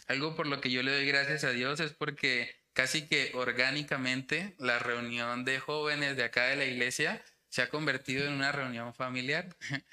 Algo 0.09 0.37
por 0.37 0.47
lo 0.47 0.61
que 0.61 0.71
yo 0.71 0.83
le 0.83 0.93
doy 0.93 1.07
gracias 1.07 1.45
a 1.45 1.51
Dios 1.51 1.81
es 1.81 1.93
porque 1.93 2.66
casi 2.77 3.09
que 3.09 3.33
orgánicamente 3.33 4.55
la 4.59 4.79
reunión 4.79 5.47
de 5.47 5.59
jóvenes 5.59 6.15
de 6.15 6.25
acá 6.25 6.49
de 6.49 6.57
la 6.57 6.67
iglesia 6.67 7.25
se 7.49 7.63
ha 7.63 7.71
convertido 7.71 8.27
en 8.27 8.35
una 8.35 8.53
reunión 8.53 8.95
familiar. 8.95 9.57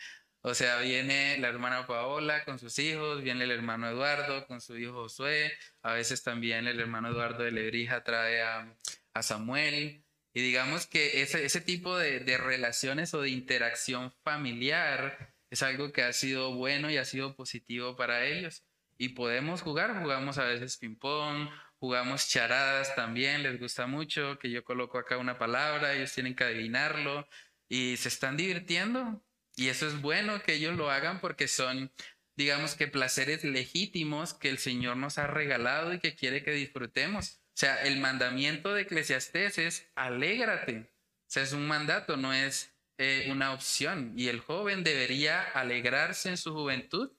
O 0.45 0.53
sea, 0.53 0.79
viene 0.79 1.37
la 1.37 1.47
hermana 1.47 1.87
Paola 1.87 2.43
con 2.43 2.59
sus 2.59 2.77
hijos, 2.77 3.23
viene 3.23 3.45
el 3.45 3.51
hermano 3.51 3.87
Eduardo 3.89 4.45
con 4.45 4.59
su 4.59 4.77
hijo 4.77 4.91
Josué, 4.91 5.53
a 5.81 5.93
veces 5.93 6.21
también 6.21 6.67
el 6.67 6.81
hermano 6.81 7.11
Eduardo 7.11 7.45
de 7.45 7.51
Lebrija 7.51 8.03
trae 8.03 8.41
a, 8.41 8.75
Samuel. 9.21 10.03
Y 10.33 10.41
digamos 10.41 10.85
que 10.85 11.21
ese, 11.21 11.45
ese 11.45 11.61
tipo 11.61 11.97
de, 11.97 12.19
de, 12.19 12.37
relaciones 12.37 13.13
o 13.13 13.21
de 13.21 13.29
interacción 13.29 14.11
familiar 14.25 15.33
es 15.49 15.63
algo 15.63 15.93
que 15.93 16.01
ha 16.01 16.11
sido 16.11 16.53
bueno 16.55 16.91
y 16.91 16.97
ha 16.97 17.05
sido 17.05 17.37
positivo 17.37 17.95
para 17.95 18.25
ellos. 18.25 18.65
Y 18.97 19.09
podemos 19.09 19.61
jugar, 19.61 19.97
jugamos 20.01 20.37
a 20.39 20.43
veces 20.43 20.75
ping-pong, 20.75 21.47
jugamos 21.83 22.29
charadas 22.29 22.95
también, 22.95 23.43
les 23.43 23.59
gusta 23.59 23.87
mucho, 23.87 24.39
que 24.39 24.49
yo 24.49 24.63
coloco 24.63 24.97
acá 24.97 25.17
una 25.17 25.37
palabra, 25.37 25.93
ellos 25.93 26.13
tienen 26.13 26.33
que 26.33 26.45
adivinarlo 26.45 27.27
y 27.67 27.97
se 27.97 28.07
están 28.07 28.37
divirtiendo. 28.37 29.21
Y 29.57 29.67
eso 29.67 29.85
es 29.87 29.99
bueno 29.99 30.41
que 30.41 30.53
ellos 30.53 30.77
lo 30.77 30.89
hagan 30.89 31.19
porque 31.19 31.49
son, 31.49 31.91
digamos 32.37 32.75
que 32.75 32.87
placeres 32.87 33.43
legítimos 33.43 34.33
que 34.33 34.47
el 34.47 34.59
Señor 34.59 34.95
nos 34.95 35.17
ha 35.17 35.27
regalado 35.27 35.93
y 35.93 35.99
que 35.99 36.15
quiere 36.15 36.41
que 36.41 36.53
disfrutemos. 36.53 37.41
O 37.47 37.57
sea, 37.57 37.83
el 37.83 37.99
mandamiento 37.99 38.73
de 38.73 38.83
Eclesiastés 38.83 39.57
es 39.57 39.91
alégrate. 39.95 40.89
O 40.89 41.27
sea, 41.27 41.43
es 41.43 41.51
un 41.51 41.67
mandato, 41.67 42.15
no 42.15 42.31
es 42.31 42.73
eh, 42.97 43.27
una 43.29 43.51
opción. 43.51 44.13
Y 44.15 44.29
el 44.29 44.39
joven 44.39 44.85
debería 44.85 45.41
alegrarse 45.41 46.29
en 46.29 46.37
su 46.37 46.53
juventud. 46.53 47.11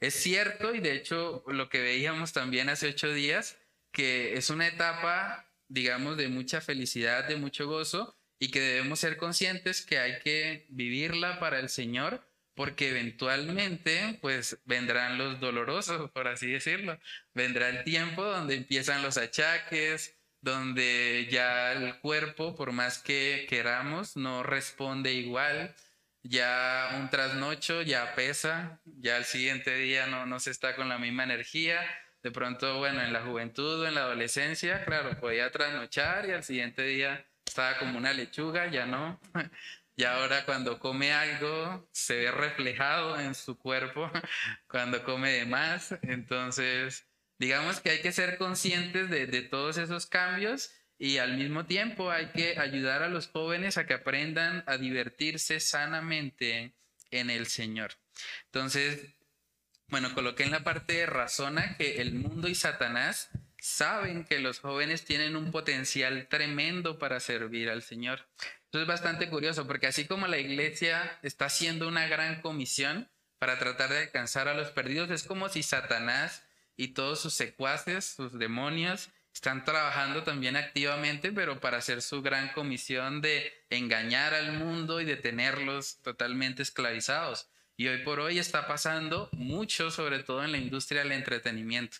Es 0.00 0.14
cierto, 0.14 0.74
y 0.74 0.80
de 0.80 0.94
hecho 0.94 1.44
lo 1.48 1.68
que 1.68 1.82
veíamos 1.82 2.32
también 2.32 2.70
hace 2.70 2.88
ocho 2.88 3.12
días, 3.12 3.58
que 3.96 4.34
es 4.34 4.50
una 4.50 4.66
etapa, 4.66 5.50
digamos, 5.68 6.18
de 6.18 6.28
mucha 6.28 6.60
felicidad, 6.60 7.26
de 7.26 7.36
mucho 7.36 7.66
gozo, 7.66 8.14
y 8.38 8.50
que 8.50 8.60
debemos 8.60 9.00
ser 9.00 9.16
conscientes 9.16 9.80
que 9.80 9.98
hay 9.98 10.18
que 10.18 10.66
vivirla 10.68 11.40
para 11.40 11.58
el 11.58 11.70
Señor 11.70 12.22
porque 12.54 12.90
eventualmente 12.90 14.18
pues 14.20 14.58
vendrán 14.66 15.16
los 15.16 15.40
dolorosos, 15.40 16.10
por 16.10 16.28
así 16.28 16.50
decirlo. 16.50 16.98
Vendrá 17.32 17.70
el 17.70 17.84
tiempo 17.84 18.22
donde 18.22 18.56
empiezan 18.56 19.02
los 19.02 19.16
achaques, 19.16 20.14
donde 20.42 21.26
ya 21.30 21.72
el 21.72 21.98
cuerpo, 22.00 22.54
por 22.54 22.72
más 22.72 22.98
que 22.98 23.46
queramos, 23.48 24.14
no 24.16 24.42
responde 24.42 25.14
igual. 25.14 25.74
Ya 26.22 26.96
un 27.00 27.08
trasnocho 27.08 27.80
ya 27.80 28.14
pesa, 28.14 28.82
ya 28.84 29.16
el 29.16 29.24
siguiente 29.24 29.74
día 29.76 30.06
no 30.06 30.38
se 30.38 30.50
está 30.50 30.76
con 30.76 30.90
la 30.90 30.98
misma 30.98 31.24
energía. 31.24 31.80
De 32.26 32.32
pronto, 32.32 32.78
bueno, 32.78 33.00
en 33.02 33.12
la 33.12 33.22
juventud 33.22 33.82
o 33.82 33.86
en 33.86 33.94
la 33.94 34.00
adolescencia, 34.00 34.84
claro, 34.84 35.16
podía 35.20 35.52
trasnochar 35.52 36.28
y 36.28 36.32
al 36.32 36.42
siguiente 36.42 36.82
día 36.82 37.24
estaba 37.46 37.78
como 37.78 37.96
una 37.96 38.12
lechuga, 38.12 38.68
ya 38.68 38.84
no. 38.84 39.20
Y 39.94 40.02
ahora 40.02 40.44
cuando 40.44 40.80
come 40.80 41.12
algo 41.12 41.88
se 41.92 42.16
ve 42.16 42.30
reflejado 42.32 43.20
en 43.20 43.36
su 43.36 43.56
cuerpo, 43.56 44.10
cuando 44.68 45.04
come 45.04 45.30
de 45.30 45.46
más. 45.46 45.94
Entonces, 46.02 47.06
digamos 47.38 47.78
que 47.78 47.90
hay 47.90 48.00
que 48.00 48.10
ser 48.10 48.38
conscientes 48.38 49.08
de, 49.08 49.28
de 49.28 49.42
todos 49.42 49.78
esos 49.78 50.06
cambios 50.06 50.72
y 50.98 51.18
al 51.18 51.38
mismo 51.38 51.64
tiempo 51.66 52.10
hay 52.10 52.32
que 52.32 52.58
ayudar 52.58 53.04
a 53.04 53.08
los 53.08 53.28
jóvenes 53.28 53.78
a 53.78 53.86
que 53.86 53.94
aprendan 53.94 54.64
a 54.66 54.78
divertirse 54.78 55.60
sanamente 55.60 56.74
en 57.12 57.30
el 57.30 57.46
Señor. 57.46 57.92
Entonces, 58.46 59.15
bueno, 59.88 60.14
coloqué 60.14 60.42
en 60.42 60.50
la 60.50 60.64
parte 60.64 60.94
de 60.94 61.06
razona 61.06 61.76
que 61.76 62.00
el 62.00 62.14
mundo 62.14 62.48
y 62.48 62.54
Satanás 62.54 63.30
saben 63.60 64.24
que 64.24 64.38
los 64.38 64.60
jóvenes 64.60 65.04
tienen 65.04 65.36
un 65.36 65.50
potencial 65.50 66.28
tremendo 66.28 66.98
para 66.98 67.20
servir 67.20 67.68
al 67.68 67.82
Señor. 67.82 68.26
Eso 68.70 68.82
es 68.82 68.86
bastante 68.86 69.28
curioso 69.28 69.66
porque 69.66 69.86
así 69.86 70.06
como 70.06 70.26
la 70.26 70.38
iglesia 70.38 71.18
está 71.22 71.46
haciendo 71.46 71.88
una 71.88 72.06
gran 72.06 72.40
comisión 72.42 73.08
para 73.38 73.58
tratar 73.58 73.90
de 73.90 73.98
alcanzar 73.98 74.48
a 74.48 74.54
los 74.54 74.70
perdidos, 74.70 75.10
es 75.10 75.22
como 75.22 75.48
si 75.48 75.62
Satanás 75.62 76.44
y 76.76 76.88
todos 76.88 77.20
sus 77.20 77.34
secuaces, 77.34 78.04
sus 78.04 78.38
demonios, 78.38 79.10
están 79.32 79.64
trabajando 79.64 80.22
también 80.22 80.56
activamente, 80.56 81.30
pero 81.30 81.60
para 81.60 81.78
hacer 81.78 82.00
su 82.00 82.22
gran 82.22 82.48
comisión 82.54 83.20
de 83.20 83.52
engañar 83.68 84.32
al 84.32 84.52
mundo 84.52 85.00
y 85.00 85.04
de 85.04 85.16
tenerlos 85.16 86.00
totalmente 86.02 86.62
esclavizados. 86.62 87.48
Y 87.76 87.88
hoy 87.88 87.98
por 87.98 88.20
hoy 88.20 88.38
está 88.38 88.66
pasando 88.66 89.28
mucho, 89.32 89.90
sobre 89.90 90.22
todo 90.22 90.42
en 90.42 90.52
la 90.52 90.58
industria 90.58 91.02
del 91.02 91.12
entretenimiento. 91.12 91.98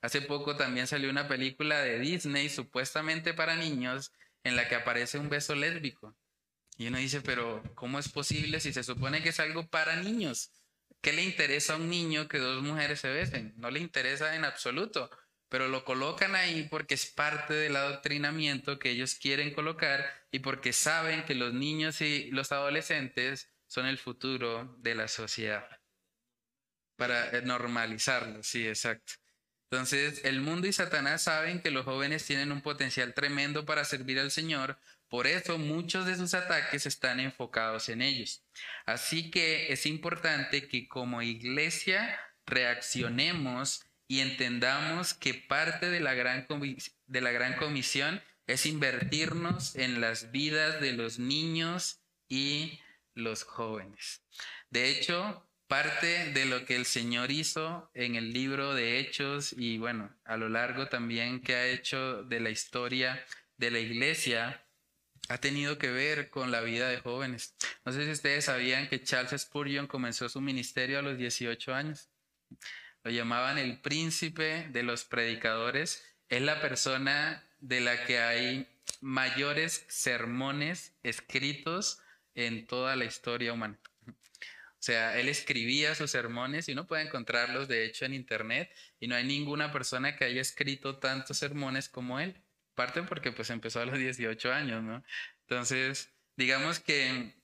Hace 0.00 0.22
poco 0.22 0.56
también 0.56 0.86
salió 0.86 1.10
una 1.10 1.28
película 1.28 1.80
de 1.80 1.98
Disney 1.98 2.48
supuestamente 2.48 3.34
para 3.34 3.56
niños 3.56 4.12
en 4.44 4.56
la 4.56 4.68
que 4.68 4.76
aparece 4.76 5.18
un 5.18 5.28
beso 5.28 5.54
lésbico. 5.54 6.16
Y 6.78 6.86
uno 6.86 6.98
dice, 6.98 7.20
pero 7.20 7.62
¿cómo 7.74 7.98
es 7.98 8.08
posible 8.08 8.60
si 8.60 8.72
se 8.72 8.84
supone 8.84 9.22
que 9.22 9.30
es 9.30 9.40
algo 9.40 9.66
para 9.66 9.96
niños? 9.96 10.52
¿Qué 11.02 11.12
le 11.12 11.24
interesa 11.24 11.74
a 11.74 11.76
un 11.76 11.90
niño 11.90 12.28
que 12.28 12.38
dos 12.38 12.62
mujeres 12.62 13.00
se 13.00 13.10
besen? 13.10 13.52
No 13.56 13.70
le 13.70 13.80
interesa 13.80 14.34
en 14.34 14.44
absoluto, 14.44 15.10
pero 15.48 15.68
lo 15.68 15.84
colocan 15.84 16.36
ahí 16.36 16.68
porque 16.70 16.94
es 16.94 17.06
parte 17.06 17.52
del 17.52 17.76
adoctrinamiento 17.76 18.78
que 18.78 18.90
ellos 18.90 19.16
quieren 19.16 19.52
colocar 19.52 20.06
y 20.30 20.38
porque 20.38 20.72
saben 20.72 21.24
que 21.24 21.34
los 21.34 21.52
niños 21.52 22.00
y 22.00 22.30
los 22.30 22.52
adolescentes 22.52 23.50
son 23.68 23.86
el 23.86 23.98
futuro 23.98 24.76
de 24.80 24.96
la 24.96 25.06
sociedad. 25.06 25.64
Para 26.96 27.40
normalizarlo, 27.42 28.42
sí, 28.42 28.66
exacto. 28.66 29.12
Entonces, 29.70 30.24
el 30.24 30.40
mundo 30.40 30.66
y 30.66 30.72
Satanás 30.72 31.22
saben 31.22 31.60
que 31.60 31.70
los 31.70 31.84
jóvenes 31.84 32.24
tienen 32.24 32.50
un 32.50 32.62
potencial 32.62 33.14
tremendo 33.14 33.66
para 33.66 33.84
servir 33.84 34.18
al 34.18 34.30
Señor, 34.30 34.78
por 35.08 35.26
eso 35.26 35.58
muchos 35.58 36.06
de 36.06 36.16
sus 36.16 36.34
ataques 36.34 36.86
están 36.86 37.20
enfocados 37.20 37.88
en 37.88 38.02
ellos. 38.02 38.42
Así 38.86 39.30
que 39.30 39.72
es 39.72 39.86
importante 39.86 40.68
que 40.68 40.88
como 40.88 41.22
iglesia 41.22 42.18
reaccionemos 42.46 43.84
y 44.06 44.20
entendamos 44.20 45.12
que 45.12 45.34
parte 45.34 45.90
de 45.90 46.00
la 46.00 46.14
gran, 46.14 46.46
de 47.06 47.20
la 47.20 47.30
gran 47.30 47.56
comisión 47.56 48.22
es 48.46 48.64
invertirnos 48.64 49.76
en 49.76 50.00
las 50.00 50.32
vidas 50.32 50.80
de 50.80 50.92
los 50.92 51.18
niños 51.18 52.00
y 52.26 52.80
los 53.18 53.44
jóvenes. 53.44 54.22
De 54.70 54.88
hecho, 54.88 55.46
parte 55.66 56.32
de 56.32 56.46
lo 56.46 56.64
que 56.64 56.76
el 56.76 56.86
Señor 56.86 57.30
hizo 57.30 57.90
en 57.94 58.16
el 58.16 58.32
libro 58.32 58.74
de 58.74 58.98
Hechos 58.98 59.52
y 59.52 59.78
bueno, 59.78 60.10
a 60.24 60.36
lo 60.36 60.48
largo 60.48 60.88
también 60.88 61.40
que 61.40 61.54
ha 61.54 61.66
hecho 61.66 62.24
de 62.24 62.40
la 62.40 62.50
historia 62.50 63.22
de 63.58 63.70
la 63.70 63.78
iglesia, 63.78 64.64
ha 65.28 65.38
tenido 65.38 65.76
que 65.76 65.90
ver 65.90 66.30
con 66.30 66.50
la 66.50 66.62
vida 66.62 66.88
de 66.88 67.00
jóvenes. 67.00 67.54
No 67.84 67.92
sé 67.92 68.04
si 68.04 68.10
ustedes 68.10 68.46
sabían 68.46 68.88
que 68.88 69.02
Charles 69.02 69.42
Spurgeon 69.42 69.86
comenzó 69.86 70.28
su 70.28 70.40
ministerio 70.40 70.98
a 70.98 71.02
los 71.02 71.18
18 71.18 71.74
años. 71.74 72.08
Lo 73.04 73.10
llamaban 73.10 73.58
el 73.58 73.80
príncipe 73.80 74.68
de 74.70 74.82
los 74.82 75.04
predicadores. 75.04 76.02
Es 76.30 76.40
la 76.40 76.60
persona 76.60 77.44
de 77.60 77.80
la 77.80 78.04
que 78.06 78.20
hay 78.20 78.68
mayores 79.00 79.84
sermones 79.88 80.94
escritos 81.02 82.00
en 82.46 82.66
toda 82.66 82.94
la 82.94 83.04
historia 83.04 83.52
humana. 83.52 83.78
O 84.06 84.80
sea, 84.80 85.18
él 85.18 85.28
escribía 85.28 85.96
sus 85.96 86.12
sermones 86.12 86.68
y 86.68 86.72
uno 86.72 86.86
puede 86.86 87.02
encontrarlos 87.02 87.66
de 87.66 87.84
hecho 87.84 88.04
en 88.04 88.14
internet 88.14 88.70
y 89.00 89.08
no 89.08 89.16
hay 89.16 89.24
ninguna 89.24 89.72
persona 89.72 90.14
que 90.16 90.24
haya 90.24 90.40
escrito 90.40 90.98
tantos 90.98 91.38
sermones 91.38 91.88
como 91.88 92.20
él. 92.20 92.36
Parte 92.76 93.02
porque 93.02 93.32
pues 93.32 93.50
empezó 93.50 93.80
a 93.80 93.86
los 93.86 93.98
18 93.98 94.52
años, 94.52 94.84
¿no? 94.84 95.02
Entonces, 95.40 96.10
digamos 96.36 96.78
que 96.78 97.34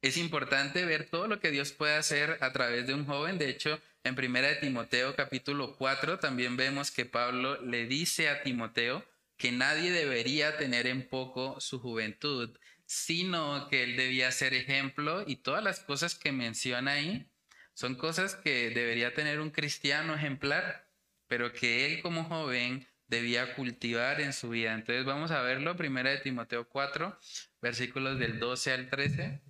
es 0.00 0.16
importante 0.16 0.84
ver 0.84 1.10
todo 1.10 1.26
lo 1.26 1.40
que 1.40 1.50
Dios 1.50 1.72
puede 1.72 1.96
hacer 1.96 2.38
a 2.40 2.52
través 2.52 2.86
de 2.86 2.94
un 2.94 3.06
joven. 3.06 3.36
De 3.36 3.48
hecho, 3.48 3.80
en 4.04 4.14
Primera 4.14 4.46
de 4.46 4.56
Timoteo 4.56 5.16
capítulo 5.16 5.74
4 5.76 6.20
también 6.20 6.56
vemos 6.56 6.92
que 6.92 7.04
Pablo 7.04 7.60
le 7.62 7.86
dice 7.86 8.28
a 8.28 8.44
Timoteo 8.44 9.04
que 9.36 9.50
nadie 9.50 9.90
debería 9.90 10.56
tener 10.56 10.86
en 10.86 11.08
poco 11.08 11.60
su 11.60 11.80
juventud, 11.80 12.56
sino 12.90 13.68
que 13.68 13.84
él 13.84 13.94
debía 13.96 14.32
ser 14.32 14.52
ejemplo 14.52 15.22
y 15.24 15.36
todas 15.36 15.62
las 15.62 15.78
cosas 15.78 16.16
que 16.16 16.32
menciona 16.32 16.94
ahí 16.94 17.24
son 17.72 17.94
cosas 17.94 18.34
que 18.34 18.70
debería 18.70 19.14
tener 19.14 19.38
un 19.38 19.50
cristiano 19.50 20.12
ejemplar, 20.12 20.90
pero 21.28 21.52
que 21.52 21.86
él 21.86 22.02
como 22.02 22.24
joven 22.24 22.88
debía 23.06 23.54
cultivar 23.54 24.20
en 24.20 24.32
su 24.32 24.48
vida. 24.48 24.74
Entonces 24.74 25.04
vamos 25.04 25.30
a 25.30 25.40
verlo, 25.40 25.76
primera 25.76 26.10
de 26.10 26.18
Timoteo 26.18 26.68
4, 26.68 27.16
versículos 27.62 28.18
del 28.18 28.40
12 28.40 28.72
al 28.72 28.90
13. 28.90 29.40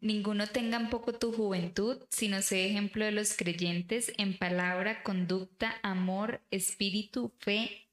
Ninguno 0.00 0.46
tenga 0.46 0.78
en 0.78 0.88
poco 0.88 1.12
tu 1.12 1.34
juventud, 1.34 2.02
sino 2.08 2.40
sé 2.40 2.64
ejemplo 2.64 3.04
de 3.04 3.12
los 3.12 3.36
creyentes 3.36 4.10
en 4.16 4.38
palabra, 4.38 5.02
conducta, 5.02 5.78
amor, 5.82 6.40
espíritu, 6.50 7.30
fe 7.40 7.90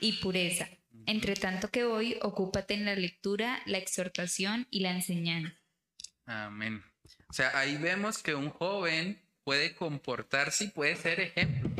y 0.00 0.14
pureza 0.14 0.68
entre 1.06 1.34
tanto 1.34 1.68
que 1.68 1.84
hoy, 1.84 2.18
ocúpate 2.22 2.74
en 2.74 2.84
la 2.84 2.94
lectura, 2.94 3.62
la 3.66 3.78
exhortación 3.78 4.66
y 4.70 4.80
la 4.80 4.90
enseñanza. 4.92 5.58
Amén. 6.26 6.82
O 7.28 7.32
sea, 7.32 7.56
ahí 7.58 7.76
vemos 7.76 8.22
que 8.22 8.34
un 8.34 8.50
joven 8.50 9.20
puede 9.44 9.74
comportarse 9.74 10.64
y 10.64 10.68
puede 10.68 10.96
ser 10.96 11.20
ejemplo. 11.20 11.70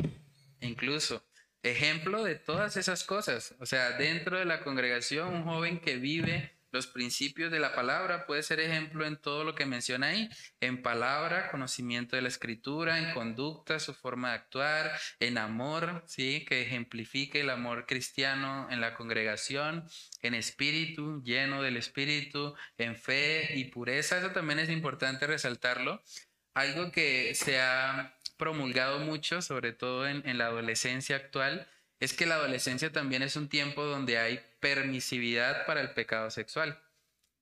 Incluso 0.61 1.25
ejemplo 1.63 2.23
de 2.23 2.35
todas 2.35 2.77
esas 2.77 3.03
cosas. 3.03 3.55
O 3.59 3.65
sea, 3.65 3.91
dentro 3.91 4.37
de 4.37 4.45
la 4.45 4.61
congregación, 4.61 5.33
un 5.33 5.43
joven 5.43 5.79
que 5.79 5.97
vive 5.97 6.51
los 6.73 6.87
principios 6.87 7.51
de 7.51 7.59
la 7.59 7.75
palabra 7.75 8.25
puede 8.25 8.41
ser 8.41 8.59
ejemplo 8.59 9.05
en 9.05 9.15
todo 9.15 9.43
lo 9.43 9.53
que 9.53 9.67
menciona 9.67 10.07
ahí, 10.07 10.27
en 10.59 10.81
palabra, 10.81 11.51
conocimiento 11.51 12.15
de 12.15 12.23
la 12.23 12.29
escritura, 12.29 12.97
en 12.97 13.13
conducta, 13.13 13.79
su 13.79 13.93
forma 13.93 14.29
de 14.29 14.35
actuar, 14.35 14.91
en 15.19 15.37
amor, 15.37 16.03
sí, 16.07 16.43
que 16.45 16.63
ejemplifique 16.63 17.41
el 17.41 17.51
amor 17.51 17.85
cristiano 17.85 18.67
en 18.71 18.81
la 18.81 18.95
congregación, 18.95 19.87
en 20.23 20.33
espíritu, 20.33 21.21
lleno 21.23 21.61
del 21.61 21.77
espíritu, 21.77 22.55
en 22.79 22.95
fe 22.95 23.55
y 23.55 23.65
pureza. 23.65 24.17
Eso 24.17 24.31
también 24.31 24.57
es 24.57 24.69
importante 24.69 25.27
resaltarlo. 25.27 26.01
Algo 26.55 26.91
que 26.91 27.35
se 27.35 27.61
ha 27.61 28.17
promulgado 28.35 28.97
mucho, 28.99 29.43
sobre 29.43 29.73
todo 29.73 30.07
en, 30.07 30.27
en 30.27 30.39
la 30.39 30.47
adolescencia 30.47 31.17
actual, 31.17 31.67
es 31.99 32.13
que 32.13 32.25
la 32.25 32.35
adolescencia 32.35 32.91
también 32.91 33.21
es 33.21 33.35
un 33.35 33.47
tiempo 33.47 33.83
donde 33.83 34.17
hay 34.17 34.41
permisividad 34.63 35.65
para 35.65 35.81
el 35.81 35.93
pecado 35.93 36.31
sexual. 36.31 36.81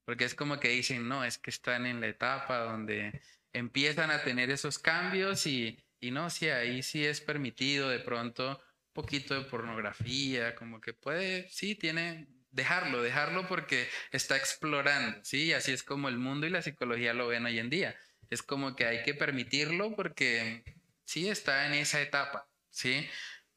Porque 0.04 0.26
es 0.26 0.34
como 0.34 0.60
que 0.60 0.70
dicen, 0.70 1.08
no, 1.08 1.24
es 1.24 1.38
que 1.38 1.52
están 1.52 1.86
en 1.86 2.02
la 2.02 2.08
etapa 2.08 2.58
donde 2.58 3.22
empiezan 3.54 4.10
a 4.10 4.24
tener 4.24 4.50
esos 4.50 4.80
cambios 4.80 5.46
y, 5.46 5.78
y 6.00 6.10
no, 6.10 6.32
si 6.32 6.50
ahí 6.50 6.82
sí 6.82 7.06
es 7.06 7.22
permitido 7.22 7.88
de 7.90 8.00
pronto 8.00 8.58
un 8.58 8.94
poquito 8.94 9.36
de 9.36 9.46
pornografía, 9.48 10.56
como 10.56 10.82
que 10.82 10.94
puede, 10.94 11.48
sí, 11.50 11.76
tiene, 11.76 12.28
dejarlo, 12.50 13.04
dejarlo 13.04 13.48
porque 13.48 13.88
está 14.12 14.36
explorando, 14.36 15.24
¿sí? 15.24 15.54
Así 15.54 15.72
es 15.72 15.84
como 15.84 16.10
el 16.10 16.18
mundo 16.18 16.48
y 16.48 16.50
la 16.50 16.64
psicología 16.64 17.14
lo 17.14 17.28
ven 17.28 17.46
hoy 17.46 17.60
en 17.60 17.70
día. 17.70 17.96
Es 18.32 18.42
como 18.42 18.76
que 18.76 18.86
hay 18.88 19.04
que 19.04 19.14
permitirlo 19.14 19.96
porque 19.96 20.64
sí 21.06 21.30
está 21.30 21.68
en 21.68 21.74
esa 21.74 22.02
etapa, 22.02 22.50
¿sí? 22.72 23.08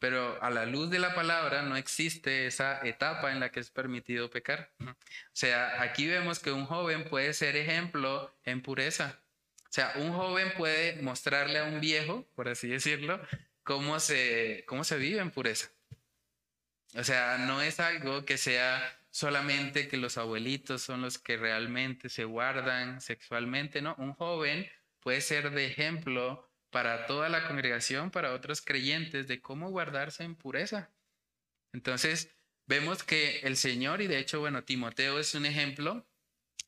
Pero 0.05 0.36
a 0.42 0.50
la 0.50 0.66
luz 0.66 0.90
de 0.90 0.98
la 0.98 1.14
palabra 1.14 1.62
no 1.62 1.78
existe 1.78 2.46
esa 2.46 2.86
etapa 2.86 3.32
en 3.32 3.40
la 3.40 3.50
que 3.50 3.61
es 3.61 3.70
permitido 3.70 4.28
pecar. 4.28 4.70
O 4.78 4.94
sea, 5.32 5.80
aquí 5.80 6.07
vemos 6.07 6.40
que 6.40 6.52
un 6.52 6.66
joven 6.66 7.09
puede 7.09 7.32
ser 7.32 7.57
ejemplo 7.57 8.30
en 8.44 8.61
pureza. 8.61 9.18
O 9.62 9.70
sea, 9.70 9.94
un 9.96 10.12
joven 10.12 10.52
puede 10.59 11.00
mostrarle 11.00 11.59
a 11.59 11.64
un 11.64 11.80
viejo, 11.80 12.28
por 12.34 12.50
así 12.50 12.68
decirlo, 12.68 13.18
cómo 13.62 13.98
se, 13.98 14.64
cómo 14.66 14.84
se 14.84 14.98
vive 14.98 15.20
en 15.20 15.30
pureza. 15.30 15.70
O 16.94 17.02
sea, 17.02 17.38
no 17.38 17.62
es 17.62 17.80
algo 17.80 18.26
que 18.26 18.36
sea 18.36 19.00
solamente 19.09 19.88
que 19.88 19.96
los 19.96 20.18
abuelitos 20.18 20.82
son 20.82 21.00
los 21.00 21.16
que 21.16 21.38
realmente 21.38 22.11
se 22.11 22.24
guardan 22.24 23.00
sexualmente, 23.00 23.80
¿no? 23.80 23.94
Un 23.96 24.12
joven 24.12 24.70
puede 25.00 25.22
ser 25.22 25.50
de 25.52 25.64
ejemplo 25.64 26.43
para 26.74 27.06
toda 27.06 27.28
la 27.28 27.46
congregación, 27.46 28.10
para 28.10 28.32
otros 28.32 28.60
creyentes, 28.60 29.28
de 29.28 29.40
cómo 29.40 29.70
guardarse 29.70 30.24
en 30.24 30.34
pureza. 30.34 30.90
Entonces, 31.72 32.34
vemos 32.66 33.04
que 33.04 33.38
el 33.44 33.56
Señor, 33.56 34.02
y 34.02 34.08
de 34.08 34.18
hecho, 34.18 34.40
bueno, 34.40 34.64
Timoteo 34.64 35.20
es 35.20 35.36
un 35.36 35.46
ejemplo. 35.46 36.04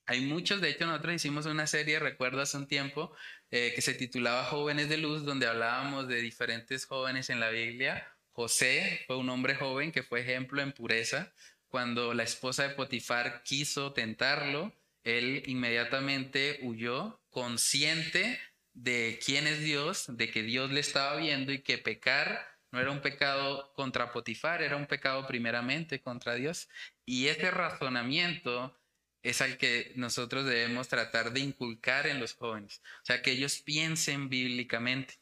Hay 0.07 0.21
muchos, 0.21 0.61
de 0.61 0.71
hecho, 0.71 0.87
nosotros 0.87 1.17
hicimos 1.17 1.47
una 1.47 1.67
serie, 1.67 1.99
recuerdo 1.99 2.41
hace 2.41 2.57
un 2.57 2.69
tiempo, 2.69 3.13
eh, 3.51 3.73
que 3.75 3.83
se 3.83 3.95
titulaba 3.95 4.45
Jóvenes 4.45 4.89
de 4.89 4.99
Luz, 4.99 5.25
donde 5.25 5.49
hablábamos 5.49 6.07
de 6.07 6.21
diferentes 6.21 6.87
jóvenes 6.87 7.29
en 7.29 7.41
la 7.41 7.51
Biblia. 7.51 8.07
José 8.31 9.03
fue 9.09 9.17
un 9.17 9.29
hombre 9.29 9.57
joven 9.57 9.91
que 9.91 10.05
fue 10.05 10.21
ejemplo 10.21 10.63
en 10.63 10.71
pureza. 10.71 11.33
Cuando 11.67 12.15
la 12.15 12.23
esposa 12.23 12.69
de 12.69 12.77
Potifar 12.77 13.43
quiso 13.43 13.93
tentarlo, 13.93 14.73
él 15.03 15.43
inmediatamente 15.47 16.61
huyó, 16.63 17.21
consciente 17.29 18.39
de 18.77 19.19
quién 19.25 19.47
es 19.47 19.61
Dios, 19.61 20.05
de 20.09 20.31
que 20.31 20.43
Dios 20.43 20.71
le 20.71 20.81
estaba 20.81 21.17
viendo 21.17 21.51
y 21.51 21.63
que 21.63 21.79
pecar 21.79 22.47
no 22.71 22.81
era 22.81 22.91
un 22.91 23.01
pecado 23.01 23.73
contra 23.75 24.13
Potifar, 24.13 24.61
era 24.63 24.77
un 24.77 24.87
pecado 24.87 25.27
primeramente 25.27 26.03
contra 26.03 26.35
Dios. 26.35 26.69
Y 27.07 27.29
ese 27.29 27.51
razonamiento 27.51 28.79
es 29.23 29.41
al 29.41 29.57
que 29.57 29.93
nosotros 29.97 30.45
debemos 30.45 30.89
tratar 30.89 31.33
de 31.33 31.41
inculcar 31.41 32.07
en 32.07 32.21
los 32.21 32.35
jóvenes, 32.35 32.83
o 33.03 33.07
sea, 33.07 33.23
que 33.23 33.33
ellos 33.33 33.63
piensen 33.63 34.29
bíblicamente. 34.29 35.15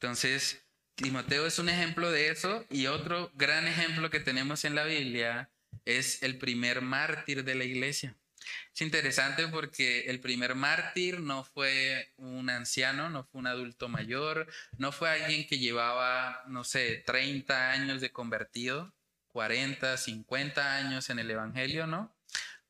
Entonces, 0.00 0.64
Timoteo 0.94 1.46
es 1.46 1.58
un 1.58 1.68
ejemplo 1.68 2.10
de 2.10 2.30
eso 2.30 2.64
y 2.70 2.86
otro 2.86 3.30
gran 3.34 3.66
ejemplo 3.68 4.08
que 4.10 4.20
tenemos 4.20 4.64
en 4.64 4.74
la 4.74 4.84
Biblia 4.84 5.50
es 5.84 6.22
el 6.22 6.38
primer 6.38 6.80
mártir 6.80 7.44
de 7.44 7.54
la 7.54 7.64
iglesia. 7.64 8.16
Es 8.74 8.80
interesante 8.80 9.48
porque 9.48 10.10
el 10.10 10.20
primer 10.20 10.54
mártir 10.54 11.20
no 11.20 11.44
fue 11.44 12.12
un 12.16 12.48
anciano, 12.50 13.10
no 13.10 13.24
fue 13.24 13.40
un 13.40 13.46
adulto 13.46 13.88
mayor, 13.88 14.46
no 14.78 14.92
fue 14.92 15.10
alguien 15.10 15.46
que 15.46 15.58
llevaba, 15.58 16.42
no 16.46 16.64
sé, 16.64 17.02
30 17.06 17.70
años 17.70 18.00
de 18.00 18.10
convertido, 18.12 18.94
40, 19.28 19.96
50 19.96 20.76
años 20.76 21.10
en 21.10 21.18
el 21.18 21.30
Evangelio, 21.30 21.86
¿no? 21.86 22.14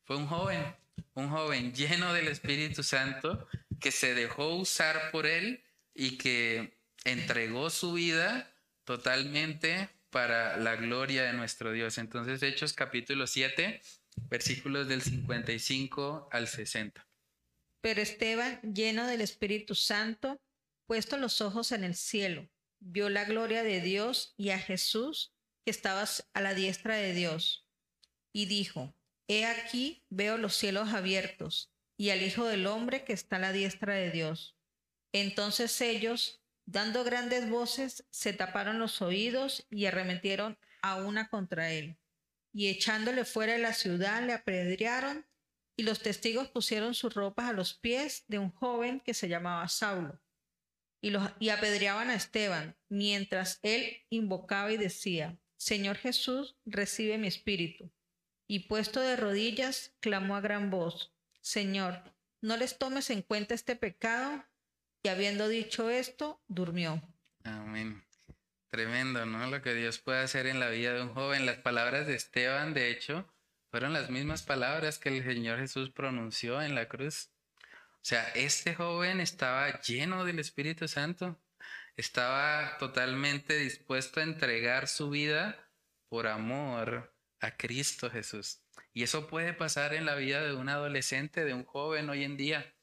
Fue 0.03 0.17
un 0.17 0.27
joven, 0.27 0.75
un 1.13 1.29
joven 1.29 1.73
lleno 1.73 2.13
del 2.13 2.27
Espíritu 2.27 2.83
Santo 2.83 3.47
que 3.79 3.91
se 3.91 4.13
dejó 4.13 4.55
usar 4.55 5.11
por 5.11 5.25
él 5.25 5.63
y 5.93 6.17
que 6.17 6.77
entregó 7.05 7.69
su 7.69 7.93
vida 7.93 8.53
totalmente 8.83 9.89
para 10.09 10.57
la 10.57 10.75
gloria 10.75 11.23
de 11.23 11.33
nuestro 11.33 11.71
Dios. 11.71 11.97
Entonces, 11.97 12.43
Hechos 12.43 12.73
capítulo 12.73 13.27
7 13.27 13.81
versículos 14.29 14.87
del 14.87 15.01
55 15.01 16.29
al 16.31 16.47
60. 16.47 17.07
Pero 17.81 18.01
Esteban, 18.01 18.59
lleno 18.61 19.07
del 19.07 19.21
Espíritu 19.21 19.75
Santo, 19.75 20.41
puesto 20.87 21.17
los 21.17 21.41
ojos 21.41 21.71
en 21.71 21.83
el 21.83 21.95
cielo, 21.95 22.49
vio 22.79 23.09
la 23.09 23.25
gloria 23.25 23.63
de 23.63 23.81
Dios 23.81 24.33
y 24.37 24.49
a 24.49 24.59
Jesús 24.59 25.33
que 25.65 25.71
estaba 25.71 26.05
a 26.33 26.41
la 26.41 26.53
diestra 26.53 26.95
de 26.95 27.13
Dios, 27.13 27.65
y 28.33 28.45
dijo, 28.45 28.93
He 29.27 29.45
aquí 29.45 30.03
veo 30.09 30.37
los 30.37 30.55
cielos 30.55 30.89
abiertos 30.89 31.71
y 31.97 32.09
al 32.09 32.21
Hijo 32.21 32.45
del 32.45 32.67
Hombre 32.67 33.05
que 33.05 33.13
está 33.13 33.37
a 33.37 33.39
la 33.39 33.53
diestra 33.53 33.93
de 33.95 34.11
Dios. 34.11 34.57
Entonces 35.13 35.79
ellos, 35.79 36.43
Dando 36.65 37.03
grandes 37.03 37.49
voces, 37.49 38.05
se 38.09 38.31
taparon 38.31 38.79
los 38.79 39.01
oídos 39.01 39.67
y 39.69 39.85
arremetieron 39.85 40.57
a 40.81 40.95
una 40.95 41.27
contra 41.27 41.71
él. 41.71 41.97
Y 42.53 42.69
echándole 42.69 43.25
fuera 43.25 43.53
de 43.53 43.59
la 43.59 43.73
ciudad, 43.73 44.23
le 44.23 44.33
apedrearon, 44.33 45.25
y 45.75 45.83
los 45.83 46.01
testigos 46.01 46.47
pusieron 46.49 46.93
sus 46.93 47.13
ropas 47.13 47.49
a 47.49 47.53
los 47.53 47.73
pies 47.73 48.23
de 48.27 48.37
un 48.37 48.51
joven 48.51 48.99
que 48.99 49.13
se 49.13 49.27
llamaba 49.27 49.67
Saulo. 49.67 50.21
Y, 51.01 51.49
apedreaban 51.49 52.09
a 52.09 52.15
Esteban, 52.15 52.77
mientras 52.87 53.59
él 53.61 53.97
invocaba 54.09 54.71
y 54.71 54.77
decía, 54.77 55.37
Señor 55.57 55.97
Jesús, 55.97 56.55
recibe 56.65 57.17
mi 57.17 57.27
espíritu. 57.27 57.91
Y 58.47 58.67
puesto 58.67 59.01
de 59.01 59.17
rodillas, 59.17 59.93
clamó 59.99 60.37
a 60.37 60.41
gran 60.41 60.69
voz, 60.69 61.13
Señor, 61.41 62.13
no 62.39 62.55
les 62.55 62.77
tomes 62.77 63.09
en 63.09 63.21
cuenta 63.21 63.53
este 63.53 63.75
pecado. 63.75 64.45
Y 65.01 65.09
habiendo 65.09 65.49
dicho 65.49 65.89
esto, 65.89 66.41
durmió. 66.47 67.01
Amén. 67.43 68.01
Tremendo, 68.73 69.23
¿no? 69.27 69.45
Lo 69.51 69.61
que 69.61 69.75
Dios 69.75 69.99
puede 69.99 70.23
hacer 70.23 70.47
en 70.47 70.59
la 70.59 70.67
vida 70.69 70.93
de 70.93 71.03
un 71.03 71.13
joven. 71.13 71.45
Las 71.45 71.57
palabras 71.57 72.07
de 72.07 72.15
Esteban, 72.15 72.73
de 72.73 72.89
hecho, 72.89 73.31
fueron 73.69 73.93
las 73.93 74.09
mismas 74.09 74.41
palabras 74.41 74.97
que 74.97 75.09
el 75.09 75.23
Señor 75.23 75.59
Jesús 75.59 75.91
pronunció 75.91 76.59
en 76.59 76.73
la 76.73 76.87
cruz. 76.87 77.29
O 77.61 77.99
sea, 78.01 78.27
este 78.29 78.73
joven 78.73 79.19
estaba 79.19 79.79
lleno 79.81 80.25
del 80.25 80.39
Espíritu 80.39 80.87
Santo. 80.87 81.39
Estaba 81.97 82.79
totalmente 82.79 83.59
dispuesto 83.59 84.21
a 84.21 84.23
entregar 84.23 84.87
su 84.87 85.11
vida 85.11 85.69
por 86.09 86.25
amor 86.25 87.15
a 87.41 87.55
Cristo 87.55 88.09
Jesús. 88.09 88.63
Y 88.91 89.03
eso 89.03 89.27
puede 89.27 89.53
pasar 89.53 89.93
en 89.93 90.07
la 90.07 90.15
vida 90.15 90.41
de 90.41 90.55
un 90.55 90.67
adolescente, 90.67 91.45
de 91.45 91.53
un 91.53 91.63
joven 91.63 92.09
hoy 92.09 92.23
en 92.23 92.37
día. 92.37 92.73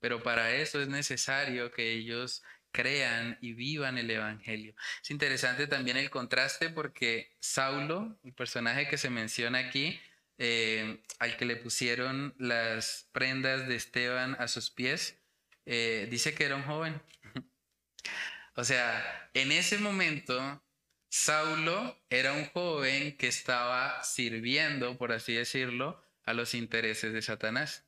Pero 0.00 0.24
para 0.24 0.56
eso 0.56 0.82
es 0.82 0.88
necesario 0.88 1.70
que 1.70 1.92
ellos 1.92 2.42
crean 2.76 3.38
y 3.40 3.54
vivan 3.54 3.96
el 3.96 4.10
Evangelio. 4.10 4.74
Es 5.02 5.10
interesante 5.10 5.66
también 5.66 5.96
el 5.96 6.10
contraste 6.10 6.68
porque 6.68 7.34
Saulo, 7.40 8.18
el 8.22 8.34
personaje 8.34 8.86
que 8.86 8.98
se 8.98 9.08
menciona 9.08 9.58
aquí, 9.60 9.98
eh, 10.36 11.02
al 11.18 11.38
que 11.38 11.46
le 11.46 11.56
pusieron 11.56 12.34
las 12.38 13.08
prendas 13.12 13.66
de 13.66 13.76
Esteban 13.76 14.36
a 14.38 14.46
sus 14.46 14.70
pies, 14.70 15.18
eh, 15.64 16.06
dice 16.10 16.34
que 16.34 16.44
era 16.44 16.56
un 16.56 16.64
joven. 16.64 17.00
o 18.56 18.62
sea, 18.62 19.30
en 19.32 19.52
ese 19.52 19.78
momento 19.78 20.62
Saulo 21.08 21.98
era 22.10 22.34
un 22.34 22.44
joven 22.44 23.16
que 23.16 23.28
estaba 23.28 24.04
sirviendo, 24.04 24.98
por 24.98 25.12
así 25.12 25.32
decirlo, 25.32 26.04
a 26.24 26.34
los 26.34 26.52
intereses 26.52 27.14
de 27.14 27.22
Satanás. 27.22 27.85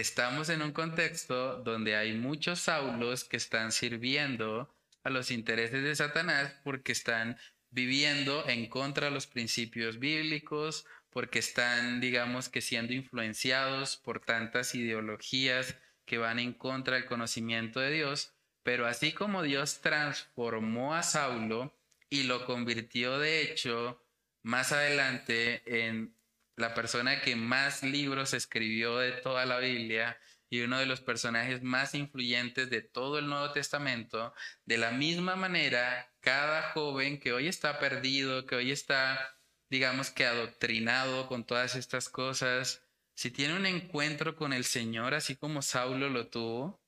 Estamos 0.00 0.48
en 0.48 0.62
un 0.62 0.72
contexto 0.72 1.56
donde 1.56 1.94
hay 1.94 2.14
muchos 2.14 2.60
Saulos 2.60 3.22
que 3.22 3.36
están 3.36 3.70
sirviendo 3.70 4.74
a 5.04 5.10
los 5.10 5.30
intereses 5.30 5.84
de 5.84 5.94
Satanás 5.94 6.54
porque 6.64 6.92
están 6.92 7.36
viviendo 7.68 8.48
en 8.48 8.70
contra 8.70 9.08
de 9.08 9.12
los 9.12 9.26
principios 9.26 9.98
bíblicos, 9.98 10.86
porque 11.10 11.38
están, 11.38 12.00
digamos 12.00 12.48
que, 12.48 12.62
siendo 12.62 12.94
influenciados 12.94 13.98
por 13.98 14.20
tantas 14.20 14.74
ideologías 14.74 15.76
que 16.06 16.16
van 16.16 16.38
en 16.38 16.54
contra 16.54 16.94
del 16.94 17.04
conocimiento 17.04 17.78
de 17.78 17.90
Dios. 17.90 18.32
Pero 18.62 18.86
así 18.86 19.12
como 19.12 19.42
Dios 19.42 19.82
transformó 19.82 20.94
a 20.94 21.02
Saulo, 21.02 21.76
y 22.08 22.22
lo 22.22 22.46
convirtió 22.46 23.18
de 23.18 23.42
hecho 23.42 24.02
más 24.42 24.72
adelante 24.72 25.62
en 25.66 26.16
la 26.56 26.74
persona 26.74 27.20
que 27.22 27.36
más 27.36 27.82
libros 27.82 28.34
escribió 28.34 28.98
de 28.98 29.12
toda 29.12 29.46
la 29.46 29.58
Biblia 29.58 30.18
y 30.50 30.62
uno 30.62 30.78
de 30.78 30.86
los 30.86 31.00
personajes 31.00 31.62
más 31.62 31.94
influyentes 31.94 32.70
de 32.70 32.82
todo 32.82 33.18
el 33.18 33.28
Nuevo 33.28 33.52
Testamento. 33.52 34.34
De 34.64 34.78
la 34.78 34.90
misma 34.90 35.36
manera, 35.36 36.12
cada 36.20 36.72
joven 36.72 37.20
que 37.20 37.32
hoy 37.32 37.46
está 37.46 37.78
perdido, 37.78 38.46
que 38.46 38.56
hoy 38.56 38.72
está, 38.72 39.38
digamos 39.70 40.10
que 40.10 40.26
adoctrinado 40.26 41.28
con 41.28 41.44
todas 41.44 41.76
estas 41.76 42.08
cosas, 42.08 42.82
si 43.14 43.30
tiene 43.30 43.54
un 43.54 43.66
encuentro 43.66 44.34
con 44.34 44.52
el 44.52 44.64
Señor, 44.64 45.14
así 45.14 45.36
como 45.36 45.62
Saulo 45.62 46.08
lo 46.08 46.28
tuvo, 46.28 46.82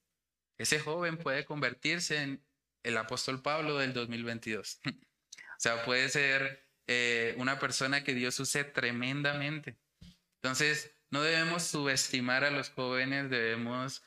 ese 0.59 0.81
joven 0.81 1.17
puede 1.19 1.45
convertirse 1.45 2.23
en 2.23 2.45
el 2.83 2.97
apóstol 2.97 3.43
Pablo 3.43 3.79
del 3.79 3.93
2022. 3.93 4.81
O 5.53 5.63
sea, 5.63 5.85
puede 5.85 6.09
ser 6.09 6.62
eh, 6.87 7.35
una 7.39 7.59
persona 7.59 8.05
que 8.05 8.15
Dios 8.15 8.39
use 8.41 8.65
tremendamente. 8.65 9.77
Entonces, 10.43 10.93
no 11.11 11.23
debemos 11.23 11.63
subestimar 11.65 12.45
a 12.45 12.51
los 12.51 12.71
jóvenes, 12.71 13.31
debemos 13.31 14.03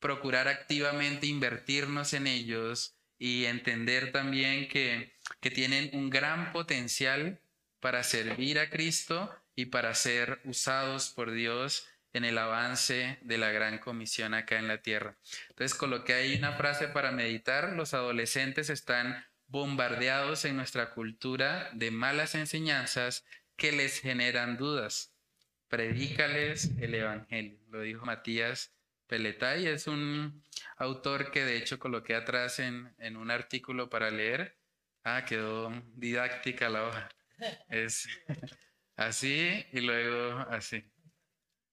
procurar 0.00 0.48
activamente 0.48 1.26
invertirnos 1.26 2.12
en 2.12 2.26
ellos 2.26 2.96
y 3.18 3.46
entender 3.46 4.12
también 4.12 4.68
que, 4.68 5.12
que 5.40 5.50
tienen 5.50 5.90
un 5.92 6.10
gran 6.10 6.52
potencial 6.52 7.40
para 7.80 8.02
servir 8.02 8.58
a 8.58 8.70
Cristo 8.70 9.34
y 9.54 9.66
para 9.66 9.94
ser 9.94 10.40
usados 10.44 11.10
por 11.10 11.32
Dios 11.32 11.88
en 12.12 12.24
el 12.24 12.38
avance 12.38 13.18
de 13.22 13.38
la 13.38 13.50
gran 13.50 13.78
comisión 13.78 14.34
acá 14.34 14.58
en 14.58 14.68
la 14.68 14.82
tierra. 14.82 15.16
Entonces 15.50 15.76
coloqué 15.76 16.14
ahí 16.14 16.36
una 16.36 16.52
frase 16.52 16.88
para 16.88 17.12
meditar. 17.12 17.72
Los 17.72 17.94
adolescentes 17.94 18.70
están 18.70 19.24
bombardeados 19.48 20.44
en 20.44 20.56
nuestra 20.56 20.90
cultura 20.90 21.70
de 21.72 21.90
malas 21.90 22.34
enseñanzas 22.34 23.24
que 23.56 23.72
les 23.72 24.00
generan 24.00 24.56
dudas. 24.56 25.12
Predícales 25.68 26.70
el 26.78 26.94
Evangelio, 26.94 27.58
lo 27.68 27.82
dijo 27.82 28.06
Matías 28.06 28.72
Peletay, 29.06 29.66
es 29.66 29.86
un 29.86 30.44
autor 30.76 31.30
que 31.30 31.44
de 31.44 31.56
hecho 31.56 31.78
coloqué 31.78 32.14
atrás 32.14 32.58
en, 32.58 33.16
un 33.16 33.30
artículo 33.30 33.88
para 33.88 34.10
leer. 34.10 34.56
Ah, 35.02 35.24
quedó 35.24 35.70
didáctica 35.94 36.68
la 36.68 36.84
hoja. 36.84 37.08
Es 37.68 38.08
así 38.96 39.64
y 39.72 39.80
luego 39.80 40.38
así. 40.50 40.84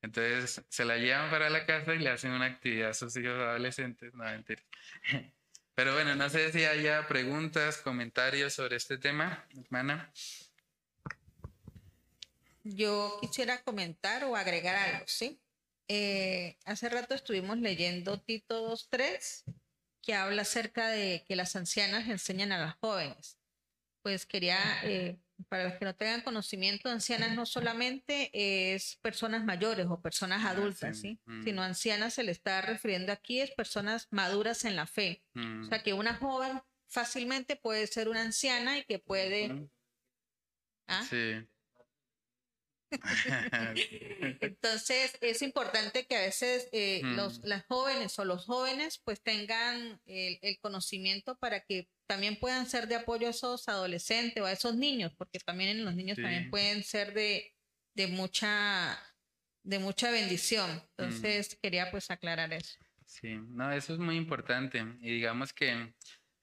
Entonces 0.02 0.64
se 0.70 0.86
la 0.86 0.98
llevan 0.98 1.30
para 1.30 1.50
la 1.50 1.66
casa 1.66 1.94
y 1.94 2.00
le 2.00 2.10
hacen 2.10 2.32
una 2.32 2.46
actividad 2.46 2.92
a 2.92 2.94
sus 2.94 3.16
hijos 3.18 3.34
adolescentes. 3.34 4.14
No, 4.14 4.24
mentira. 4.24 4.62
Pero 5.76 5.94
bueno, 5.94 6.16
no 6.16 6.30
sé 6.30 6.54
si 6.54 6.64
haya 6.64 7.06
preguntas, 7.06 7.78
comentarios 7.78 8.54
sobre 8.54 8.78
este 8.78 8.98
tema, 8.98 9.46
hermana. 9.58 10.10
Yo 12.64 13.18
quisiera 13.22 13.62
comentar 13.62 14.24
o 14.24 14.38
agregar 14.38 14.76
algo, 14.76 15.06
¿sí? 15.06 15.40
Eh, 15.90 16.58
hace 16.64 16.88
rato 16.90 17.14
estuvimos 17.14 17.58
leyendo 17.58 18.20
Tito 18.22 18.72
2.3, 18.72 19.44
que 20.02 20.16
habla 20.16 20.44
acerca 20.44 20.88
de 20.88 21.26
que 21.28 21.36
las 21.36 21.58
ancianas 21.58 22.08
enseñan 22.08 22.54
a 22.54 22.58
las 22.58 22.76
jóvenes. 22.76 23.38
Pues 24.02 24.26
quería 24.26 24.58
eh, 24.84 25.20
para 25.50 25.66
los 25.66 25.74
que 25.74 25.86
no 25.86 25.96
tengan 25.96 26.22
conocimiento, 26.22 26.90
ancianas 26.90 27.36
no 27.36 27.46
solamente 27.46 28.30
es 28.34 28.98
personas 29.02 29.44
mayores 29.44 29.88
o 29.90 30.02
personas 30.02 30.44
ah, 30.46 30.52
adultas, 30.52 31.00
¿sí? 31.00 31.20
Mm. 31.26 31.44
Sino 31.44 31.62
ancianas 31.62 32.14
se 32.14 32.24
le 32.24 32.32
está 32.32 32.62
refiriendo 32.62 33.12
aquí 33.12 33.42
es 33.42 33.52
personas 33.52 34.08
maduras 34.12 34.66
en 34.66 34.76
la 34.76 34.88
fe. 34.88 35.24
O 35.36 35.66
sea, 35.66 35.80
mm. 35.80 35.84
que 35.84 35.94
una 35.94 36.16
joven 36.16 36.62
fácilmente 36.88 37.56
puede 37.56 37.88
ser 37.88 38.10
una 38.10 38.22
anciana 38.22 38.78
y 38.78 38.86
que 38.86 39.00
puede... 39.00 39.70
¿Ah? 40.88 41.04
Sí. 41.10 41.48
Entonces 44.42 45.18
es 45.22 45.42
importante 45.42 46.06
que 46.06 46.16
a 46.16 46.22
veces 46.22 46.70
eh, 46.72 47.02
los, 47.04 47.44
las 47.44 47.66
jóvenes 47.66 48.18
o 48.20 48.26
los 48.26 48.46
jóvenes 48.46 49.02
pues 49.04 49.22
tengan 49.22 50.00
el, 50.06 50.60
conocimiento 50.62 51.38
para 51.38 51.62
que 51.62 51.90
también 52.08 52.38
puedan 52.40 52.66
ser 52.68 52.88
de 52.88 52.96
apoyo 52.96 53.28
a 53.28 53.32
esos 53.32 53.68
adolescentes 53.68 54.42
o 54.42 54.46
a 54.46 54.52
esos 54.52 54.76
niños, 54.76 55.14
porque 55.18 55.40
también 55.40 55.72
en 55.72 55.86
los 55.86 55.96
niños 55.96 56.18
también 56.18 56.50
pueden 56.50 56.84
ser 56.84 57.14
de, 57.14 57.54
de, 57.94 58.08
mucha 58.08 58.98
de 59.64 59.80
mucha 59.80 60.12
bendición. 60.12 60.70
Mm. 60.70 60.82
Entonces 60.98 61.58
quería 61.62 61.92
pues 61.92 62.10
aclarar 62.12 62.54
eso. 62.54 62.76
Sí, 63.06 63.36
no, 63.50 63.72
eso 63.72 63.94
es 63.94 64.00
muy 64.00 64.18
importante 64.18 64.84
y 65.02 65.12
digamos 65.12 65.54
que 65.54 65.94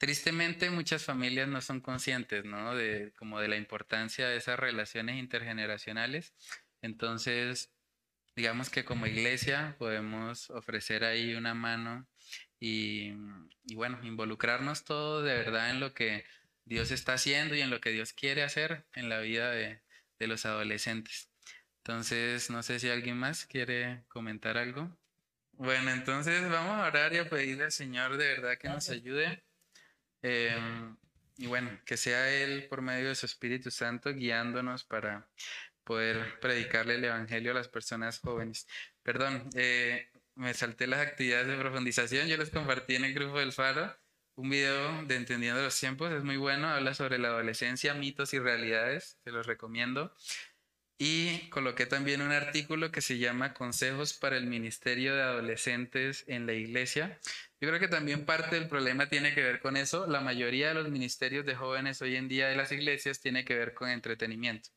tristemente 0.02 0.68
muchas 0.68 1.04
familias 1.04 1.46
no 1.46 1.60
son 1.60 1.80
conscientes, 1.80 2.44
¿no? 2.44 2.74
De 2.74 3.12
como 3.16 3.38
de 3.38 3.46
la 3.46 3.56
importancia 3.56 4.28
de 4.28 4.36
esas 4.36 4.58
relaciones 4.58 5.16
intergeneracionales. 5.16 6.34
Entonces, 6.80 7.72
digamos 8.34 8.68
que 8.68 8.84
como 8.84 9.06
iglesia 9.06 9.76
podemos 9.78 10.50
ofrecer 10.50 11.04
ahí 11.04 11.36
una 11.36 11.54
mano 11.54 12.08
y, 12.58 13.12
bueno, 13.76 14.00
involucrarnos 14.02 14.82
todos 14.82 15.24
de 15.24 15.34
verdad 15.34 15.70
en 15.70 15.78
lo 15.78 15.94
que 15.94 16.24
Dios 16.64 16.90
está 16.90 17.12
haciendo 17.12 17.54
y 17.54 17.60
en 17.60 17.70
lo 17.70 17.80
que 17.80 17.90
Dios 17.90 18.12
quiere 18.12 18.42
hacer 18.42 18.84
en 18.94 19.08
la 19.08 19.20
vida 19.20 19.52
de, 19.52 19.82
de 20.18 20.26
los 20.26 20.44
adolescentes. 20.46 21.30
Entonces, 21.76 22.50
no 22.50 22.64
sé 22.64 22.80
si 22.80 22.90
alguien 22.90 23.18
más 23.18 23.46
quiere 23.46 24.02
comentar 24.08 24.58
algo. 24.58 24.98
Bueno, 25.52 25.92
entonces 25.92 26.42
vamos 26.50 26.72
a 26.72 26.88
orar 26.88 27.12
y 27.12 27.18
a 27.18 27.28
pedirle 27.28 27.66
al 27.66 27.72
Señor 27.72 28.16
de 28.16 28.26
verdad 28.26 28.58
que 28.58 28.68
nos 28.68 28.90
ayude. 28.90 29.44
Em, 30.22 30.96
y 31.36 31.46
bueno, 31.46 31.70
que 31.84 31.96
sea 31.96 32.30
Él 32.30 32.66
por 32.68 32.82
medio 32.82 33.08
de 33.08 33.14
su 33.14 33.26
Espíritu 33.26 33.70
Santo 33.70 34.12
guiándonos 34.14 34.84
para 34.84 35.28
poder 35.84 36.38
predicarle 36.40 36.94
el 36.96 37.04
Evangelio 37.04 37.52
a 37.52 37.54
las 37.54 37.68
personas 37.68 38.20
jóvenes. 38.20 38.66
Perdón, 39.02 39.50
eh, 39.54 40.10
me 40.34 40.54
salté 40.54 40.86
las 40.86 41.00
actividades 41.00 41.48
de 41.48 41.56
profundización, 41.56 42.28
yo 42.28 42.36
les 42.36 42.50
compartí 42.50 42.96
en 42.96 43.04
el 43.04 43.14
grupo 43.14 43.38
del 43.38 43.52
Faro, 43.52 43.94
un 44.34 44.48
video 44.48 45.04
de 45.04 45.16
Entendiendo 45.16 45.60
los 45.62 45.78
Tiempos, 45.78 46.12
es 46.12 46.24
muy 46.24 46.36
bueno, 46.36 46.68
habla 46.68 46.94
sobre 46.94 47.18
la 47.18 47.28
adolescencia, 47.28 47.94
mitos 47.94 48.32
y 48.32 48.38
realidades, 48.38 49.18
te 49.24 49.30
los 49.30 49.46
recomiendo. 49.46 50.14
Y 50.98 51.50
coloqué 51.50 51.86
también 51.86 52.22
un 52.22 52.30
artículo 52.30 52.92
que 52.92 53.00
se 53.00 53.18
llama 53.18 53.54
Consejos 53.54 54.14
para 54.14 54.36
el 54.36 54.46
Ministerio 54.46 55.14
de 55.16 55.22
Adolescentes 55.22 56.24
en 56.28 56.46
la 56.46 56.52
Iglesia. 56.52 57.18
Yo 57.62 57.68
creo 57.68 57.78
que 57.78 57.86
también 57.86 58.24
parte 58.24 58.56
del 58.56 58.68
problema 58.68 59.08
tiene 59.08 59.34
que 59.34 59.40
ver 59.40 59.60
con 59.60 59.76
eso. 59.76 60.08
La 60.08 60.20
mayoría 60.20 60.70
de 60.70 60.74
los 60.74 60.88
ministerios 60.88 61.46
de 61.46 61.54
jóvenes 61.54 62.02
hoy 62.02 62.16
en 62.16 62.26
día 62.26 62.48
de 62.48 62.56
las 62.56 62.72
iglesias 62.72 63.20
tiene 63.20 63.44
que 63.44 63.54
ver 63.54 63.72
con 63.72 63.88
entretenimiento. 63.88 64.70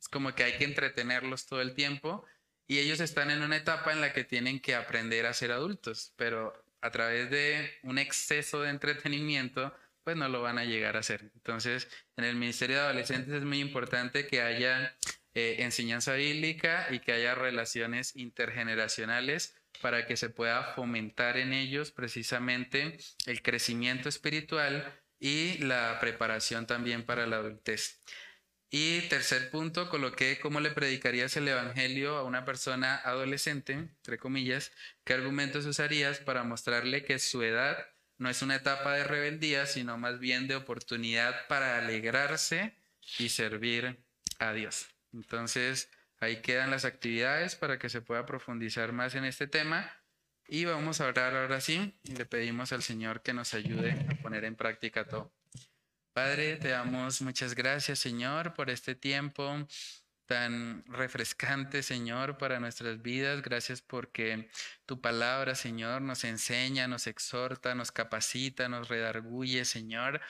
Es 0.00 0.08
como 0.08 0.34
que 0.34 0.42
hay 0.42 0.58
que 0.58 0.64
entretenerlos 0.64 1.46
todo 1.46 1.60
el 1.60 1.72
tiempo 1.72 2.24
y 2.66 2.80
ellos 2.80 2.98
están 2.98 3.30
en 3.30 3.42
una 3.42 3.56
etapa 3.56 3.92
en 3.92 4.00
la 4.00 4.12
que 4.12 4.24
tienen 4.24 4.58
que 4.58 4.74
aprender 4.74 5.24
a 5.24 5.34
ser 5.34 5.52
adultos, 5.52 6.14
pero 6.16 6.52
a 6.80 6.90
través 6.90 7.30
de 7.30 7.70
un 7.84 7.96
exceso 7.96 8.60
de 8.60 8.70
entretenimiento, 8.70 9.72
pues 10.02 10.16
no 10.16 10.28
lo 10.28 10.42
van 10.42 10.58
a 10.58 10.64
llegar 10.64 10.96
a 10.96 11.00
hacer. 11.00 11.30
Entonces, 11.36 11.86
en 12.16 12.24
el 12.24 12.34
Ministerio 12.34 12.74
de 12.74 12.82
Adolescentes 12.82 13.34
es 13.34 13.44
muy 13.44 13.60
importante 13.60 14.26
que 14.26 14.42
haya 14.42 14.96
eh, 15.34 15.58
enseñanza 15.60 16.14
bíblica 16.14 16.88
y 16.90 16.98
que 16.98 17.12
haya 17.12 17.36
relaciones 17.36 18.16
intergeneracionales 18.16 19.54
para 19.80 20.06
que 20.06 20.16
se 20.16 20.30
pueda 20.30 20.74
fomentar 20.74 21.36
en 21.36 21.52
ellos 21.52 21.90
precisamente 21.90 22.98
el 23.26 23.42
crecimiento 23.42 24.08
espiritual 24.08 24.92
y 25.18 25.58
la 25.58 25.98
preparación 26.00 26.66
también 26.66 27.04
para 27.04 27.26
la 27.26 27.36
adultez. 27.36 28.00
Y 28.70 29.02
tercer 29.02 29.50
punto, 29.50 29.88
coloqué 29.88 30.38
cómo 30.40 30.60
le 30.60 30.70
predicarías 30.70 31.36
el 31.36 31.48
Evangelio 31.48 32.16
a 32.16 32.24
una 32.24 32.44
persona 32.44 32.96
adolescente, 32.96 33.74
entre 33.74 34.18
comillas, 34.18 34.72
qué 35.04 35.14
argumentos 35.14 35.66
usarías 35.66 36.18
para 36.18 36.42
mostrarle 36.42 37.04
que 37.04 37.18
su 37.18 37.42
edad 37.42 37.86
no 38.18 38.28
es 38.28 38.42
una 38.42 38.56
etapa 38.56 38.94
de 38.94 39.04
rebeldía, 39.04 39.66
sino 39.66 39.98
más 39.98 40.18
bien 40.18 40.48
de 40.48 40.56
oportunidad 40.56 41.46
para 41.48 41.78
alegrarse 41.78 42.76
y 43.18 43.28
servir 43.28 44.04
a 44.38 44.52
Dios. 44.52 44.88
Entonces, 45.12 45.88
ahí 46.20 46.42
quedan 46.42 46.70
las 46.70 46.84
actividades 46.84 47.56
para 47.56 47.78
que 47.78 47.88
se 47.88 48.00
pueda 48.00 48.26
profundizar 48.26 48.92
más 48.92 49.14
en 49.14 49.24
este 49.24 49.46
tema. 49.46 49.90
Y 50.48 50.64
vamos 50.64 51.00
a 51.00 51.06
orar 51.06 51.34
ahora 51.34 51.60
sí 51.60 51.98
y 52.04 52.14
le 52.14 52.24
pedimos 52.24 52.72
al 52.72 52.82
Señor 52.82 53.22
que 53.22 53.32
nos 53.32 53.52
ayude 53.54 54.06
a 54.08 54.22
poner 54.22 54.44
en 54.44 54.54
práctica 54.54 55.04
todo. 55.04 55.32
Padre, 56.12 56.56
te 56.56 56.68
damos 56.68 57.20
muchas 57.20 57.54
gracias, 57.54 57.98
Señor, 57.98 58.54
por 58.54 58.70
este 58.70 58.94
tiempo 58.94 59.66
tan 60.26 60.84
refrescante, 60.86 61.82
Señor, 61.82 62.36
para 62.36 62.60
nuestras 62.60 63.00
vidas. 63.00 63.42
Gracias 63.42 63.80
porque 63.80 64.48
tu 64.84 65.00
palabra, 65.00 65.54
Señor, 65.54 66.02
nos 66.02 66.24
enseña, 66.24 66.88
nos 66.88 67.06
exhorta, 67.06 67.74
nos 67.74 67.92
capacita, 67.92 68.68
nos 68.68 68.88
redarguye, 68.88 69.64
Señor. 69.64 70.20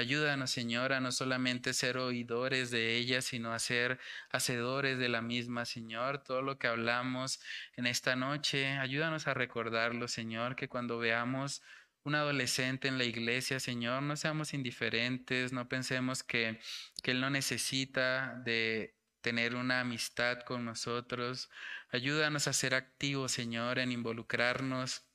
Ayúdanos, 0.00 0.50
Señor, 0.50 0.94
a 0.94 1.00
no 1.00 1.12
solamente 1.12 1.74
ser 1.74 1.98
oidores 1.98 2.70
de 2.70 2.96
ella, 2.96 3.20
sino 3.20 3.52
a 3.52 3.58
ser 3.58 3.98
hacedores 4.30 4.98
de 4.98 5.10
la 5.10 5.20
misma, 5.20 5.66
Señor. 5.66 6.24
Todo 6.24 6.40
lo 6.40 6.58
que 6.58 6.68
hablamos 6.68 7.38
en 7.76 7.86
esta 7.86 8.16
noche, 8.16 8.78
ayúdanos 8.78 9.26
a 9.26 9.34
recordarlo, 9.34 10.08
Señor, 10.08 10.56
que 10.56 10.70
cuando 10.70 10.98
veamos 10.98 11.62
un 12.02 12.14
adolescente 12.14 12.88
en 12.88 12.96
la 12.96 13.04
iglesia, 13.04 13.60
Señor, 13.60 14.02
no 14.02 14.16
seamos 14.16 14.54
indiferentes, 14.54 15.52
no 15.52 15.68
pensemos 15.68 16.22
que, 16.22 16.58
que 17.02 17.10
Él 17.10 17.20
no 17.20 17.28
necesita 17.28 18.36
de 18.42 18.96
tener 19.20 19.54
una 19.54 19.80
amistad 19.80 20.40
con 20.46 20.64
nosotros. 20.64 21.50
Ayúdanos 21.92 22.48
a 22.48 22.54
ser 22.54 22.74
activos, 22.74 23.32
Señor, 23.32 23.78
en 23.78 23.92
involucrarnos 23.92 25.09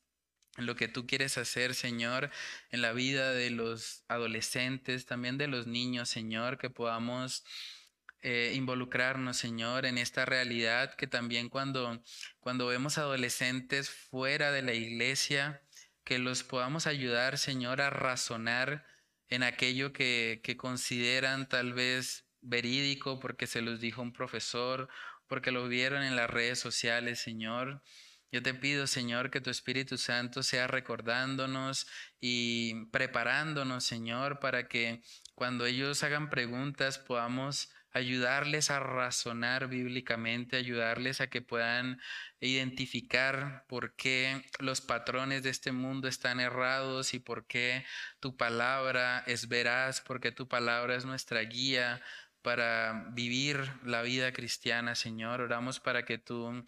lo 0.57 0.75
que 0.75 0.87
tú 0.87 1.05
quieres 1.05 1.37
hacer, 1.37 1.75
Señor, 1.75 2.31
en 2.71 2.81
la 2.81 2.93
vida 2.93 3.31
de 3.33 3.49
los 3.49 4.03
adolescentes, 4.07 5.05
también 5.05 5.37
de 5.37 5.47
los 5.47 5.67
niños, 5.67 6.09
Señor, 6.09 6.57
que 6.57 6.69
podamos 6.69 7.43
eh, 8.21 8.53
involucrarnos, 8.55 9.37
Señor, 9.37 9.85
en 9.85 9.97
esta 9.97 10.25
realidad 10.25 10.95
que 10.95 11.07
también 11.07 11.49
cuando, 11.49 12.01
cuando 12.39 12.67
vemos 12.67 12.97
adolescentes 12.97 13.89
fuera 13.89 14.51
de 14.51 14.61
la 14.61 14.73
iglesia, 14.73 15.61
que 16.03 16.19
los 16.19 16.43
podamos 16.43 16.87
ayudar, 16.87 17.37
Señor, 17.37 17.81
a 17.81 17.89
razonar 17.89 18.85
en 19.27 19.43
aquello 19.43 19.91
que, 19.93 20.41
que 20.43 20.57
consideran 20.57 21.49
tal 21.49 21.73
vez 21.73 22.25
verídico 22.41 23.19
porque 23.19 23.47
se 23.47 23.61
los 23.61 23.79
dijo 23.79 24.01
un 24.01 24.13
profesor, 24.13 24.87
porque 25.27 25.51
lo 25.51 25.67
vieron 25.67 26.03
en 26.03 26.15
las 26.15 26.29
redes 26.29 26.59
sociales, 26.59 27.19
Señor. 27.19 27.81
Yo 28.35 28.43
te 28.43 28.53
pido, 28.53 28.85
Señor, 28.85 29.31
que 29.31 29.39
tu 29.39 29.49
Espíritu 29.49 29.97
Santo 29.97 30.43
sea 30.43 30.67
recordándonos 30.67 31.87
y 32.19 32.83
preparándonos, 32.87 33.85
Señor, 33.85 34.41
para 34.41 34.67
que 34.67 35.01
cuando 35.35 35.65
ellos 35.65 36.03
hagan 36.03 36.29
preguntas 36.29 36.97
podamos 36.97 37.71
ayudarles 37.93 38.71
a 38.71 38.81
razonar 38.81 39.69
bíblicamente, 39.69 40.57
ayudarles 40.57 41.21
a 41.21 41.27
que 41.27 41.41
puedan 41.41 42.01
identificar 42.41 43.63
por 43.69 43.95
qué 43.95 44.43
los 44.59 44.81
patrones 44.81 45.41
de 45.41 45.51
este 45.51 45.71
mundo 45.71 46.09
están 46.09 46.41
errados 46.41 47.13
y 47.13 47.19
por 47.19 47.47
qué 47.47 47.85
tu 48.19 48.35
palabra 48.35 49.23
es 49.27 49.47
veraz, 49.47 50.01
porque 50.01 50.33
tu 50.33 50.49
palabra 50.49 50.97
es 50.97 51.05
nuestra 51.05 51.39
guía 51.39 52.01
para 52.41 53.07
vivir 53.13 53.71
la 53.83 54.03
vida 54.03 54.31
cristiana, 54.33 54.93
Señor. 54.93 55.39
Oramos 55.39 55.79
para 55.79 56.03
que 56.03 56.17
tú 56.17 56.65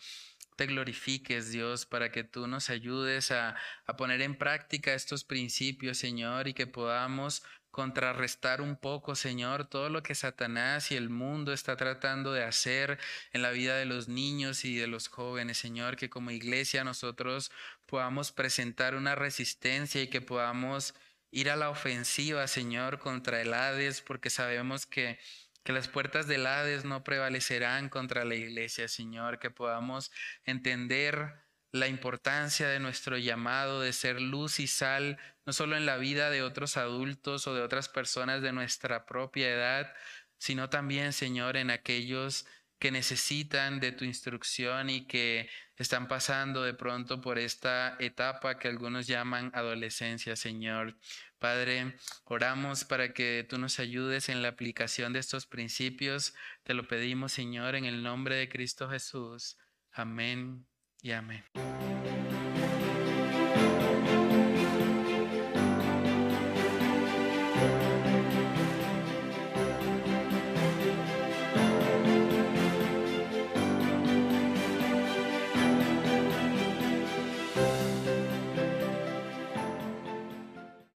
te 0.57 0.65
glorifiques, 0.65 1.51
Dios, 1.51 1.85
para 1.85 2.11
que 2.11 2.25
tú 2.25 2.47
nos 2.47 2.69
ayudes 2.69 3.31
a, 3.31 3.55
a, 3.85 3.95
poner 3.95 4.21
en 4.21 4.37
práctica 4.37 4.93
estos 4.93 5.23
principios, 5.23 5.97
Señor, 5.97 6.47
y 6.47 6.53
que 6.53 6.67
podamos 6.67 7.43
contrarrestar 7.71 8.59
un 8.59 8.75
poco, 8.75 9.15
Señor, 9.15 9.65
todo 9.69 9.89
lo 9.89 10.01
que 10.01 10.15
Satanás 10.15 10.91
y 10.91 10.95
el 10.95 11.09
mundo 11.09 11.53
está 11.53 11.77
tratando 11.77 12.33
de 12.33 12.43
hacer 12.43 12.97
en 13.33 13.43
la 13.43 13.51
vida 13.51 13.77
de 13.77 13.85
los 13.85 14.07
niños 14.07 14.65
y 14.65 14.75
de 14.75 14.87
los 14.87 15.09
jóvenes, 15.09 15.59
Señor, 15.59 15.95
que 15.95 16.09
como 16.09 16.31
iglesia 16.31 16.83
nosotros 16.83 17.51
podamos 17.85 18.31
presentar 18.31 18.95
una 18.95 19.13
resistencia 19.13 20.01
y 20.01 20.07
que 20.09 20.21
podamos 20.21 20.95
ir 21.29 21.51
a 21.51 21.55
la 21.55 21.69
ofensiva, 21.69 22.47
Señor, 22.47 22.97
contra 22.97 23.41
el 23.41 23.53
Hades, 23.53 24.01
porque 24.01 24.31
sabemos 24.31 24.87
que 24.87 25.19
que 25.67 25.73
las 25.73 25.89
puertas 25.89 26.27
del 26.27 26.47
Hades 26.47 26.85
no 26.85 27.03
prevalecerán 27.03 27.89
contra 27.89 28.23
la 28.23 28.35
iglesia, 28.35 28.87
Señor, 28.87 29.37
que 29.37 29.51
podamos 29.51 30.13
entender 30.45 31.43
la 31.73 31.89
importancia 31.89 32.69
de 32.69 32.79
nuestro 32.79 33.17
llamado 33.17 33.81
de 33.81 33.91
ser 33.91 34.21
luz 34.21 34.61
y 34.61 34.67
sal, 34.67 35.19
no 35.45 35.51
solo 35.51 35.75
en 35.75 35.85
la 35.85 35.97
vida 35.97 36.29
de 36.29 36.41
otros 36.41 36.77
adultos 36.77 37.47
o 37.47 37.53
de 37.53 37.63
otras 37.63 37.89
personas 37.89 38.41
de 38.41 38.53
nuestra 38.53 39.05
propia 39.05 39.49
edad, 39.49 39.93
sino 40.37 40.69
también, 40.69 41.11
Señor, 41.11 41.57
en 41.57 41.69
aquellos 41.69 42.45
que 42.79 42.89
necesitan 42.89 43.81
de 43.81 43.91
tu 43.91 44.05
instrucción 44.05 44.89
y 44.89 45.05
que 45.05 45.49
están 45.75 46.07
pasando 46.07 46.63
de 46.63 46.75
pronto 46.75 47.19
por 47.19 47.39
esta 47.39 47.97
etapa 47.99 48.57
que 48.57 48.69
algunos 48.69 49.05
llaman 49.05 49.51
adolescencia, 49.53 50.37
Señor. 50.37 50.97
Padre, 51.39 51.95
oramos 52.25 52.83
para 52.83 53.13
que 53.13 53.45
tú 53.47 53.57
nos 53.57 53.79
ayudes 53.79 54.29
en 54.29 54.41
la 54.41 54.49
aplicación 54.49 55.13
de 55.13 55.19
estos 55.19 55.45
principios. 55.45 56.33
Te 56.63 56.73
lo 56.73 56.87
pedimos, 56.87 57.31
Señor, 57.31 57.75
en 57.75 57.85
el 57.85 58.01
nombre 58.03 58.35
de 58.35 58.49
Cristo 58.49 58.89
Jesús. 58.89 59.57
Amén 59.91 60.65
y 61.01 61.11
amén. 61.11 61.43